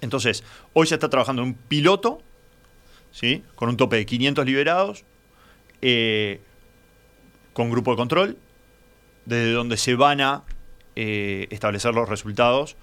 Entonces, 0.00 0.44
hoy 0.72 0.86
se 0.86 0.94
está 0.94 1.08
trabajando 1.10 1.42
un 1.42 1.54
piloto, 1.54 2.22
¿sí? 3.12 3.42
con 3.54 3.68
un 3.68 3.76
tope 3.76 3.96
de 3.96 4.06
500 4.06 4.46
liberados, 4.46 5.04
con 7.60 7.70
grupo 7.70 7.90
de 7.90 7.98
control, 7.98 8.38
desde 9.26 9.52
donde 9.52 9.76
se 9.76 9.94
van 9.94 10.22
a 10.22 10.44
eh, 10.96 11.46
establecer 11.50 11.94
los 11.94 12.08
resultados 12.08 12.78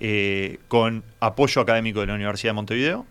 eh, 0.00 0.60
con 0.66 1.04
apoyo 1.20 1.60
académico 1.60 2.00
de 2.00 2.06
la 2.06 2.14
Universidad 2.14 2.52
de 2.52 2.54
Montevideo, 2.54 3.06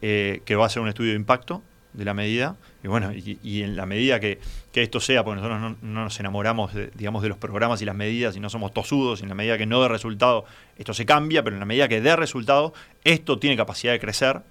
que 0.00 0.54
va 0.56 0.66
a 0.66 0.68
ser 0.68 0.82
un 0.82 0.88
estudio 0.88 1.10
de 1.10 1.16
impacto 1.16 1.64
de 1.94 2.04
la 2.04 2.14
medida. 2.14 2.54
Y 2.84 2.86
bueno, 2.86 3.12
y, 3.12 3.62
en 3.62 3.74
la 3.74 3.86
medida 3.86 4.20
que, 4.20 4.38
esto 4.72 5.00
sea, 5.00 5.24
porque 5.24 5.40
nosotros 5.40 5.76
no, 5.82 6.04
nos 6.04 6.20
enamoramos 6.20 6.72
de, 6.74 6.92
digamos, 6.94 7.24
de 7.24 7.28
los 7.28 7.38
programas 7.38 7.82
y 7.82 7.84
las 7.84 7.96
medidas 7.96 8.36
y 8.36 8.40
no 8.40 8.48
somos 8.48 8.72
tosudos, 8.72 9.22
en 9.22 9.28
la 9.28 9.34
medida 9.34 9.58
que 9.58 9.66
no 9.66 9.82
dé 9.82 9.88
resultado, 9.88 10.44
esto 10.76 10.94
se 10.94 11.06
cambia, 11.06 11.42
pero 11.42 11.56
en 11.56 11.60
la 11.60 11.66
medida 11.66 11.88
que 11.88 12.00
dé 12.00 12.14
resultado, 12.14 12.72
esto 13.02 13.40
tiene 13.40 13.56
capacidad 13.56 13.92
de 13.92 13.98
crecer 13.98 14.42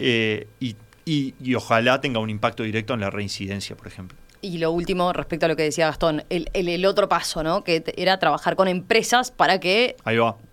y, 0.00 0.74
y 1.04 1.54
ojalá 1.54 2.00
tenga 2.00 2.18
un 2.18 2.30
impacto 2.30 2.64
directo 2.64 2.94
en 2.94 3.00
la 3.00 3.10
reincidencia, 3.10 3.76
por 3.76 3.86
ejemplo. 3.86 4.18
Y 4.42 4.58
lo 4.58 4.72
último, 4.72 5.12
respecto 5.12 5.46
a 5.46 5.48
lo 5.48 5.56
que 5.56 5.64
decía 5.64 5.86
Gastón, 5.86 6.24
el, 6.30 6.48
el, 6.52 6.86
otro 6.86 7.08
paso, 7.08 7.42
¿no? 7.42 7.62
Que 7.62 7.84
era 7.96 8.18
trabajar 8.18 8.56
con 8.56 8.68
empresas 8.68 9.30
para 9.30 9.60
que 9.60 9.96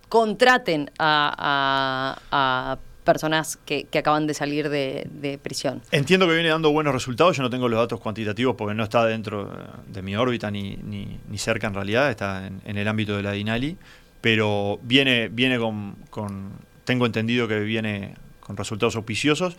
contraten 0.09 0.91
a, 0.99 2.77
personas 3.05 3.57
que, 3.65 3.88
acaban 3.97 4.27
de 4.27 4.33
salir 4.33 4.69
de, 4.69 5.39
prisión. 5.41 5.81
Entiendo 5.91 6.27
que 6.27 6.33
viene 6.33 6.49
dando 6.49 6.71
buenos 6.71 6.93
resultados, 6.93 7.38
yo 7.38 7.43
no 7.43 7.49
tengo 7.49 7.69
los 7.69 7.79
datos 7.79 8.01
cuantitativos 8.01 8.55
porque 8.57 8.75
no 8.75 8.83
está 8.83 9.05
dentro 9.05 9.49
de 9.88 10.01
mi 10.01 10.15
órbita 10.17 10.51
ni, 10.51 10.75
ni, 10.75 11.38
cerca 11.38 11.67
en 11.67 11.73
realidad, 11.73 12.09
está 12.09 12.47
en, 12.47 12.77
el 12.77 12.88
ámbito 12.88 13.15
de 13.15 13.23
la 13.23 13.31
DINALI, 13.31 13.77
pero 14.19 14.79
viene, 14.83 15.29
viene 15.29 15.57
con, 15.57 15.95
con, 16.09 16.51
tengo 16.83 17.05
entendido 17.05 17.47
que 17.47 17.59
viene 17.59 18.15
con 18.41 18.57
resultados 18.57 18.97
auspiciosos. 18.97 19.55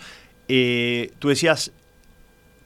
Eh, 0.49 1.13
tú 1.19 1.29
decías, 1.29 1.73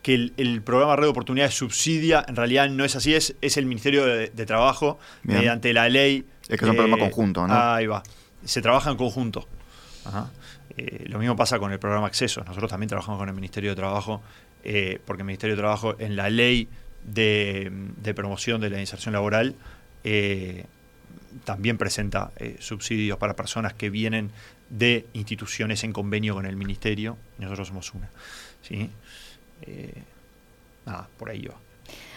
que 0.02 0.32
el, 0.36 0.62
programa 0.62 0.96
Red 0.96 1.04
de 1.04 1.10
Oportunidades 1.10 1.54
subsidia, 1.54 2.24
en 2.26 2.34
realidad 2.34 2.68
no 2.68 2.84
es 2.84 2.96
así, 2.96 3.14
es, 3.14 3.36
es 3.40 3.56
el 3.56 3.66
Ministerio 3.66 4.04
de, 4.04 4.46
Trabajo, 4.46 4.98
mediante 5.22 5.72
la 5.72 5.88
ley. 5.88 6.26
Es 6.48 6.58
que 6.58 6.64
es 6.64 6.70
un 6.70 6.76
programa 6.76 6.98
conjunto, 6.98 7.46
¿no? 7.46 7.54
Ahí 7.54 7.86
va. 7.86 8.02
Se 8.44 8.60
trabaja 8.60 8.90
en 8.90 8.96
conjunto. 8.96 9.46
Eh, 10.76 11.04
lo 11.08 11.18
mismo 11.18 11.36
pasa 11.36 11.58
con 11.58 11.70
el 11.72 11.78
programa 11.78 12.08
Acceso. 12.08 12.42
Nosotros 12.44 12.70
también 12.70 12.88
trabajamos 12.88 13.18
con 13.18 13.28
el 13.28 13.34
Ministerio 13.34 13.70
de 13.70 13.76
Trabajo, 13.76 14.22
eh, 14.64 14.98
porque 15.04 15.22
el 15.22 15.26
Ministerio 15.26 15.54
de 15.54 15.62
Trabajo, 15.62 15.94
en 15.98 16.16
la 16.16 16.30
ley 16.30 16.68
de, 17.04 17.70
promoción 18.16 18.60
de 18.60 18.70
la 18.70 18.80
inserción 18.80 19.12
laboral, 19.12 19.54
eh, 20.02 20.64
también 21.44 21.78
presenta 21.78 22.32
subsidios 22.58 23.18
para 23.18 23.36
personas 23.36 23.72
que 23.72 23.88
vienen 23.88 24.30
de 24.68 25.06
instituciones 25.12 25.84
en 25.84 25.92
convenio 25.92 26.34
con 26.34 26.44
el 26.44 26.56
Ministerio. 26.56 27.16
Nosotros 27.38 27.68
somos 27.68 27.94
una. 27.94 28.10
¿sí? 28.62 28.90
Eh, 29.62 30.02
nada, 30.86 31.08
por 31.18 31.30
ahí 31.30 31.46
va. 31.46 31.54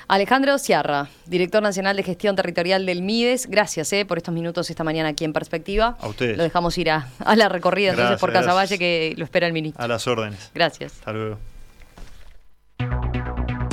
Alejandro 0.08 0.60
Ciarra, 0.60 1.10
director 1.26 1.64
nacional 1.64 1.98
de 1.98 2.04
gestión 2.04 2.36
territorial 2.36 2.86
del 2.86 3.02
MIDES, 3.02 3.48
gracias 3.48 3.92
eh, 3.94 4.06
por 4.06 4.18
estos 4.20 4.34
minutos 4.34 4.70
esta 4.70 4.84
mañana 4.84 5.10
aquí 5.10 5.26
en 5.26 5.34
Perspectiva. 5.34 5.98
A 6.00 6.08
ustedes. 6.08 6.38
Lo 6.38 6.44
dejamos 6.44 6.78
ir 6.78 6.92
a, 6.92 7.08
la 7.36 7.50
recorrida 7.50 7.92
entonces 7.92 8.20
por 8.20 8.32
Casaballe 8.32 8.78
que 8.78 9.16
lo 9.18 9.24
espera 9.26 9.48
el 9.48 9.54
ministro. 9.54 9.84
A 9.84 9.88
las 9.88 10.06
órdenes. 10.08 10.52
Gracias. 10.54 10.94
Hasta 10.94 11.12
luego. 11.12 11.40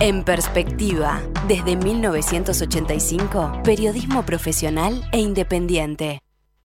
En 0.00 0.24
Perspectiva, 0.24 1.20
desde 1.46 1.76
1985, 1.76 3.60
periodismo 3.62 4.24
profesional 4.24 5.06
e 5.12 5.18
independiente. 5.18 6.20